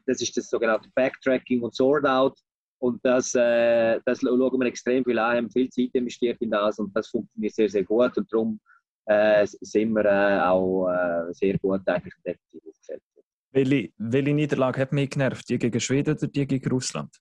Das 0.05 0.21
ist 0.21 0.35
das 0.37 0.49
sogenannte 0.49 0.89
Backtracking 0.95 1.61
und 1.61 1.75
Sort-Out. 1.75 2.37
Und 2.79 2.99
das, 3.05 3.33
äh, 3.35 3.99
das 4.05 4.19
schauen 4.19 4.59
wir 4.59 4.67
extrem 4.67 5.03
viel 5.05 5.17
an, 5.17 5.37
haben 5.37 5.49
viel 5.49 5.69
Zeit 5.69 5.91
investiert 5.93 6.41
in 6.41 6.51
das 6.51 6.79
und 6.79 6.95
das 6.95 7.07
funktioniert 7.07 7.53
sehr, 7.53 7.69
sehr 7.69 7.83
gut. 7.83 8.17
Und 8.17 8.31
darum 8.31 8.59
äh, 9.05 9.45
sind 9.45 9.93
wir 9.93 10.05
äh, 10.05 10.41
auch 10.41 10.89
äh, 10.89 11.33
sehr 11.33 11.57
gut 11.59 11.87
eigentlich 11.87 12.13
definitiv 12.25 12.61
aufgestellt. 12.67 13.01
Welche, 13.51 13.93
welche 13.97 14.33
Niederlage 14.33 14.81
hat 14.81 14.91
mich 14.91 15.11
genervt? 15.11 15.47
Die 15.47 15.57
gegen 15.57 15.79
Schweden 15.79 16.17
oder 16.17 16.27
die 16.27 16.47
gegen 16.47 16.69
Russland? 16.69 17.15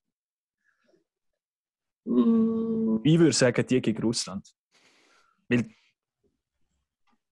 Mm, 2.04 2.98
Ich 3.04 3.18
würde 3.18 3.32
sagen, 3.32 3.66
die 3.66 3.80
gegen 3.80 4.02
Russland. 4.02 4.48
Weil 5.48 5.66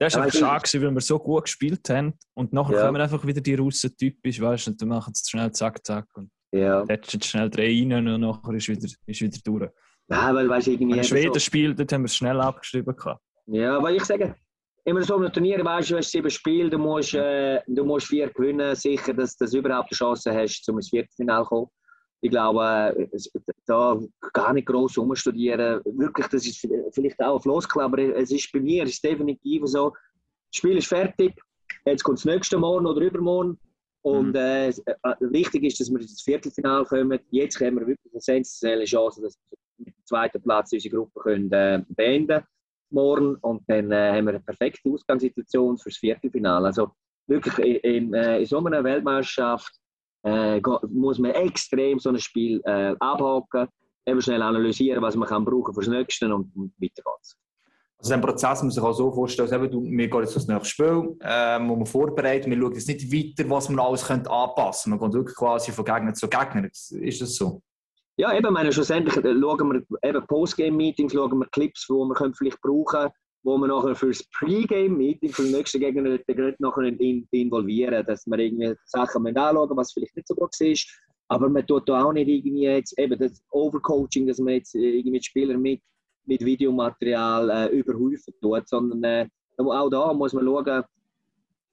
das 0.00 0.16
war 0.16 0.24
Ja, 0.26 0.30
schade, 0.32 0.62
gewesen, 0.64 0.82
weil 0.82 0.94
wir 0.94 1.00
so 1.00 1.18
gut 1.18 1.44
gespielt 1.44 1.88
haben 1.90 2.14
und 2.34 2.52
nachher 2.52 2.74
Ja. 2.76 2.86
kommen 2.86 3.00
einfach 3.00 3.24
wieder 3.26 3.40
die 3.40 3.54
Russen 3.54 3.94
typisch, 3.96 4.40
weißt 4.40 4.66
du, 4.66 4.70
und 4.72 4.80
dann 4.82 4.88
machen 4.88 5.12
sie 5.14 5.28
schnell 5.30 5.52
zack, 5.52 5.84
zack 5.86 6.06
und 6.14 6.30
Ja, 6.52 6.84
tätschen 6.84 7.22
schnell 7.22 7.48
drei 7.50 7.66
rein 7.66 8.08
und 8.08 8.20
nachher 8.20 8.54
ist 8.54 8.68
wieder, 8.68 8.88
ist 9.06 9.20
wieder 9.20 9.38
durch. 9.44 9.70
ja 10.08 10.34
weil 10.34 10.48
weißt 10.48 10.68
irgendwie. 10.68 10.96
Wenn 10.96 11.04
Schweden 11.04 11.34
so- 11.34 11.38
spielt, 11.40 11.78
dort 11.78 11.92
haben 11.92 12.02
wir 12.02 12.06
es 12.06 12.16
schnell 12.16 12.40
abgeschrieben. 12.40 12.96
Gehabt. 12.96 13.22
Ja, 13.46 13.80
weil 13.82 13.96
ich 13.96 14.04
sage, 14.04 14.34
immer 14.84 15.02
so 15.02 15.16
einem 15.16 15.32
Turnier, 15.32 15.64
weißt 15.64 15.90
du, 15.90 15.96
hast 15.98 16.10
sieben 16.10 16.30
Spiele, 16.30 16.70
du 16.70 16.78
musst, 16.78 17.14
äh, 17.14 17.60
du 17.68 17.84
musst 17.84 18.06
vier 18.06 18.28
gewinnen, 18.30 18.74
sicher, 18.74 19.12
dass 19.14 19.36
du 19.36 19.44
überhaupt 19.58 19.90
eine 19.92 19.96
Chance 19.96 20.32
hast, 20.34 20.64
zum 20.64 20.78
ins 20.78 20.88
Viertelfinale 20.88 21.44
zu 21.44 21.48
kommen. 21.50 21.66
Ich 22.22 22.30
glaube, 22.30 22.94
äh, 22.96 23.08
es- 23.12 23.30
da 23.66 23.98
gar 24.32 24.52
nicht 24.52 24.66
groß 24.66 24.98
umstudieren. 24.98 25.80
Wirklich, 25.84 26.26
das 26.26 26.46
ist 26.46 26.66
vielleicht 26.92 27.20
auch 27.22 27.36
ein 27.36 27.42
Floskel, 27.42 27.82
aber 27.82 27.98
es 27.98 28.30
ist 28.30 28.50
bei 28.52 28.60
mir 28.60 28.84
ist 28.84 28.94
es 28.94 29.00
definitiv 29.00 29.62
so, 29.66 29.90
das 29.90 30.56
Spiel 30.58 30.76
ist 30.76 30.88
fertig, 30.88 31.34
jetzt 31.84 32.02
kommt 32.02 32.18
das 32.18 32.24
nächste 32.24 32.58
Morgen 32.58 32.86
oder 32.86 33.00
übermorgen. 33.00 33.58
Und 34.02 34.34
äh, 34.34 34.68
es- 34.68 34.78
äh, 34.80 34.94
wichtig 35.20 35.64
ist, 35.64 35.78
dass 35.80 35.90
wir 35.90 36.00
ins 36.00 36.22
Viertelfinale 36.22 36.84
kommen. 36.84 37.18
Jetzt 37.30 37.60
haben 37.60 37.78
wir 37.78 37.86
wirklich 37.86 38.12
eine 38.12 38.20
sensationelle 38.20 38.84
Chance, 38.84 39.20
dass 39.22 39.38
wir 39.50 39.58
mit 39.78 39.88
dem 39.94 40.04
zweiten 40.06 40.42
Platz 40.42 40.72
unsere 40.72 40.96
Gruppe 40.96 41.20
können, 41.20 41.52
äh, 41.52 41.82
beenden 41.90 42.42
morgen. 42.90 43.36
Und 43.36 43.62
dann 43.68 43.92
äh, 43.92 44.12
haben 44.12 44.24
wir 44.24 44.30
eine 44.30 44.40
perfekte 44.40 44.88
Ausgangssituation 44.90 45.78
fürs 45.78 45.98
Viertelfinale. 45.98 46.66
Also 46.66 46.90
wirklich 47.26 47.58
in, 47.58 47.76
in, 47.76 48.14
äh, 48.14 48.40
in 48.40 48.46
so 48.46 48.58
einer 48.58 48.82
Weltmeisterschaft 48.82 49.79
äh, 50.22 50.60
muss 50.88 51.18
man 51.18 51.32
extrem 51.32 51.98
so 51.98 52.10
ein 52.10 52.18
Spiel 52.18 52.60
äh, 52.64 52.94
abhaken, 53.00 53.68
eben 54.06 54.20
schnell 54.20 54.42
analysieren, 54.42 55.02
was 55.02 55.16
man 55.16 55.28
kann 55.28 55.44
brauchen 55.44 55.74
fürs 55.74 55.88
Nächste 55.88 56.34
und, 56.34 56.54
und 56.54 56.72
weiter 56.78 57.02
geht's. 57.02 57.36
Also 57.98 58.14
den 58.14 58.22
Prozess 58.22 58.62
muss 58.62 58.62
man 58.62 58.70
sich 58.70 58.82
auch 58.82 58.92
so 58.94 59.12
vorstellen, 59.12 59.50
dass 59.50 59.60
eben, 59.60 59.98
wir 59.98 60.08
gehen 60.08 60.20
jetzt 60.20 60.34
aufs 60.34 60.48
nächste 60.48 60.68
Spiel, 60.68 61.18
ähm, 61.22 61.68
wo 61.68 61.76
wir 61.76 61.84
vorbereiten, 61.84 62.50
wir 62.50 62.58
schauen 62.58 62.72
jetzt 62.72 62.88
nicht 62.88 63.12
weiter, 63.12 63.50
was 63.50 63.68
man 63.68 63.78
alles 63.78 64.06
könnte 64.06 64.30
anpassen 64.30 64.92
könnte. 64.92 65.02
Man 65.02 65.10
geht 65.10 65.18
wirklich 65.18 65.36
quasi 65.36 65.70
von 65.70 65.84
Gegner 65.84 66.14
zu 66.14 66.28
Gegner. 66.28 66.64
Ist 66.64 67.20
das 67.20 67.34
so? 67.34 67.60
Ja, 68.16 68.34
eben, 68.34 68.52
meine, 68.52 68.72
schlussendlich 68.72 69.14
schauen 69.14 69.72
wir 69.72 70.08
eben 70.08 70.26
Postgame-Meetings, 70.26 71.12
schauen 71.12 71.38
wir 71.38 71.46
Clips, 71.48 71.86
die 71.86 71.92
wir 71.92 72.32
vielleicht 72.34 72.60
brauchen 72.62 72.84
können, 72.86 73.12
wo 73.42 73.56
wir 73.58 73.68
nachher 73.68 73.94
für 73.94 74.08
das 74.08 74.22
Pre-Game-Meeting 74.38 75.32
für 75.32 75.42
den 75.42 75.52
nächsten 75.52 75.80
Gegner 75.80 76.18
gerade 76.18 76.56
nachher 76.58 76.84
in, 76.84 77.26
involvieren, 77.30 78.04
dass 78.06 78.26
wir 78.26 78.38
irgendwie 78.38 78.74
Sachen 78.84 79.26
anschauen 79.26 79.76
was 79.76 79.92
vielleicht 79.92 80.16
nicht 80.16 80.28
so 80.28 80.34
gut 80.34 80.50
ist. 80.60 80.88
Aber 81.28 81.48
man 81.48 81.66
tut 81.66 81.88
da 81.88 82.04
auch 82.04 82.12
nicht 82.12 82.28
irgendwie 82.28 82.64
jetzt 82.64 82.98
eben 82.98 83.18
das 83.18 83.42
Overcoaching, 83.50 84.26
dass 84.26 84.38
man 84.38 84.54
jetzt 84.54 84.74
äh, 84.74 84.98
irgendwie 84.98 85.22
Spieler 85.22 85.56
mit, 85.56 85.80
mit 86.26 86.44
Videomaterial 86.44 87.50
äh, 87.50 87.66
überhäufen 87.68 88.34
tut, 88.42 88.68
sondern 88.68 89.04
äh, 89.04 89.28
auch 89.58 89.88
da 89.90 90.12
muss 90.12 90.32
man 90.32 90.44
schauen, 90.44 90.82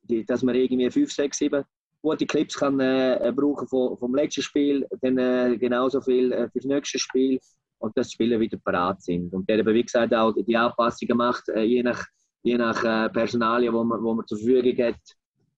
die, 0.03 0.25
dass 0.25 0.43
man 0.43 0.55
irgendwie 0.55 0.89
5, 0.89 1.11
6, 1.11 1.37
7 1.37 1.63
gute 2.01 2.25
Clips 2.25 2.55
kann 2.55 2.79
äh, 2.79 3.33
brauchen 3.35 3.67
vom, 3.67 3.97
vom 3.97 4.15
letzten 4.15 4.41
Spiel, 4.41 4.87
dann 5.01 5.17
äh, 5.17 5.57
genauso 5.57 6.01
viel 6.01 6.31
äh, 6.31 6.49
für 6.49 6.59
das 6.59 6.65
nächste 6.65 6.99
Spiel 6.99 7.39
und 7.79 7.97
dass 7.97 8.07
die 8.09 8.13
Spieler 8.13 8.39
wieder 8.39 8.57
parat 8.57 9.01
sind. 9.01 9.33
Und 9.33 9.47
der 9.49 9.59
hat 9.59 9.65
wie 9.67 9.83
gesagt, 9.83 10.13
auch 10.13 10.33
die 10.33 10.57
Anpassungen 10.57 11.07
gemacht, 11.09 11.47
äh, 11.49 11.61
je 11.63 11.83
nach, 11.83 12.03
je 12.43 12.57
nach 12.57 12.83
äh, 12.83 13.09
Personalien, 13.09 13.73
wo 13.73 13.83
man, 13.83 14.01
wo 14.01 14.13
man 14.13 14.25
zur 14.25 14.37
Verfügung 14.37 14.85
hat. 14.85 14.99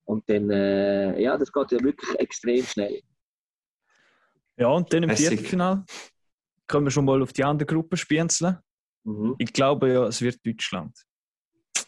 Und 0.05 0.27
dann, 0.29 0.49
äh, 0.49 1.21
ja, 1.21 1.37
das 1.37 1.51
geht 1.51 1.71
ja 1.71 1.83
wirklich 1.83 2.19
extrem 2.19 2.63
schnell. 2.63 3.01
Ja, 4.57 4.67
und 4.67 4.91
dann 4.91 5.03
im. 5.03 5.15
Viertelfinale 5.15 5.85
können 6.67 6.85
wir 6.85 6.91
schon 6.91 7.05
mal 7.05 7.21
auf 7.21 7.33
die 7.33 7.43
andere 7.43 7.65
Gruppe 7.65 7.97
spienzeln. 7.97 8.57
Mhm. 9.03 9.35
Ich 9.37 9.53
glaube 9.53 9.91
ja, 9.91 10.05
es 10.07 10.21
wird 10.21 10.45
Deutschland. 10.45 10.95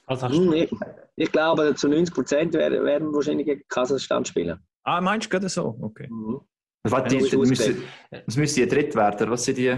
Du? 0.07 0.17
Hm, 0.17 0.53
Ich, 0.53 0.71
ich 1.15 1.32
glaube, 1.32 1.73
zu 1.75 1.88
90 1.88 2.13
Prozent 2.13 2.53
werden, 2.53 2.84
werden 2.84 3.13
wahrscheinlich 3.13 3.45
gegen 3.45 3.63
Kasachstan 3.69 4.25
spielen. 4.25 4.59
Ah, 4.84 4.99
meinst 4.99 5.27
du 5.27 5.29
gerade 5.29 5.47
so? 5.47 5.77
Okay. 5.82 6.07
Mhm. 6.09 6.41
Was, 6.84 7.03
die, 7.09 7.17
Ja, 7.17 7.29
die, 7.29 7.38
müssen, 7.38 7.84
was 8.25 8.38
müssen 8.38 8.55
die 8.55 8.67
dritt 8.67 8.95
werden? 8.95 9.29
Was 9.29 9.45
sind 9.45 9.57
die? 9.57 9.75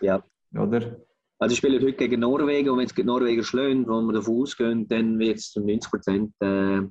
Ja. 0.00 0.22
Oder? 0.54 0.96
Also, 1.38 1.52
ich 1.52 1.58
spiele 1.58 1.80
heute 1.80 1.92
gegen 1.96 2.20
Norwegen 2.20 2.68
und 2.70 2.78
wenn 2.78 2.86
es 2.86 2.94
gegen 2.94 3.06
Norwegen 3.06 3.42
schlagen, 3.42 3.86
wo 3.88 4.00
wir 4.02 4.12
davon 4.12 4.42
ausgehen, 4.42 4.86
dann 4.88 5.18
wird 5.18 5.38
es 5.38 5.50
zu 5.50 5.60
90 5.60 5.90
Prozent 5.90 6.34
äh, 6.40 6.82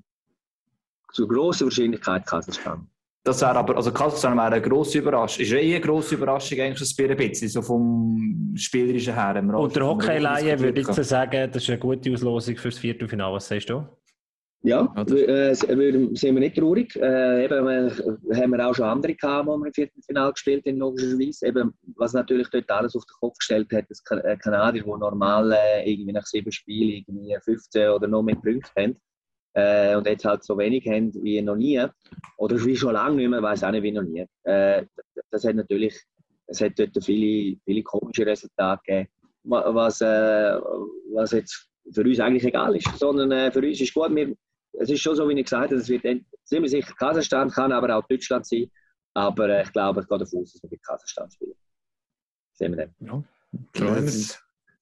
zu 1.14 1.28
grosser 1.28 1.66
Wahrscheinlichkeit 1.66 2.26
Kasachstan. 2.26 2.88
Das 3.24 3.41
wäre 3.41 3.57
aber, 3.57 3.76
also 3.76 3.91
Kasachstan 3.91 4.38
wäre 4.38 4.47
eine 4.47 4.62
grosse 4.62 4.99
Überraschung. 4.99 5.43
Ist 5.43 5.51
eh 5.51 5.76
eine 5.76 5.82
grosse 5.82 6.16
Überraschung 6.16 6.60
eigentlich, 6.60 6.80
das 6.80 6.89
Spiel 6.89 7.12
ein 7.12 7.18
bisschen, 7.18 7.49
so 7.49 7.62
vom 7.62 8.53
Spielerischen 8.55 9.14
her. 9.14 9.36
Und 9.55 9.76
der 9.76 9.86
Hockey-Laie 9.86 10.60
würde 10.60 10.82
ich 10.82 10.88
sagen, 10.88 11.51
das 11.51 11.64
ist 11.64 11.70
eine 11.70 11.80
gute 11.80 12.12
Auslosung 12.12 12.55
fürs 12.57 12.78
Viertelfinale. 12.78 13.36
Was 13.36 13.47
sagst 13.47 13.70
du? 13.70 13.86
Ja, 14.62 14.91
äh, 14.95 15.55
würden- 15.78 16.16
sind 16.16 16.36
wir 16.36 16.41
nicht 16.41 16.57
traurig. 16.57 16.93
Äh, 16.97 17.45
eben, 17.45 17.68
äh, 17.68 18.36
haben 18.36 18.51
wir 18.51 18.68
auch 18.68 18.76
schon 18.76 18.86
andere 18.86 19.16
gehabt, 19.16 19.47
die 19.47 19.51
wir 19.51 19.66
im 19.68 19.74
Viertelfinale 19.74 20.34
gespielt 20.34 20.66
haben, 20.68 20.78
logischerweise. 20.78 21.47
Eben, 21.47 21.74
was 21.95 22.12
natürlich 22.14 22.49
dort 22.49 22.70
alles 22.70 22.93
auf 22.95 23.03
den 23.05 23.14
Kopf 23.22 23.38
gestellt 23.38 23.72
hat, 23.72 23.86
das 23.89 24.03
Ka- 24.03 24.18
äh, 24.20 24.36
Kanadier, 24.36 24.84
die 24.84 24.89
normal 24.89 25.53
äh, 25.53 25.89
irgendwie 25.89 26.12
nach 26.12 26.26
sieben 26.26 26.51
Spielen 26.51 27.05
irgendwie 27.07 27.38
15 27.41 27.89
oder 27.89 28.07
noch 28.07 28.22
mehr 28.22 28.36
Punkte 28.36 28.70
haben. 28.78 28.97
Äh, 29.53 29.95
und 29.95 30.05
jetzt 30.05 30.26
halt 30.26 30.43
so 30.43 30.57
wenig 30.57 30.86
haben 30.88 31.14
wie 31.24 31.41
noch 31.41 31.55
nie. 31.55 31.82
Oder 32.38 32.64
wie 32.66 32.76
schon 32.76 32.93
lange 32.93 33.16
nicht 33.16 33.30
mehr, 33.30 33.41
weiß 33.41 33.64
auch 33.64 33.72
nicht 33.72 33.84
wie 33.84 33.91
noch 33.93 34.03
nie. 34.03 34.26
Äh, 34.43 34.86
das 35.32 35.45
hat 35.45 35.55
natürlich, 35.55 35.97
es 36.47 36.60
hat 36.60 36.74
dort 36.78 37.01
viele, 37.03 37.57
viele 37.64 37.84
komische 37.84 38.26
Resultate 38.26 38.82
gegeben. 38.86 39.10
Wa- 39.43 39.74
Was, 39.74 40.01
äh, 40.01 40.60
was 41.14 41.32
jetzt 41.32 41.70
für 41.93 42.01
uns 42.03 42.20
eigentlich 42.20 42.43
egal 42.43 42.76
ist. 42.76 42.88
Sondern 42.99 43.32
äh, 43.32 43.51
für 43.51 43.60
uns 43.66 43.80
ist 43.80 43.93
gut, 43.93 44.14
wir, 44.14 44.36
es 44.80 44.89
ist 44.89 45.01
schon 45.01 45.15
so, 45.15 45.27
wie 45.27 45.34
ich 45.34 45.43
gesagt 45.43 45.71
habe, 45.71 45.75
es 45.75 45.89
wird 45.89 46.03
ziemlich 46.45 46.71
sicher 46.71 46.93
Kasachstan, 46.95 47.49
kann 47.51 47.71
aber 47.71 47.95
auch 47.95 48.07
Deutschland 48.07 48.45
sein. 48.45 48.71
Aber 49.13 49.49
äh, 49.49 49.63
ich 49.63 49.71
glaube, 49.73 49.99
es 50.01 50.07
geht 50.07 50.21
davon 50.21 50.41
aus, 50.41 50.53
dass 50.53 50.63
wir 50.63 50.69
mit 50.69 50.84
Kasachstan 50.84 51.30
spielen. 51.32 51.53
Sehen 52.53 52.75
wir 52.77 52.86
dann. 52.86 52.95
Ja. 52.99 53.23
Ja, 53.75 53.97
jetzt 53.99 54.41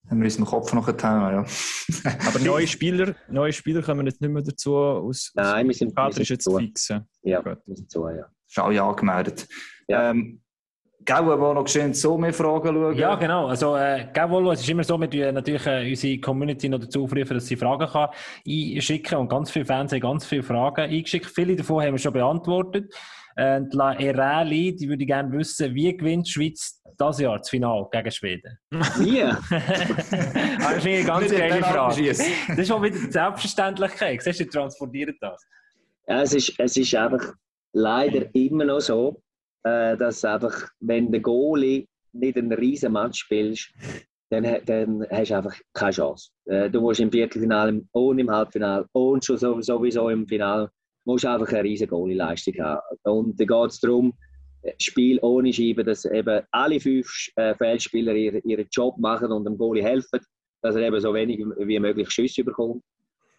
haben 0.09 0.19
wir 0.19 0.25
uns 0.25 0.37
im 0.37 0.45
Kopf 0.45 0.73
noch 0.73 0.85
getan, 0.85 1.33
ja. 1.33 2.11
Aber 2.27 2.39
neue 2.39 2.67
Spieler, 2.67 3.15
neue 3.29 3.53
Spieler 3.53 3.81
kommen 3.81 4.05
jetzt 4.05 4.21
nicht 4.21 4.29
mehr 4.29 4.43
dazu. 4.43 4.75
Aus, 4.75 5.31
Nein, 5.35 5.67
wir 5.67 5.73
sind, 5.73 5.89
der 5.89 5.95
Kader 5.95 6.15
wir 6.15 6.21
ist 6.21 6.27
sind 6.27 6.35
jetzt 6.35 6.43
zu. 6.43 6.57
fix. 6.57 6.87
ja. 6.89 7.05
Ja, 7.23 7.41
Gut. 7.41 7.59
wir 7.65 7.75
sind 7.75 7.89
zu, 7.89 8.07
ja. 8.09 8.29
Ist 8.47 8.59
alle 8.59 8.81
angemeldet. 8.81 9.47
Ja. 9.87 10.11
Ähm, 10.11 10.41
Gell, 11.07 11.25
wir 11.25 11.39
wollen 11.39 11.55
noch 11.55 11.67
schön 11.69 11.93
so 11.93 12.17
mehr 12.17 12.33
Fragen 12.33 12.67
schauen. 12.67 12.97
Ja, 12.97 13.15
genau. 13.15 13.47
Also, 13.47 13.77
äh, 13.77 14.07
gell, 14.13 14.29
Volo, 14.29 14.51
es 14.51 14.59
ist 14.59 14.69
immer 14.69 14.83
so, 14.83 14.99
wir 14.99 15.09
tun 15.09 15.33
natürlich 15.33 15.65
äh, 15.65 15.89
unsere 15.89 16.19
Community 16.19 16.67
noch 16.67 16.79
dazu 16.79 17.05
aufrufen, 17.05 17.35
dass 17.35 17.47
sie 17.47 17.55
Fragen 17.55 17.87
kann 17.87 18.09
einschicken 18.45 19.17
und 19.17 19.29
ganz 19.29 19.49
viele 19.49 19.63
Fans 19.63 19.93
haben 19.93 20.01
ganz 20.01 20.25
viele 20.25 20.43
Fragen 20.43 20.81
eingeschickt. 20.81 21.27
Viele 21.27 21.55
davon 21.55 21.81
haben 21.81 21.93
wir 21.93 21.97
schon 21.97 22.11
beantwortet. 22.11 22.93
Äh, 23.37 23.61
die 23.71 23.77
La 23.77 23.93
Erali, 23.93 24.75
die 24.75 24.89
würde 24.89 25.05
gerne 25.05 25.31
wissen, 25.31 25.73
wie 25.73 25.95
gewinnt 25.95 26.27
die 26.27 26.31
Schweiz 26.31 26.83
das 26.97 27.21
Jahr 27.21 27.37
das 27.37 27.49
Finale 27.49 27.87
gegen 27.89 28.11
Schweden? 28.11 28.59
Wie? 28.71 29.21
Ah, 30.59 30.73
das 30.73 30.77
ist 30.79 30.87
eine 30.87 31.03
ganz 31.05 31.31
geile 31.31 31.63
Frage. 31.63 32.07
Das 32.09 32.19
ist 32.19 32.67
schon 32.67 32.83
wieder 32.83 32.97
die 32.97 33.11
Selbstverständlichkeit. 33.11 34.23
Siehst 34.23 34.41
du, 34.41 34.45
transportiert 34.45 35.15
das. 35.21 35.41
Ja, 36.05 36.21
es, 36.23 36.33
ist, 36.33 36.53
es 36.57 36.75
ist 36.75 36.93
einfach 36.95 37.33
leider 37.71 38.25
immer 38.35 38.65
noch 38.65 38.81
so, 38.81 39.21
äh, 39.63 39.97
dass 39.97 40.23
einfach, 40.25 40.69
wenn 40.79 41.11
der 41.11 41.21
Goalie 41.21 41.87
nicht 42.13 42.37
einen 42.37 42.53
riesen 42.53 42.93
Match 42.93 43.19
spielst, 43.19 43.71
dann, 44.29 44.43
dann 44.65 45.05
hast 45.09 45.31
du 45.31 45.35
einfach 45.37 45.55
keine 45.73 45.91
Chance. 45.91 46.29
Äh, 46.45 46.69
du 46.69 46.81
musst 46.81 46.99
im 46.99 47.11
Viertelfinale 47.11 47.81
und 47.91 48.19
im 48.19 48.29
Halbfinale 48.29 48.85
und 48.91 49.23
schon 49.23 49.37
so- 49.37 49.61
sowieso 49.61 50.09
im 50.09 50.27
Finale 50.27 50.69
musst 51.05 51.25
einfach 51.25 51.47
eine 51.49 51.63
riesen 51.63 51.87
Goalie-Leistung 51.87 52.55
haben. 52.59 52.81
Und 53.03 53.39
dann 53.39 53.47
geht 53.47 53.71
es 53.71 53.79
darum, 53.79 54.13
äh, 54.63 54.73
Spiel 54.81 55.19
ohne 55.21 55.53
Scheibe, 55.53 55.83
dass 55.83 56.05
eben 56.05 56.43
alle 56.51 56.79
fünf 56.79 57.07
Feldspieler 57.57 58.13
ihre, 58.15 58.39
ihren 58.39 58.67
Job 58.71 58.97
machen 58.97 59.31
und 59.31 59.45
dem 59.45 59.57
Goalie 59.57 59.83
helfen, 59.83 60.19
dass 60.61 60.75
er 60.75 60.81
eben 60.81 60.99
so 60.99 61.13
wenig 61.13 61.39
wie 61.59 61.79
möglich 61.79 62.09
Schüsse 62.09 62.43
bekommt. 62.43 62.83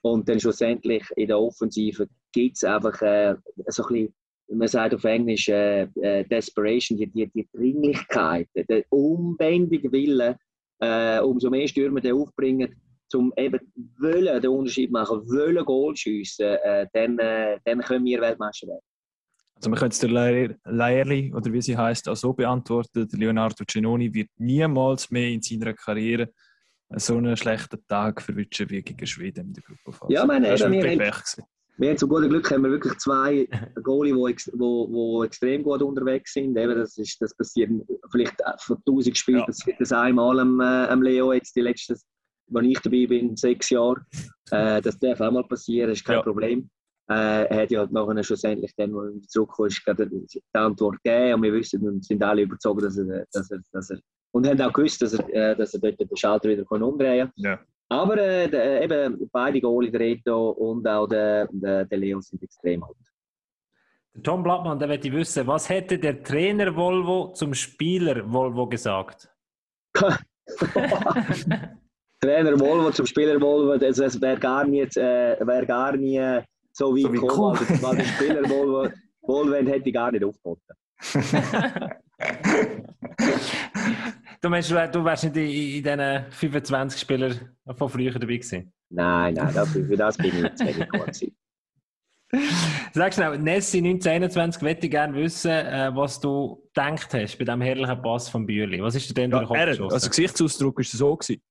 Und 0.03 0.29
dann 0.29 0.39
schlussendlich 0.39 1.05
in 1.17 1.27
der 1.27 1.41
Offensive 1.41 2.07
gibt 2.33 2.57
es 2.57 2.65
einfach 2.65 3.03
äh, 3.03 3.35
so 3.67 3.83
ein 3.83 3.89
bisschen, 3.89 4.15
man 4.51 4.69
sagt 4.69 4.95
auf 4.95 5.05
Englisch, 5.05 5.49
äh, 5.49 5.83
äh, 5.83 6.25
Desperation, 6.25 6.99
die, 6.99 7.07
die, 7.07 7.27
die 7.29 7.49
Dringlichkeit, 7.53 8.49
der 8.55 8.85
unbändige 8.91 9.91
Wille, 9.93 10.37
äh, 10.81 11.21
umso 11.21 11.51
mehr 11.51 11.69
Stürmer 11.69 12.01
die 12.01 12.13
aufbringen, 12.13 12.75
zum 13.09 13.33
eben 13.37 13.61
wollen 13.99 14.41
den 14.41 14.51
Unterschied 14.51 14.91
machen, 14.91 15.21
wollen 15.29 15.65
Goal 15.65 15.97
schiessen, 15.97 16.47
äh, 16.47 16.87
dann, 16.93 17.19
äh, 17.19 17.59
dann 17.65 17.81
können 17.81 18.05
wir 18.05 18.21
Weltmeister 18.21 18.69
werden. 18.69 18.83
Also 19.57 19.71
man 19.71 19.79
könnte 19.79 19.95
es 19.95 19.99
der 19.99 20.57
Laerli, 20.73 21.35
oder 21.35 21.53
wie 21.53 21.61
sie 21.61 21.77
heißt, 21.77 22.09
auch 22.09 22.15
so 22.17 22.33
beantworten. 22.33 23.09
Der 23.09 23.19
Leonardo 23.19 23.65
Cenoni 23.65 24.13
wird 24.15 24.29
niemals 24.37 25.11
mehr 25.11 25.29
in 25.29 25.43
seiner 25.43 25.75
Karriere 25.75 26.31
so 26.91 27.17
einen 27.17 27.37
schlechten 27.37 27.85
Tag 27.89 28.23
verwischen 28.23 28.71
wie 28.71 28.83
gegen 28.83 29.07
Schweden 29.07 29.49
in 29.49 29.55
der 29.55 29.63
Gruppenphase. 29.65 30.13
Ja, 30.13 30.25
meine, 30.25 30.49
das 30.49 30.61
war 30.61 30.71
wirklich. 30.71 31.45
Wir 31.79 31.91
haben 31.91 31.97
zum 31.97 32.09
guten 32.09 32.29
Glück 32.29 32.51
haben 32.51 32.65
wir 32.65 32.71
wirklich 32.73 32.99
zwei 32.99 33.49
Goalie, 33.83 34.13
die 34.13 34.31
ex 34.33 34.51
extrem 35.25 35.63
gut 35.63 35.81
unterwegs 35.81 36.33
sind. 36.33 36.57
Eben, 36.57 36.75
das, 36.75 36.99
ist, 36.99 37.23
das 37.23 37.35
passiert 37.37 37.71
vielleicht 38.11 38.35
von 38.59 38.77
1000 38.79 39.17
Spielen, 39.17 39.39
Ja. 39.39 39.47
passiert 39.47 39.81
das 39.81 39.93
einmal 39.93 40.41
am, 40.41 40.61
äh, 40.61 40.65
am 40.65 41.03
Leo, 41.03 41.33
jetzt 41.33 41.55
die 41.55 41.61
letzten, 41.61 41.97
wo 42.49 42.59
ich 42.59 42.81
dabei 42.81 43.07
bin, 43.07 43.37
sechs 43.37 43.71
Jahre. 43.71 44.05
Äh, 44.51 44.83
das 44.83 44.99
darf 44.99 45.21
auch 45.21 45.31
mal 45.31 45.45
passieren, 45.45 45.91
ist 45.91 46.05
kein 46.05 46.17
Ja. 46.17 46.23
Problem. 46.23 46.69
Äh, 47.11 47.45
er 47.47 47.63
hat 47.63 47.71
ja 47.71 47.87
nachher 47.91 48.25
schlussendlich, 48.25 48.75
dann, 48.77 48.93
wo 48.93 49.03
er 49.03 49.67
ist 49.67 49.85
gerade 49.85 50.11
die 50.11 50.43
Antwort 50.53 51.03
gegeben 51.05 51.35
und 51.35 51.43
wir 51.45 51.53
wissen 51.55 51.87
und 51.89 52.05
sind 52.05 52.23
alle 52.23 52.43
überzeugt, 52.43 52.83
dass 52.83 52.99
er, 52.99 53.25
dass 53.33 53.51
er, 53.51 53.61
dass 53.73 53.91
er 53.91 54.01
und 54.33 54.47
haben 54.47 54.61
auch 54.61 54.73
gewusst, 54.73 55.01
dass 55.01 55.15
er, 55.15 55.29
äh, 55.33 55.57
dass 55.57 55.73
er 55.75 55.81
dort 55.81 55.99
den 56.01 56.17
Schalter 56.17 56.49
wieder 56.51 56.71
umdrehen 56.71 57.29
kann. 57.29 57.33
Ja. 57.37 57.59
Aber 57.91 58.19
äh, 58.19 58.49
der, 58.49 58.83
eben 58.83 59.29
beide 59.33 59.61
Goalie, 59.61 59.91
der 59.91 60.01
Reto 60.01 60.51
und 60.51 60.87
auch 60.87 61.07
der, 61.07 61.49
der, 61.51 61.85
der 61.87 61.99
Leo, 61.99 62.21
sind 62.21 62.43
extrem 62.43 62.83
alt. 62.85 62.97
Der 64.15 64.23
Tom 64.23 64.43
Blattmann, 64.43 64.79
der 64.79 64.89
möchte 64.89 65.11
wissen, 65.13 65.47
was 65.47 65.69
hätte 65.69 65.99
der 65.99 66.23
Trainer 66.23 66.75
Volvo 66.77 67.33
zum 67.33 67.55
Spieler 67.55 68.31
Volvo 68.31 68.67
gesagt? 68.67 69.31
Trainer 72.21 72.59
Volvo 72.59 72.91
zum 72.91 73.07
Spieler 73.07 73.41
Volvo, 73.41 73.79
das, 73.79 73.97
das 73.97 74.21
wäre 74.21 74.39
gar, 74.39 74.67
nie, 74.67 74.81
äh, 74.81 75.47
wär 75.47 75.65
gar 75.65 75.97
nie 75.97 76.43
so 76.73 76.95
weit 76.95 77.03
So 77.05 77.11
gekommen. 77.11 77.59
gekommen. 77.59 77.83
Weil 77.83 77.97
der 77.97 78.05
Spieler 78.05 78.49
Volvo, 78.49 78.89
Volvo 79.23 79.55
hätte 79.55 79.89
ich 79.89 79.95
gar 79.95 80.13
nicht 80.13 80.25
aufgeboten. 80.25 80.75
Du 84.41 84.49
meinst, 84.49 84.71
du 84.71 84.75
wär- 84.75 84.89
du 84.89 85.05
wärst 85.05 85.25
nicht 85.25 85.37
in, 85.37 85.45
in 85.79 85.83
diesen 85.83 86.31
25 86.31 87.01
Spielern 87.01 87.57
von 87.77 87.89
früher 87.89 88.13
dabei 88.13 88.37
gewesen? 88.37 88.73
Nein, 88.91 89.35
nein, 89.35 89.53
das, 89.55 89.71
für 89.71 89.97
das 89.97 90.17
bin 90.17 90.45
ich 90.45 90.55
zu 90.55 90.65
wenig. 90.67 91.33
Sag 92.93 93.15
schnell, 93.15 93.39
Nessi 93.39 93.79
1921, 93.79 94.63
möchte 94.63 94.87
ich 94.87 94.91
gerne 94.91 95.15
wissen, 95.17 95.51
äh, 95.51 95.91
was 95.95 96.21
du 96.21 96.63
gedacht 96.75 97.13
hast 97.15 97.39
bei 97.39 97.45
diesem 97.45 97.61
herrlichen 97.63 98.03
Pass 98.03 98.29
von 98.29 98.47
Bühli. 98.47 98.83
Was 98.83 98.95
ist 98.95 99.09
dir 99.11 99.15
denn 99.15 99.31
Ja, 99.31 99.39
durch 99.39 99.49
den 99.49 99.49
Kopf 99.49 99.59
er, 99.59 99.67
geschossen? 99.67 99.95
also 99.95 100.09
Gesichtsausdruck 100.09 100.77
war 100.79 100.85
so. 100.85 101.17
Gewesen. 101.17 101.43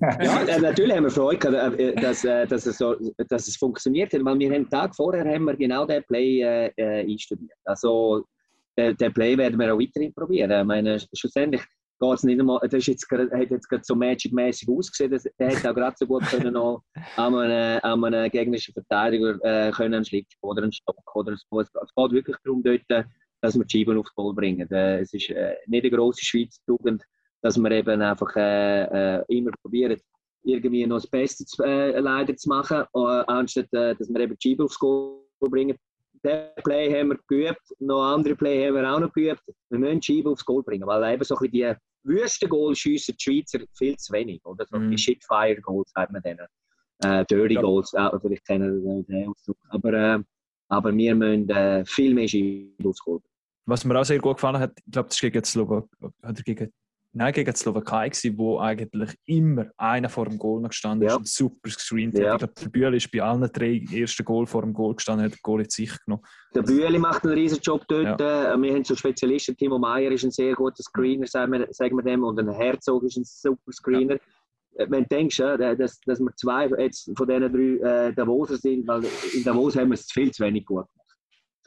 Ja, 0.00 0.42
äh, 0.44 0.60
natürlich 0.60 0.96
haben 0.96 1.04
wir 1.04 1.10
Freude, 1.10 1.38
gehabt, 1.38 1.78
äh, 1.78 1.94
dass, 1.96 2.24
äh, 2.24 2.46
dass, 2.46 2.64
es 2.64 2.78
so, 2.78 2.96
dass 3.28 3.48
es 3.48 3.56
funktioniert 3.56 4.12
hat, 4.14 4.24
weil 4.24 4.38
wir 4.38 4.48
haben 4.52 4.62
den 4.64 4.70
Tag 4.70 4.94
vorher 4.94 5.24
haben 5.24 5.44
wir 5.44 5.56
genau 5.56 5.84
den 5.84 6.02
Play 6.04 6.40
äh, 6.42 6.72
äh, 6.76 7.00
einstudiert. 7.12 7.58
Also 7.64 8.24
den, 8.76 8.96
den 8.96 9.12
Play 9.12 9.36
werden 9.36 9.58
wir 9.58 9.74
auch 9.74 9.78
weiterhin 9.78 10.12
probieren. 10.12 10.50
Ich 10.50 10.64
meine, 10.64 10.98
schlussendlich 11.12 11.62
geht 12.00 12.14
es 12.14 12.22
nicht 12.24 12.40
einmal, 12.40 12.60
das 12.68 12.86
jetzt, 12.86 13.10
hat 13.10 13.50
jetzt 13.50 13.68
gerade 13.68 13.84
so 13.84 13.94
Magic-mäßig 13.94 14.68
ausgesehen, 14.68 15.12
dass, 15.12 15.22
der 15.22 15.48
hätte 15.48 15.70
auch 15.70 15.74
gerade 15.74 15.96
so 15.98 16.06
gut 16.06 16.22
können 16.24 16.52
noch 16.52 16.82
an 17.16 17.34
einem, 17.34 18.02
an 18.02 18.30
gegnerischen 18.30 18.74
Verteidiger 18.74 19.38
äh, 19.42 19.70
können 19.70 19.94
einen 19.94 20.04
Schlick 20.04 20.26
oder 20.42 20.62
einen 20.62 20.72
Stock 20.72 20.96
oder 21.14 21.36
Fuß. 21.48 21.68
Es 21.68 21.94
geht 21.94 22.12
wirklich 22.12 22.36
darum, 22.44 22.62
dort, 22.62 22.82
äh, 22.88 23.04
dass 23.40 23.56
wir 23.56 23.64
die 23.64 23.78
Scheiben 23.78 23.98
aufs 23.98 24.14
Goal 24.14 24.34
bringen. 24.34 24.70
Äh, 24.70 25.00
es 25.00 25.12
ist 25.14 25.30
äh, 25.30 25.56
nicht 25.66 25.84
eine 25.84 25.96
grosse 25.96 26.24
Schweizer 26.24 26.60
Tugend, 26.66 27.04
dass 27.42 27.58
wir 27.58 27.70
eben 27.70 28.02
einfach 28.02 28.34
äh, 28.36 29.18
äh, 29.18 29.24
immer 29.28 29.52
probieren, 29.62 30.00
irgendwie 30.42 30.86
noch 30.86 30.96
das 30.96 31.06
Beste 31.06 31.44
zu, 31.44 31.62
äh, 31.62 31.98
leider 31.98 32.36
zu 32.36 32.48
machen, 32.48 32.84
äh, 32.94 33.24
anstatt 33.26 33.72
äh, 33.72 33.94
dass 33.94 34.08
wir 34.08 34.20
eben 34.20 34.36
die 34.36 34.48
Scheibe 34.48 34.64
aufs 34.64 34.78
Goal 34.78 35.20
bringen. 35.40 35.76
Den 36.24 36.48
Play 36.62 36.90
haben 36.90 37.10
wir 37.10 37.18
geübt, 37.28 37.60
noch 37.80 38.02
andere 38.02 38.34
Play 38.34 38.66
haben 38.66 38.76
wir 38.76 38.90
auch 38.90 39.00
noch 39.00 39.12
geübt. 39.12 39.42
Wir 39.68 39.78
müssen 39.78 40.02
Scheibe 40.02 40.30
aufs 40.30 40.44
Goal 40.44 40.62
bringen, 40.62 40.86
weil 40.86 41.12
eben 41.12 41.22
so 41.24 41.36
ein 41.36 41.50
bisschen 41.50 41.76
die 42.04 42.08
wüsten 42.08 42.48
Goals 42.48 42.78
schiessen 42.78 43.14
die 43.18 43.22
Schweizer 43.22 43.60
viel 43.76 43.96
zu 43.96 44.12
wenig. 44.12 44.44
Oder? 44.44 44.66
So 44.70 44.78
Mhm. 44.78 44.90
Die 44.90 44.98
Shitfire-Goals 44.98 45.90
sagt 45.94 46.12
man 46.12 46.22
denen. 46.22 46.46
Äh, 47.04 47.24
Dirty 47.26 47.54
Ja. 47.54 47.60
Goals, 47.60 47.90
vielleicht 48.22 48.46
kennen 48.46 48.80
Sie 48.82 49.12
den 49.12 49.28
Ausdruck. 49.28 49.58
Aber, 49.68 49.92
äh, 49.92 50.18
aber 50.68 50.96
wir 50.96 51.14
müssen 51.14 51.48
äh, 51.50 51.84
viel 51.84 52.14
mehr 52.14 52.28
Scheibe 52.28 52.88
aufs 52.88 53.00
Goal 53.00 53.18
bringen. 53.18 53.30
Was 53.66 53.84
mir 53.84 53.98
auch 53.98 54.04
sehr 54.04 54.18
gut 54.18 54.36
gefallen 54.36 54.58
hat, 54.58 54.72
ich 54.78 54.92
glaube, 54.92 55.08
das 55.08 55.22
war 55.22 55.30
gegen 55.30 55.44
Slowakei, 55.44 55.88
oder 56.22 56.42
gegen, 56.44 56.72
nein, 57.14 57.32
gegen 57.32 57.50
die 57.52 57.56
Slowakei, 57.58 58.08
gewesen, 58.10 58.36
wo 58.36 58.58
eigentlich 58.58 59.10
immer 59.24 59.66
einer 59.76 60.08
vor 60.08 60.26
dem 60.26 60.38
Goal 60.38 60.60
noch 60.60 60.68
gestanden 60.70 61.06
ist 61.06 61.12
Ja. 61.12 61.16
und 61.18 61.28
super 61.28 61.56
gescreent 61.62 62.18
Ja. 62.18 62.32
hat. 62.34 62.42
Ich 62.42 62.46
glaube, 62.48 62.54
der 62.60 62.68
Bühl 62.70 62.94
ist 62.94 63.10
bei 63.10 63.22
allen 63.22 63.50
drei 63.52 63.82
ersten 63.92 64.24
Goal 64.24 64.46
vor 64.46 64.62
dem 64.62 64.72
Goal 64.74 64.94
gestanden, 64.94 65.24
hat 65.26 65.32
den 65.32 65.38
Goal 65.42 65.62
jetzt 65.62 65.76
sicher 65.76 65.96
genommen. 66.04 66.24
Der 66.54 66.62
Bühli 66.62 66.98
macht 66.98 67.24
einen 67.24 67.34
riesen 67.34 67.58
Job 67.62 67.82
dort. 67.88 68.20
Äh, 68.20 68.56
Wir 68.60 68.74
haben 68.74 68.84
so 68.84 68.94
Spezialisten. 68.94 69.56
Timo 69.56 69.78
Meyer 69.78 70.10
ist 70.10 70.24
ein 70.24 70.30
sehr 70.30 70.54
guter 70.54 70.82
Screener, 70.82 71.26
sagen 71.26 71.52
wir, 71.52 71.66
sagen 71.70 71.96
wir 71.96 72.02
dem. 72.02 72.22
Und 72.24 72.38
ein 72.38 72.50
Herzog 72.50 73.02
ist 73.04 73.16
ein 73.16 73.24
super 73.24 73.72
Screener. 73.72 74.16
Äh, 74.76 74.86
Wenn 74.88 75.04
du 75.04 75.08
denkst, 75.08 75.36
dass, 75.38 76.00
dass 76.00 76.18
wir 76.20 76.34
zwei 76.36 76.66
jetzt 76.78 77.10
von 77.16 77.28
diesen 77.28 77.52
drei 77.80 78.08
äh, 78.08 78.12
Davoser 78.12 78.56
sind, 78.56 78.86
weil 78.88 79.02
in 79.32 79.44
Davos 79.44 79.76
haben 79.76 79.88
wir 79.90 79.94
es 79.94 80.10
viel 80.10 80.30
zu 80.32 80.42
wenig 80.44 80.64
gut 80.66 80.86
gemacht. 80.86 80.90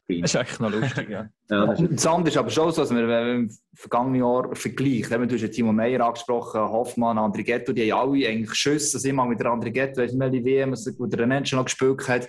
Screener. 0.07 0.21
Das 0.21 0.33
ist 0.33 0.35
eigentlich 0.37 0.59
noch 0.59 0.71
lustig, 0.71 1.09
ja. 1.09 1.29
Ja, 1.49 1.65
das 1.67 1.81
ist- 1.81 1.93
Das 1.93 2.07
andere 2.07 2.29
ist 2.29 2.37
aber 2.37 2.49
schon 2.49 2.71
so, 2.71 2.81
dass 2.81 2.91
wir 2.91 3.07
wenn 3.07 3.25
wir 3.25 3.33
im 3.35 3.51
vergangenen 3.75 4.21
Jahr 4.21 4.55
vergleichen. 4.55 5.13
Eben, 5.13 5.27
Du 5.27 5.35
hast 5.35 5.41
ja 5.41 5.47
Timo 5.49 5.71
Meyer 5.73 6.05
angesprochen, 6.05 6.61
Hoffmann, 6.61 7.17
Andrighetto, 7.17 7.73
die 7.73 7.91
haben 7.91 7.99
alle 8.11 8.27
eigentlich 8.27 8.53
Schüsse. 8.53 8.97
Also 8.97 9.07
immer 9.09 9.25
mit 9.25 9.39
der 9.39 9.51
Andrighetto, 9.51 10.01
weißt 10.01 10.13
du, 10.13 10.29
die 10.31 10.43
WM, 10.45 10.73
wo 10.97 11.05
der 11.05 11.25
René 11.27 11.45
schon 11.45 11.57
noch 11.59 11.65
gespielt 11.65 12.07
hat. 12.07 12.27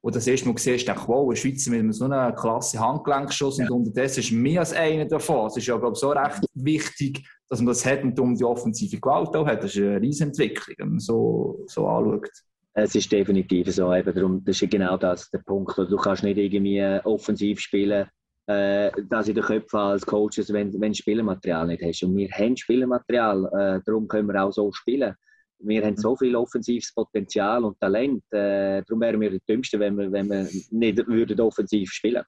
Und 0.00 0.14
das 0.14 0.26
erste 0.28 0.46
Mal 0.46 0.54
gesehen 0.54 0.74
hast, 0.74 0.84
dachte 0.84 1.00
ich, 1.02 1.08
wow, 1.08 1.28
ein 1.28 1.36
Schweizer 1.36 1.70
mit 1.72 1.92
so 1.94 2.04
einem 2.04 2.34
klasse 2.36 2.78
Handgelenkschuss. 2.78 3.58
Und 3.58 3.68
unterdessen 3.70 4.20
ist 4.20 4.30
mehr 4.32 4.60
als 4.60 4.72
einer 4.72 5.04
davon. 5.06 5.48
Es 5.48 5.56
ist 5.56 5.66
ja, 5.66 5.76
glaube 5.76 5.94
ich, 5.94 5.98
so 5.98 6.10
recht 6.10 6.40
wichtig, 6.54 7.26
dass 7.48 7.58
man 7.58 7.66
das 7.68 7.84
hat 7.84 8.04
und 8.04 8.18
um 8.20 8.36
die 8.36 8.44
offensive 8.44 9.00
Gewalt 9.00 9.34
auch 9.34 9.46
hat. 9.46 9.64
Das 9.64 9.74
ist 9.74 9.78
eine 9.82 10.00
riesen 10.00 10.28
Entwicklung, 10.28 10.76
wenn 10.78 10.88
man 10.90 10.98
so, 11.00 11.64
so 11.66 11.88
anschaut. 11.88 12.30
Es 12.80 12.94
ist 12.94 13.10
definitiv 13.10 13.68
so. 13.72 13.92
Eben 13.92 14.14
darum, 14.14 14.44
das 14.44 14.62
ist 14.62 14.70
genau 14.70 14.96
das 14.96 15.28
der 15.30 15.38
Punkt. 15.38 15.76
Du 15.76 15.96
kannst 15.96 16.22
nicht 16.22 16.38
irgendwie 16.38 16.78
äh, 16.78 17.00
offensiv 17.02 17.58
spielen, 17.58 18.08
äh, 18.46 18.92
das 19.08 19.26
in 19.26 19.34
den 19.34 19.42
Köpfen 19.42 19.80
als 19.80 20.06
Coaches, 20.06 20.52
wenn, 20.52 20.72
wenn 20.80 20.92
du 20.92 20.96
Spielermaterial 20.96 21.66
nicht 21.66 21.82
hast. 21.82 22.04
Und 22.04 22.16
wir 22.16 22.30
haben 22.30 22.56
Spielermaterial, 22.56 23.46
äh, 23.46 23.80
darum 23.84 24.06
können 24.06 24.28
wir 24.28 24.44
auch 24.44 24.52
so 24.52 24.70
spielen. 24.70 25.12
Wir 25.58 25.84
haben 25.84 25.96
so 25.96 26.14
viel 26.14 26.36
offensives 26.36 26.94
Potenzial 26.94 27.64
und 27.64 27.80
Talent. 27.80 28.22
Äh, 28.30 28.84
darum 28.86 29.00
wären 29.00 29.20
wir 29.20 29.30
die 29.30 29.42
Dümmsten, 29.48 29.80
wenn 29.80 29.98
wir, 29.98 30.12
wenn 30.12 30.30
wir 30.30 30.48
nicht 30.70 31.04
würden 31.08 31.40
offensiv 31.40 31.90
spielen 31.90 32.22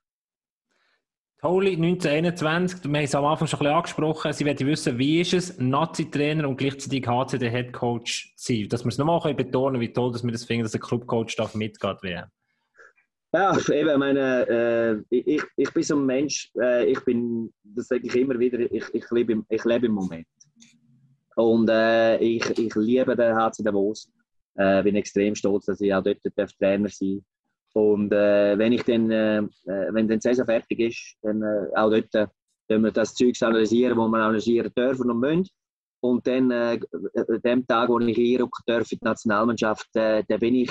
Holy 1.43 1.72
1921, 1.72 2.84
wir 2.84 2.99
haben 2.99 3.05
es 3.05 3.14
am 3.14 3.24
Anfang 3.24 3.49
schon 3.49 3.61
ein 3.61 3.62
bisschen 3.62 3.74
angesprochen. 3.74 4.32
Sie 4.34 4.45
wollen 4.45 4.61
wissen, 4.61 4.99
wie 4.99 5.20
ist 5.22 5.32
es, 5.32 5.59
Nazi-Trainer 5.59 6.47
und 6.47 6.59
gleichzeitig 6.59 7.07
HCD-Headcoach 7.07 8.34
zu 8.36 8.53
sein? 8.53 8.68
Dass 8.68 8.84
wir 8.84 8.91
es 8.91 8.99
nochmal 8.99 9.34
betonen 9.34 9.72
können, 9.72 9.80
wie 9.80 9.93
toll 9.93 10.12
dass 10.12 10.22
wir 10.22 10.32
das 10.32 10.45
finden, 10.45 10.64
dass 10.64 10.74
ein 10.74 10.82
Clubcoach 10.82 11.36
darf 11.38 11.55
mitgeht 11.55 12.03
werden. 12.03 12.30
Ja, 13.32 13.57
eben, 13.72 13.88
ich 13.88 13.97
meine, 13.97 15.03
äh, 15.11 15.16
ich, 15.16 15.43
ich 15.57 15.72
bin 15.72 15.82
so 15.82 15.97
ein 15.97 16.05
Mensch, 16.05 16.51
äh, 16.61 16.84
ich 16.84 17.03
bin, 17.07 17.51
das 17.62 17.88
sage 17.88 18.07
ich 18.07 18.14
immer 18.16 18.38
wieder, 18.38 18.59
ich, 18.59 18.84
ich, 18.93 19.11
lebe, 19.11 19.32
im, 19.32 19.47
ich 19.49 19.64
lebe 19.64 19.86
im 19.86 19.93
Moment. 19.93 20.26
Und 21.36 21.70
äh, 21.70 22.18
ich, 22.18 22.51
ich 22.59 22.74
liebe 22.74 23.16
den 23.16 23.34
HC 23.34 23.62
Davos. 23.62 24.11
Äh, 24.57 24.82
bin 24.82 24.97
extrem 24.97 25.34
stolz, 25.34 25.64
dass 25.66 25.80
ich 25.80 25.95
auch 25.95 26.03
dort 26.03 26.18
darf 26.36 26.53
Trainer 26.53 26.88
sein 26.91 27.24
Und 27.73 28.12
äh, 28.12 28.59
wenn 28.59 28.73
ich 28.73 28.83
dann, 28.83 29.11
äh, 29.11 29.39
äh, 29.39 29.93
wenn 29.93 30.09
die 30.09 30.21
Saison 30.21 30.45
fertig 30.45 30.81
ist, 30.81 31.16
dann 31.23 31.43
äh, 31.43 31.77
auch 31.77 31.91
dort 31.91 32.14
äh, 32.14 32.93
das 32.93 33.14
Zeug 33.14 33.41
analysieren, 33.43 33.97
wo 33.97 34.09
wir 34.09 34.18
analysieren 34.18 34.73
dürfen 34.77 35.11
und 35.11 35.21
müssen. 35.21 35.49
Und 36.03 36.27
dann, 36.27 36.51
äh, 36.51 36.81
dem 37.45 37.66
Tag, 37.66 37.89
wo 37.89 38.01
ich 38.01 38.18
einrücken 38.18 38.62
darf 38.66 38.91
in 38.91 38.99
die 39.01 39.05
Nationalmannschaft, 39.05 39.95
äh, 39.95 40.25
dann 40.27 40.41
bin 40.41 40.55
ich 40.55 40.71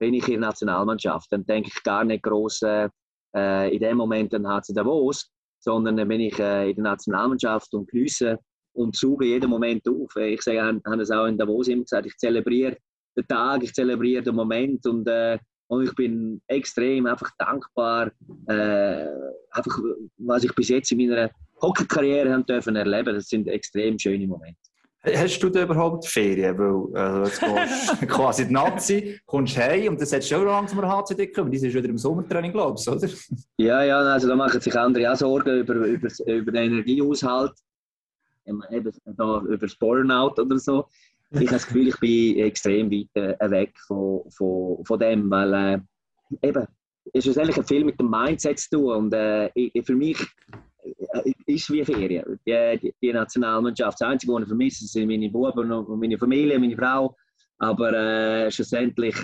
bin 0.00 0.14
ich 0.14 0.26
in 0.28 0.40
der 0.40 0.48
Nationalmannschaft. 0.48 1.30
Dann 1.30 1.44
denke 1.44 1.70
ich 1.72 1.82
gar 1.82 2.04
nicht 2.04 2.24
äh, 2.24 2.88
in 3.74 3.80
dem 3.80 3.98
Moment 3.98 4.34
an 4.34 4.48
HC 4.48 4.72
Davos, 4.72 5.30
sondern 5.60 5.96
dann 5.96 6.08
bin 6.08 6.20
ich 6.20 6.32
in 6.38 6.74
der 6.74 6.74
Nationalmannschaft 6.78 7.72
und 7.74 7.88
geniesse 7.88 8.38
und 8.72 8.96
suche 8.96 9.26
jeden 9.26 9.50
Moment 9.50 9.86
auf. 9.86 10.16
Ich 10.16 10.42
sage, 10.42 10.80
habe 10.84 11.02
es 11.02 11.10
auch 11.10 11.26
in 11.26 11.36
Davos 11.36 11.68
immer 11.68 11.82
gesagt, 11.82 12.06
ich 12.06 12.16
zelebriere 12.16 12.78
den 13.16 13.26
Tag, 13.28 13.62
ich 13.62 13.74
zelebriere 13.74 14.22
den 14.22 14.34
Moment 14.34 14.86
und, 14.86 15.06
und 15.70 15.84
ich 15.84 15.94
bin 15.94 16.42
extrem 16.48 17.06
einfach 17.06 17.30
dankbar, 17.38 18.10
äh, 18.48 19.06
einfach, 19.52 19.78
was 20.18 20.42
ich 20.42 20.52
bis 20.56 20.68
jetzt 20.68 20.90
in 20.90 20.98
meiner 20.98 21.30
Hockeykarriere 21.62 22.32
haben 22.32 22.44
dürfen 22.44 22.74
erleben. 22.74 23.14
Das 23.14 23.28
sind 23.28 23.46
extrem 23.46 23.96
schöne 23.96 24.26
Momente. 24.26 24.58
Hast 25.04 25.38
du 25.38 25.48
da 25.48 25.62
überhaupt 25.62 26.06
Ferien? 26.06 26.58
Weil 26.58 27.00
also 27.00 27.22
jetzt 27.24 27.40
gehst 27.40 28.02
du 28.02 28.06
quasi 28.08 28.48
die 28.48 28.52
Nazi, 28.52 29.20
kommst 29.24 29.56
heim 29.58 29.92
und 29.92 30.00
dann 30.00 30.08
solltest 30.08 30.32
du 30.32 30.36
auch 30.38 30.44
langsam 30.44 30.80
mal 30.80 30.88
HCD 30.88 31.28
kommen. 31.28 31.52
Die 31.52 31.58
sind 31.58 31.72
wieder 31.72 31.88
im 31.88 31.98
Sommertraining, 31.98 32.50
glaubst 32.50 32.88
du, 32.88 32.92
oder? 32.92 33.08
Ja, 33.56 33.84
ja, 33.84 34.00
also 34.00 34.26
da 34.26 34.34
machen 34.34 34.60
sich 34.60 34.76
andere 34.76 35.12
auch 35.12 35.16
Sorgen 35.16 35.60
über, 35.60 35.74
über, 35.74 36.08
über 36.26 36.52
den 36.52 36.72
Energiehaushalt, 36.72 37.52
eben 38.44 38.60
eben 38.72 38.92
da, 39.04 39.40
über 39.40 39.56
das 39.56 39.76
Burnout 39.76 40.34
oder 40.42 40.58
so. 40.58 40.88
Ich 41.32 41.38
habe 41.38 41.50
das 41.50 41.66
Gefühl, 41.66 41.88
ich 41.88 42.00
bin 42.00 42.38
extrem 42.40 42.90
weit 42.90 43.08
äh, 43.14 43.50
weg 43.50 43.78
von, 43.86 44.28
von, 44.30 44.84
von 44.84 44.98
dem, 44.98 45.30
weil 45.30 45.54
äh, 45.54 46.48
eben, 46.48 46.66
es 47.12 47.24
ist 47.24 47.38
eigentlich 47.38 47.64
viel 47.66 47.84
mit 47.84 48.00
dem 48.00 48.10
Mindset 48.10 48.58
zu 48.58 48.70
tun 48.70 48.96
und 48.96 49.14
äh, 49.14 49.48
ich, 49.54 49.84
für 49.86 49.94
mich 49.94 50.18
ist 51.46 51.70
wie 51.70 51.84
Ferien. 51.84 52.40
Die, 52.44 52.78
die, 52.82 52.94
die 53.00 53.12
Nationalmannschaft, 53.12 54.00
das 54.00 54.08
Einzige, 54.08 54.32
was 54.32 54.42
ich 54.42 54.48
vermisse, 54.48 54.86
sind 54.86 55.06
meine 55.06 55.30
Buben 55.30 55.70
und 55.70 56.00
meine 56.00 56.18
Familie, 56.18 56.58
meine 56.58 56.76
Frau, 56.76 57.16
aber 57.58 57.92
äh, 57.92 58.50
schlussendlich 58.50 59.16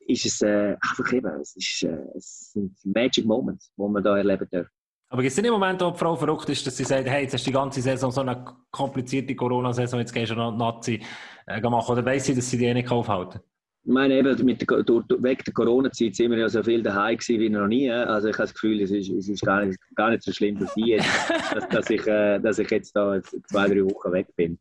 ist 0.00 0.26
es 0.26 0.42
einfach 0.42 1.12
eben, 1.12 1.40
es, 1.40 1.56
ist, 1.56 2.58
Magic 2.84 3.24
Moments, 3.24 3.72
die 3.76 3.82
man 3.82 4.02
da 4.02 4.18
erleben 4.18 4.48
darf. 4.50 4.66
Aber 5.10 5.22
gibt 5.22 5.30
es 5.30 5.36
nicht 5.38 5.46
im 5.46 5.52
Moment, 5.52 5.80
wo 5.80 5.90
die 5.90 5.98
Frau 5.98 6.16
verrückt 6.16 6.48
ist, 6.50 6.66
dass 6.66 6.76
sie 6.76 6.84
sagt, 6.84 7.08
hey, 7.08 7.22
jetzt 7.22 7.32
hast 7.32 7.46
du 7.46 7.50
die 7.50 7.54
ganze 7.54 7.80
Saison 7.80 8.10
so 8.10 8.20
eine 8.20 8.44
komplizierte 8.70 9.34
Corona-Saison, 9.34 10.00
jetzt 10.00 10.12
gehst 10.12 10.32
du 10.32 10.34
noch 10.34 10.54
Nazi 10.54 11.00
äh, 11.46 11.60
machen? 11.60 11.92
Oder 11.92 12.04
weiss 12.04 12.26
sie, 12.26 12.34
dass 12.34 12.50
sie 12.50 12.58
die 12.58 12.66
eh 12.66 12.74
nicht 12.74 12.90
aufhalten? 12.90 13.40
Ich 13.84 13.92
meine, 13.92 14.18
eben 14.18 14.44
mit 14.44 14.60
der, 14.60 14.82
durch, 14.82 15.06
weg 15.22 15.42
der 15.46 15.54
Corona-Zeit 15.54 16.14
sind 16.14 16.30
wir 16.32 16.38
ja 16.38 16.48
so 16.50 16.62
viel 16.62 16.82
daheim 16.82 17.16
gewesen 17.16 17.40
wie 17.40 17.48
noch 17.48 17.66
nie. 17.66 17.90
Also 17.90 18.28
ich 18.28 18.34
habe 18.34 18.42
das 18.42 18.52
Gefühl, 18.52 18.82
es 18.82 18.90
ist, 18.90 19.08
es 19.08 19.28
ist 19.30 19.40
gar, 19.40 19.64
nicht, 19.64 19.78
gar 19.94 20.10
nicht 20.10 20.22
so 20.22 20.30
schlimm 20.30 20.58
für 20.58 20.66
sie, 20.66 20.98
dass, 21.54 21.66
dass, 21.70 21.88
ich, 21.88 22.06
äh, 22.06 22.38
dass 22.38 22.58
ich 22.58 22.70
jetzt 22.70 22.94
da 22.94 23.18
zwei, 23.22 23.66
drei 23.66 23.82
Wochen 23.84 24.12
weg 24.12 24.26
bin. 24.36 24.58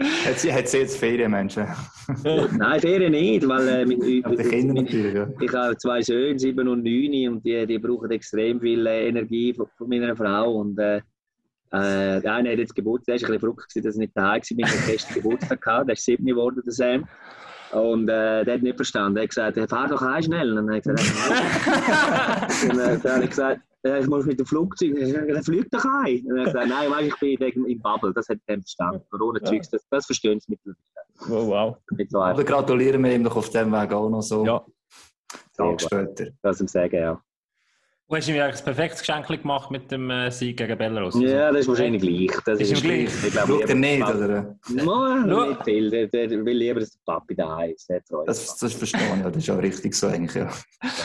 Hat 0.00 0.38
sie, 0.38 0.52
hat 0.52 0.66
sie 0.66 0.78
jetzt 0.78 0.96
Ferien, 0.96 1.30
Menschen? 1.30 1.66
Nein, 2.24 2.80
Ferien 2.80 3.12
nicht, 3.12 3.46
weil 3.46 3.68
äh, 3.68 3.84
mit, 3.84 3.98
natürlich, 3.98 5.14
ja. 5.14 5.28
ich 5.38 5.52
habe 5.52 5.76
zwei 5.76 6.00
Söhne, 6.00 6.38
sieben 6.38 6.68
und 6.68 6.82
neun, 6.82 7.34
und 7.34 7.44
die, 7.44 7.66
die 7.66 7.78
brauchen 7.78 8.10
extrem 8.10 8.60
viel 8.60 8.86
äh, 8.86 9.08
Energie 9.08 9.52
von, 9.52 9.66
von 9.76 9.88
meiner 9.88 10.16
Frau. 10.16 10.54
Und 10.54 10.78
äh, 10.78 10.96
äh, 11.72 12.20
der 12.20 12.32
eine 12.32 12.52
hat 12.52 12.58
jetzt 12.58 12.74
Geburtstag, 12.74 13.16
es 13.16 13.22
war 13.22 13.28
ein 13.28 13.32
bisschen 13.34 13.40
verrückt, 13.40 13.76
dass 13.76 13.94
ich 13.94 13.98
nicht 13.98 14.16
daheim 14.16 14.40
war, 14.40 14.58
ich 14.58 14.66
hatte 14.66 14.90
gestern 14.90 15.14
Geburtstag 15.14 15.60
gehabt, 15.60 15.88
der 15.88 15.92
ist 15.92 16.04
sieben 16.04 16.24
geworden, 16.24 16.62
der 16.64 16.72
Sam. 16.72 17.08
Und 17.72 18.08
äh, 18.08 18.44
der 18.44 18.54
hat 18.54 18.62
nicht 18.62 18.76
verstanden. 18.76 19.18
Er 19.18 19.22
hat 19.24 19.28
gesagt, 19.28 19.70
fahr 19.70 19.86
doch 19.86 20.00
heim 20.00 20.22
schnell. 20.22 20.58
Und 20.58 20.66
dann 20.66 20.68
habe 20.68 20.78
ich 20.78 20.82
gesagt, 20.82 21.28
«Nein.» 21.28 22.70
und 22.70 22.78
äh, 22.78 22.98
dann 23.02 23.12
habe 23.12 23.24
ich 23.24 23.30
gesagt, 23.30 23.60
äh, 23.60 23.69
ich 23.82 24.06
muss 24.06 24.26
mit 24.26 24.38
dem 24.38 24.46
Flugzeug. 24.46 24.96
Er 24.96 25.26
«Dann 25.26 25.42
flieg 25.42 25.70
doch 25.70 25.84
heim. 25.84 26.24
Und 26.26 26.36
dann 26.36 26.38
habe 26.38 26.40
ich 26.40 26.52
gesagt, 26.52 26.68
nein, 26.68 26.90
weißt, 26.90 27.08
ich 27.08 27.16
bin 27.18 27.40
wegen 27.40 27.66
im 27.66 27.80
Bubble. 27.80 28.12
Das 28.12 28.28
hat 28.28 28.38
er 28.46 28.56
verstanden. 28.58 29.02
Corona-Zeugs, 29.10 29.70
das, 29.70 29.86
das 29.90 30.06
verstehen 30.06 30.38
sie 30.40 30.52
mittlerweile. 30.52 30.76
Oh, 31.28 31.48
wow. 31.48 31.76
So 32.08 32.20
Aber 32.20 32.44
gratulieren 32.44 33.02
wir 33.04 33.14
ihm 33.14 33.24
doch 33.24 33.36
auf 33.36 33.50
dem 33.50 33.72
Weg 33.72 33.92
auch 33.92 34.08
noch 34.08 34.22
so. 34.22 34.44
Ja, 34.44 34.64
Tag 35.56 35.80
später. 35.80 36.28
Das 36.42 36.60
ihm 36.60 36.68
sagen, 36.68 36.96
ja. 36.96 37.22
Du 38.10 38.16
hast 38.16 38.28
ihm 38.28 38.34
ja 38.34 38.46
eigentlich 38.46 38.60
ein 38.60 38.64
perfektes 38.64 38.98
Geschenk 38.98 39.28
gemacht 39.28 39.70
mit 39.70 39.88
dem 39.92 40.10
äh, 40.10 40.32
Sieg 40.32 40.56
gegen 40.56 40.76
Belarus. 40.76 41.14
Ja, 41.20 41.52
das 41.52 41.60
ist 41.60 41.68
wahrscheinlich 41.68 42.02
gleich. 42.02 42.42
Das 42.44 42.58
Ist 42.58 42.72
ihm 42.72 42.80
gleich? 42.82 43.24
Ich 43.24 43.30
glaube, 43.30 43.52
Schaut 43.52 43.68
er 43.68 43.74
nicht, 43.76 44.02
oder? 44.02 44.56
Nein, 44.68 45.48
nicht 45.48 45.62
viel. 45.64 45.90
Der, 45.90 46.08
der 46.08 46.44
will 46.44 46.56
lieber, 46.56 46.80
dass 46.80 46.90
der 46.90 46.98
Papi 47.06 47.36
daheim 47.36 47.70
ist. 47.70 47.88
Das, 48.26 48.58
das 48.58 48.72
verstehe 48.72 49.00
ich, 49.16 49.22
das 49.22 49.36
ist 49.36 49.48
auch 49.50 49.62
richtig 49.62 49.94
so 49.94 50.08
eigentlich, 50.08 50.34
ja. 50.34 50.50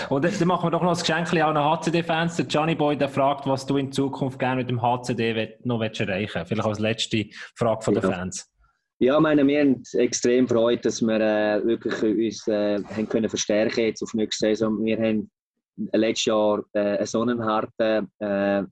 Und 0.09 0.25
dann 0.25 0.47
machen 0.47 0.65
wir 0.65 0.71
doch 0.71 0.81
noch 0.81 0.93
das 0.93 1.01
Geschenk 1.01 1.31
an 1.31 1.53
den 1.53 1.63
HCD-Fans. 1.63 2.37
Der 2.37 2.45
Johnny 2.47 2.73
Boy 2.73 2.97
der 2.97 3.09
fragt, 3.09 3.45
was 3.45 3.67
du 3.67 3.77
in 3.77 3.91
Zukunft 3.91 4.39
gerne 4.39 4.55
mit 4.55 4.69
dem 4.71 4.81
HCD 4.81 5.59
noch 5.63 5.79
willst 5.81 5.99
erreichen 5.99 6.43
Vielleicht 6.47 6.67
als 6.67 6.79
letzte 6.79 7.25
Frage 7.53 7.83
von 7.83 7.93
den 7.93 8.01
Ja. 8.01 8.09
Fans. 8.09 8.51
Ja, 8.97 9.19
meine, 9.19 9.45
wir 9.45 9.59
haben 9.59 9.83
extrem 9.93 10.47
Freude, 10.47 10.81
dass 10.81 11.03
wir 11.03 11.19
äh, 11.19 11.63
wirklich 11.67 12.01
uns 12.01 12.47
äh, 12.47 12.81
haben 12.83 13.07
können 13.07 13.29
verstärken 13.29 13.81
jetzt 13.81 14.01
auf 14.01 14.11
nächste 14.15 14.47
Saison. 14.47 14.83
Wir 14.83 14.97
haben 14.97 15.29
letztes 15.77 16.25
Jahr 16.25 16.63
äh, 16.73 17.05
so 17.05 17.21
einen 17.21 17.43
harten 17.43 18.11
äh, 18.19 18.59
äh, 18.59 18.63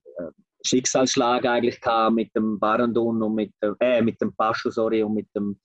Schicksalsschlag 0.66 1.46
eigentlich 1.46 1.82
gehabt 1.82 2.16
mit 2.16 2.34
dem 2.36 2.58
Barandun 2.60 3.22
und 3.22 3.36
mit 3.36 3.54
dem, 3.62 3.76
äh, 3.80 4.02
mit 4.02 4.22
dem 4.22 4.34
Pascho, 4.34 4.70
sorry, 4.70 5.04
und 5.04 5.14
mit 5.14 5.28
dem, 5.36 5.60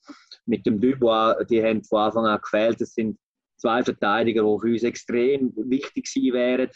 mit 0.46 0.66
dem 0.66 0.80
Dubois. 0.80 1.36
Die 1.48 1.62
haben 1.62 1.84
von 1.84 2.00
Anfang 2.00 2.26
an 2.26 2.40
gefehlt. 2.40 2.80
Das 2.80 2.94
sind 2.94 3.18
zwei 3.56 3.82
Verteidiger, 3.82 4.42
die 4.42 4.60
für 4.60 4.72
uns 4.72 4.82
extrem 4.82 5.52
wichtig 5.56 6.12
gewesen 6.12 6.34
wären. 6.34 6.70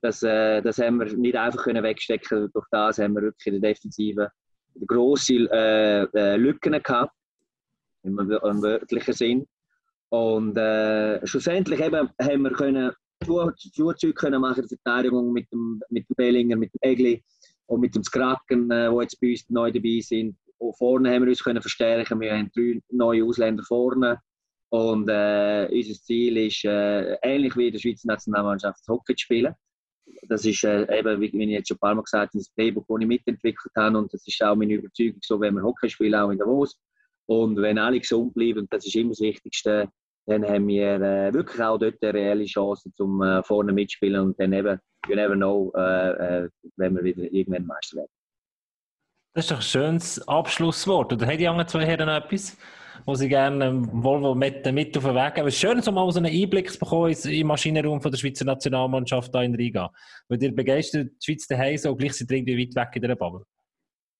Das, 0.00 0.22
äh, 0.22 0.60
das 0.62 0.78
haben 0.78 0.98
wir 0.98 1.16
nicht 1.16 1.36
einfach 1.36 1.64
können 1.64 1.82
wegstecken. 1.82 2.50
Durch 2.52 2.66
das 2.70 2.98
haben 2.98 3.14
wir 3.14 3.22
wirklich 3.22 3.54
in 3.54 3.60
der 3.60 3.70
Defensive 3.72 4.30
grosse 4.86 5.48
äh, 5.50 6.02
äh, 6.14 6.36
Lücken 6.36 6.80
gehabt 6.82 7.12
im, 8.02 8.18
im 8.18 8.62
wörtlichen 8.62 9.14
Sinn. 9.14 9.46
Und 10.10 10.56
äh, 10.56 11.24
schlussendlich 11.26 11.80
eben 11.80 12.08
haben 12.20 12.42
wir 12.42 12.52
können 12.52 12.92
Schuhzeug 13.24 14.16
können 14.16 14.40
machen 14.40 14.62
der 14.62 14.68
Verteidigung 14.68 15.32
mit 15.32 15.50
dem, 15.52 15.80
mit 15.90 16.08
dem 16.08 16.14
Bellinger, 16.16 16.56
mit 16.56 16.72
dem 16.74 16.78
Egli 16.82 17.22
und 17.66 17.80
mit 17.80 17.94
dem 17.94 18.02
Skraken, 18.02 18.70
äh, 18.70 18.90
wo 18.90 19.00
jetzt 19.00 19.20
bei 19.20 19.30
uns 19.30 19.48
neu 19.50 19.70
dabei 19.70 20.00
sind. 20.00 20.36
Und 20.58 20.76
vorne 20.76 21.12
haben 21.12 21.22
wir 21.22 21.30
uns 21.30 21.42
können 21.42 21.60
verstärken. 21.60 22.20
Wir 22.20 22.32
haben 22.32 22.50
drei 22.54 22.80
neue 22.90 23.24
Ausländer 23.24 23.62
vorne. 23.62 24.20
Und 24.70 25.08
äh, 25.08 25.68
unser 25.70 25.94
Ziel 25.94 26.36
ist, 26.36 26.64
äh, 26.64 27.14
ähnlich 27.22 27.56
wie 27.56 27.68
in 27.68 27.72
der 27.72 27.80
Schweizer 27.80 28.08
Nationalmannschaft, 28.08 28.86
Hockey 28.88 29.14
zu 29.14 29.22
spielen. 29.22 29.54
Das 30.28 30.44
ist 30.44 30.64
äh, 30.64 30.98
eben, 30.98 31.20
wie, 31.20 31.32
wie 31.32 31.44
ich 31.44 31.50
jetzt 31.50 31.68
schon 31.68 31.76
ein 31.76 31.80
paar 31.80 31.94
Mal 31.94 32.02
gesagt 32.02 32.32
habe, 32.32 32.38
das 32.38 32.50
Playbook, 32.50 32.86
das 32.88 33.00
ich 33.00 33.06
mitentwickelt 33.06 33.74
habe. 33.76 33.98
Und 33.98 34.12
das 34.12 34.26
ist 34.26 34.42
auch 34.42 34.56
meine 34.56 34.74
Überzeugung, 34.74 35.20
so 35.22 35.40
wenn 35.40 35.54
wir 35.54 35.62
Hockey 35.62 35.88
spielen, 35.88 36.14
auch 36.14 36.30
in 36.30 36.38
Davos. 36.38 36.78
Und 37.26 37.56
wenn 37.56 37.78
alle 37.78 38.00
gesund 38.00 38.34
bleiben, 38.34 38.60
und 38.60 38.72
das 38.72 38.86
ist 38.86 38.94
immer 38.94 39.10
das 39.10 39.20
Wichtigste, 39.20 39.90
dann 40.28 40.46
haben 40.46 40.68
wir 40.68 41.00
äh, 41.00 41.32
wirklich 41.32 41.60
auch 41.62 41.78
dort 41.78 42.02
eine 42.02 42.12
reelle 42.12 42.44
Chance, 42.44 42.90
um 42.98 43.22
äh, 43.22 43.42
vorne 43.42 43.72
mitspielen. 43.72 44.20
Und 44.20 44.38
dann 44.38 44.52
eben, 44.52 44.78
you 45.08 45.16
never 45.16 45.34
know, 45.34 45.72
äh, 45.74 46.10
äh, 46.44 46.48
wenn 46.76 46.94
wir 46.96 47.02
wieder 47.02 47.22
irgendwann 47.32 47.66
Meister 47.66 47.96
werden. 47.96 48.10
Das 49.34 49.46
ist 49.46 49.50
doch 49.50 49.56
ein 49.56 49.62
schönes 49.62 50.28
Abschlusswort. 50.28 51.14
Oder 51.14 51.26
haben 51.26 51.38
die 51.38 51.48
anderen 51.48 51.66
zwei 51.66 51.86
Herren 51.86 52.08
noch 52.08 52.16
etwas, 52.16 52.58
wo 53.06 53.14
sie 53.14 53.28
gerne 53.28 53.68
ähm, 53.68 53.88
Volvo 53.90 54.34
mit, 54.34 54.70
mit 54.70 54.94
auf 54.98 55.04
den 55.04 55.14
Weg 55.14 55.34
geben? 55.34 55.48
Es 55.48 55.54
ist 55.54 55.60
schön, 55.60 55.80
so 55.80 55.92
mal 55.92 56.10
so 56.12 56.18
einen 56.18 56.30
Einblick 56.34 56.70
zu 56.70 56.78
bekommen 56.78 57.10
im 57.10 57.46
Maschinenraum 57.46 58.02
von 58.02 58.10
der 58.10 58.18
Schweizer 58.18 58.44
Nationalmannschaft 58.44 59.34
da 59.34 59.42
in 59.42 59.54
Riga. 59.54 59.90
Weil 60.28 60.42
ihr 60.42 60.54
begeistert 60.54 61.08
die 61.08 61.24
Schweiz 61.24 61.46
daheim 61.46 61.78
so, 61.78 61.96
gleich 61.96 62.12
sind 62.12 62.30
ihr 62.30 62.36
irgendwie 62.36 62.66
weit 62.66 62.76
weg 62.76 62.96
in 62.96 63.02
dieser 63.02 63.16
Bubble. 63.16 63.46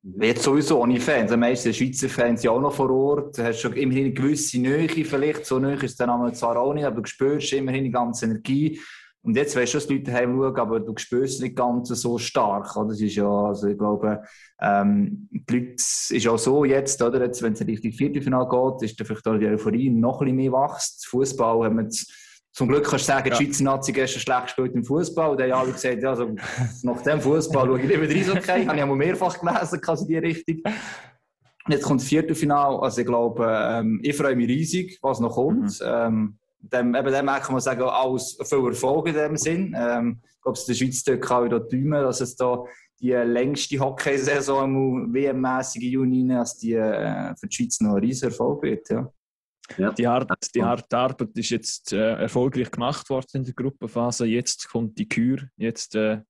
Jetzt 0.03 0.45
sowieso 0.45 0.81
ohne 0.81 1.01
Fans. 1.01 1.31
Die 1.31 1.37
meisten 1.37 1.75
Schweizer 1.75 2.09
Fans 2.09 2.43
sind 2.43 2.51
auch 2.51 2.61
noch 2.61 2.73
vor 2.73 2.91
Ort. 2.91 3.37
Du 3.37 3.43
hast 3.43 3.61
schon 3.61 3.73
immerhin 3.73 4.07
eine 4.07 4.15
gewisse 4.15 4.61
Nähe 4.61 4.89
vielleicht. 4.89 5.45
So 5.45 5.59
Nähe 5.59 5.75
ist 5.75 5.99
dann 6.01 6.11
einmal 6.11 6.35
zwar 6.35 6.57
auch 6.57 6.73
nicht, 6.73 6.85
aber 6.85 7.03
du 7.03 7.09
spürst 7.09 7.53
immerhin 7.53 7.85
die 7.85 7.91
ganze 7.91 8.27
Energie. 8.27 8.81
Und 9.23 9.37
jetzt 9.37 9.57
weißt 9.57 9.75
du, 9.75 9.79
dass 9.79 9.87
die 9.89 9.95
Leute 9.95 10.13
daheim 10.13 10.37
schauen, 10.37 10.57
aber 10.57 10.81
du 10.81 10.95
spürst 10.97 11.35
es 11.35 11.41
nicht 11.41 11.57
ganz 11.57 11.89
so 11.89 12.17
stark. 12.17 12.73
Das 12.75 13.01
ist 13.01 13.17
ja, 13.17 13.29
also 13.29 13.67
ich 13.67 13.77
glaube, 13.77 14.23
ähm, 14.61 15.29
die 15.31 15.55
Leute 15.55 15.75
ist 15.75 16.29
auch 16.29 16.39
so 16.39 16.65
jetzt, 16.65 17.03
oder? 17.03 17.21
Jetzt, 17.21 17.43
wenn 17.43 17.53
es 17.53 17.61
in 17.61 17.67
Richtung 17.69 17.93
Viertelfinale 17.93 18.49
geht, 18.49 18.89
ist 18.89 18.99
dann 18.99 19.07
vielleicht 19.07 19.27
auch 19.27 19.37
die 19.37 19.49
Euphorie 19.49 19.91
noch 19.91 20.21
ein 20.21 20.27
bisschen 20.27 20.37
mehr 20.37 20.53
wächst. 20.53 21.07
Fußball 21.09 21.65
haben 21.65 21.77
wir 21.77 21.83
jetzt, 21.83 22.11
zum 22.59 22.67
Glück 22.67 22.83
kannst 22.83 23.05
du 23.05 23.13
sagen, 23.13 23.31
die 23.31 23.37
Schweizer 23.37 23.63
Nazi 23.63 23.93
gestern 23.93 24.21
schlecht 24.21 24.43
gespielt 24.47 24.75
im 24.75 24.83
Fußball. 24.83 25.31
Und 25.31 25.39
dann 25.39 25.53
haben 25.53 25.61
alle 25.61 25.73
gesagt, 25.73 26.03
ja, 26.03 26.11
also, 26.11 26.35
nach 26.83 27.01
dem 27.03 27.21
Fußball 27.21 27.67
schaue 27.67 27.81
ich 27.81 27.87
lieber 27.87 28.03
rein, 28.03 28.37
okay. 28.37 28.67
Habe 28.67 28.77
ich 28.77 28.83
auch 28.83 28.95
mehrfach 28.97 29.39
gelesen, 29.39 29.81
quasi 29.81 30.03
in 30.03 30.09
die 30.09 30.19
Richtung. 30.19 30.57
Und 30.65 31.73
Jetzt 31.73 31.85
kommt 31.85 32.01
das 32.01 32.09
Viertelfinale. 32.09 32.83
Also 32.83 33.01
ich 33.01 33.07
glaube, 33.07 33.47
ähm, 33.49 34.01
ich 34.03 34.17
freue 34.17 34.35
mich 34.35 34.49
riesig, 34.49 34.99
was 35.03 35.21
noch 35.21 35.37
kommt. 35.37 35.79
Ähm, 35.85 36.37
dem, 36.59 36.97
eben 36.97 37.13
dem 37.13 37.27
kann 37.27 37.53
man 37.53 37.61
sagen, 37.61 37.83
alles 37.83 38.37
viel 38.43 38.67
Erfolg 38.67 39.07
in 39.07 39.15
dem 39.15 39.37
Sinn. 39.37 39.77
Ähm, 39.79 40.21
ich 40.25 40.43
glaube, 40.43 40.59
es 40.59 40.67
der 40.67 40.75
Schweiz 40.75 41.05
kann 41.21 41.45
wieder 41.45 41.65
träumen, 41.65 42.03
dass 42.03 42.21
es 42.21 42.35
da 42.35 42.65
die 43.01 43.13
längste 43.13 43.79
Hockeysaison 43.79 45.15
WM-mäßige 45.15 45.93
Juni, 45.93 46.27
dass 46.27 46.59
die 46.59 46.73
äh, 46.73 47.37
für 47.37 47.47
die 47.47 47.55
Schweiz 47.55 47.81
noch 47.81 47.95
ein 47.95 48.01
riesen 48.01 48.31
Erfolg 48.31 48.65
wird. 48.65 48.91
Ja. 48.91 49.13
Die, 49.77 50.07
hart, 50.07 50.31
die 50.55 50.63
harte 50.63 50.97
Arbeit 50.97 51.37
ist 51.37 51.51
jetzt 51.51 51.93
äh, 51.93 52.15
erfolgreich 52.15 52.71
gemacht 52.71 53.09
worden 53.11 53.29
in 53.35 53.45
der 53.45 53.55
Gruppenphase. 53.55 54.27
Jetzt 54.27 54.69
kommt 54.69 54.99
die 54.99 55.09
Kür. 55.09 55.43
Jetzt 55.57 55.95
äh, 55.95 56.23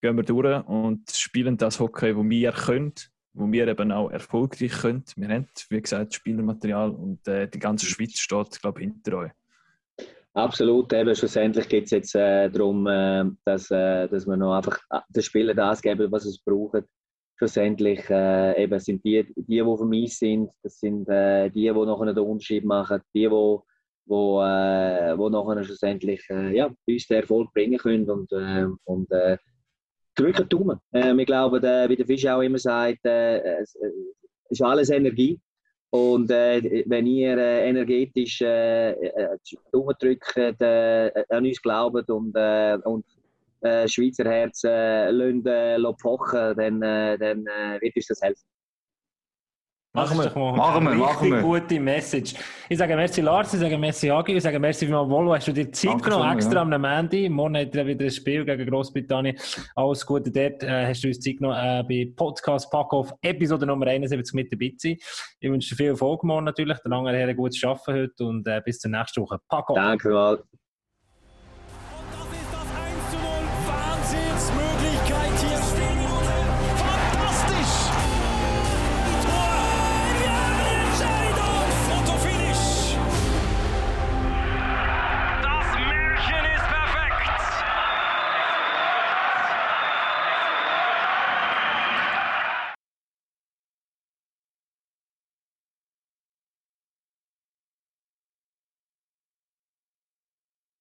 gehen 0.00 0.16
wir 0.16 0.24
durch 0.24 0.66
und 0.66 1.10
spielen 1.12 1.56
das 1.56 1.78
Hockey, 1.78 2.16
wo 2.16 2.28
wir 2.28 2.52
können, 2.52 2.94
wo 3.34 3.50
wir 3.50 3.68
eben 3.68 3.92
auch 3.92 4.10
erfolgreich 4.10 4.72
können. 4.72 5.04
Wir 5.16 5.28
haben, 5.28 5.48
wie 5.70 5.80
gesagt, 5.80 6.14
Spielermaterial 6.14 6.90
und 6.90 7.26
äh, 7.28 7.48
die 7.48 7.60
ganze 7.60 7.86
Schweiz 7.86 8.18
steht, 8.18 8.60
glaube 8.60 8.80
ich, 8.80 8.88
hinter 8.88 9.18
euch. 9.18 9.30
Absolut, 10.34 10.92
eben 10.94 11.14
schlussendlich 11.14 11.68
geht 11.68 11.84
es 11.84 11.90
jetzt 11.90 12.14
äh, 12.14 12.48
darum, 12.50 12.86
äh, 12.86 13.24
dass, 13.44 13.70
äh, 13.70 14.08
dass 14.08 14.26
wir 14.26 14.36
noch 14.36 14.56
einfach 14.56 14.78
äh, 14.90 15.00
den 15.10 15.22
Spielern 15.22 15.56
das 15.56 15.82
geben, 15.82 16.10
was 16.10 16.24
sie 16.24 16.40
brauchen. 16.44 16.84
Schlussendlich 17.42 18.08
äh, 18.08 18.62
eben 18.62 18.78
sind 18.78 19.04
die, 19.04 19.24
die, 19.34 19.42
die 19.42 19.58
für 19.58 19.84
mich 19.84 20.16
sind, 20.16 20.50
das 20.62 20.78
sind 20.78 21.08
äh, 21.08 21.50
die, 21.50 21.62
die 21.62 21.72
nachher 21.72 22.14
den 22.14 22.24
Unterschied 22.24 22.64
machen, 22.64 23.00
die, 23.12 23.22
die 23.22 23.30
wo, 24.06 24.40
äh, 24.40 25.18
wo 25.18 25.28
nachher 25.28 25.64
schlussendlich 25.64 26.24
äh, 26.30 26.56
ja, 26.56 26.70
uns 26.86 27.06
den 27.08 27.16
Erfolg 27.16 27.52
bringen 27.52 27.78
können 27.78 28.08
und, 28.08 28.30
äh, 28.30 28.68
und 28.84 29.10
äh, 29.10 29.38
drücken 30.14 30.48
Daumen. 30.48 30.78
Ähm, 30.92 31.18
ich 31.18 31.26
glaube, 31.26 31.60
der, 31.60 31.88
wie 31.88 31.96
der 31.96 32.06
Fisch 32.06 32.24
auch 32.26 32.42
immer 32.42 32.58
sagt, 32.58 33.04
äh, 33.06 33.40
es 33.60 33.74
äh, 33.74 33.90
ist 34.48 34.62
alles 34.62 34.90
Energie. 34.90 35.40
Und 35.90 36.30
äh, 36.30 36.84
wenn 36.86 37.06
ihr 37.08 37.36
äh, 37.38 37.68
energetisch 37.68 38.40
äh, 38.42 38.92
äh, 38.92 39.36
drückt, 39.98 40.36
äh, 40.36 41.24
an 41.28 41.44
uns 41.44 41.60
glaubt 41.60 42.08
und, 42.08 42.36
äh, 42.36 42.78
und 42.84 43.04
äh, 43.62 43.88
Schweizer 43.88 44.24
Herz 44.24 44.64
äh, 44.64 45.10
lassen, 45.10 45.46
äh, 45.46 45.92
pochen, 46.00 46.56
dann, 46.56 46.82
äh, 46.82 47.18
dann 47.18 47.46
äh, 47.46 47.80
wird 47.80 47.96
uns 47.96 48.06
das 48.06 48.20
helfen. 48.20 48.44
Machen 49.94 50.16
wir. 50.16 50.52
Machen 50.52 50.84
wir, 50.84 50.94
machen 50.94 51.30
wir. 51.30 51.42
gute 51.42 51.78
Message. 51.78 52.34
Ich 52.66 52.78
sage 52.78 52.96
merci 52.96 53.20
Lars, 53.20 53.52
ich 53.52 53.60
sage 53.60 53.76
merci 53.76 54.10
Agi, 54.10 54.32
ich 54.32 54.42
sage 54.42 54.58
merci 54.58 54.86
vielmals 54.86 55.10
Volvo. 55.10 55.34
Hast 55.34 55.48
du 55.48 55.52
dir 55.52 55.70
Zeit 55.70 55.90
Danke 55.90 56.04
genommen, 56.04 56.24
schön, 56.30 56.36
extra 56.38 56.54
ja. 56.54 56.60
am 56.62 56.80
Mandy? 56.80 57.28
Morgen 57.28 57.58
hat 57.58 57.76
er 57.76 57.86
wieder 57.86 58.06
ein 58.06 58.10
Spiel 58.10 58.42
gegen 58.46 58.70
Großbritannien. 58.70 59.36
Alles 59.76 60.06
Gute 60.06 60.30
dort. 60.30 60.62
Äh, 60.62 60.86
hast 60.86 61.04
du 61.04 61.08
uns 61.08 61.20
Zeit 61.20 61.36
genommen, 61.36 61.58
äh, 61.58 61.84
bei 61.86 62.10
Podcast 62.16 62.70
Packoff 62.70 63.12
Episode 63.20 63.66
Nummer 63.66 63.86
71 63.86 64.32
mit 64.32 64.50
dabei 64.50 64.72
zu 64.78 64.88
sein. 64.88 64.96
Ich 65.40 65.50
wünsche 65.50 65.68
dir 65.68 65.76
viel 65.76 65.88
Erfolg 65.88 66.24
morgen 66.24 66.46
natürlich. 66.46 66.78
Der 66.78 66.90
lange 66.90 67.12
Herr 67.12 67.34
gutes 67.34 67.62
Arbeiten 67.62 67.92
heute 67.92 68.24
und 68.24 68.48
äh, 68.48 68.62
bis 68.64 68.78
zur 68.78 68.90
nächsten 68.90 69.20
Woche. 69.20 69.40
Packoff. 69.46 69.76
Danke 69.76 70.08
mal. 70.08 70.42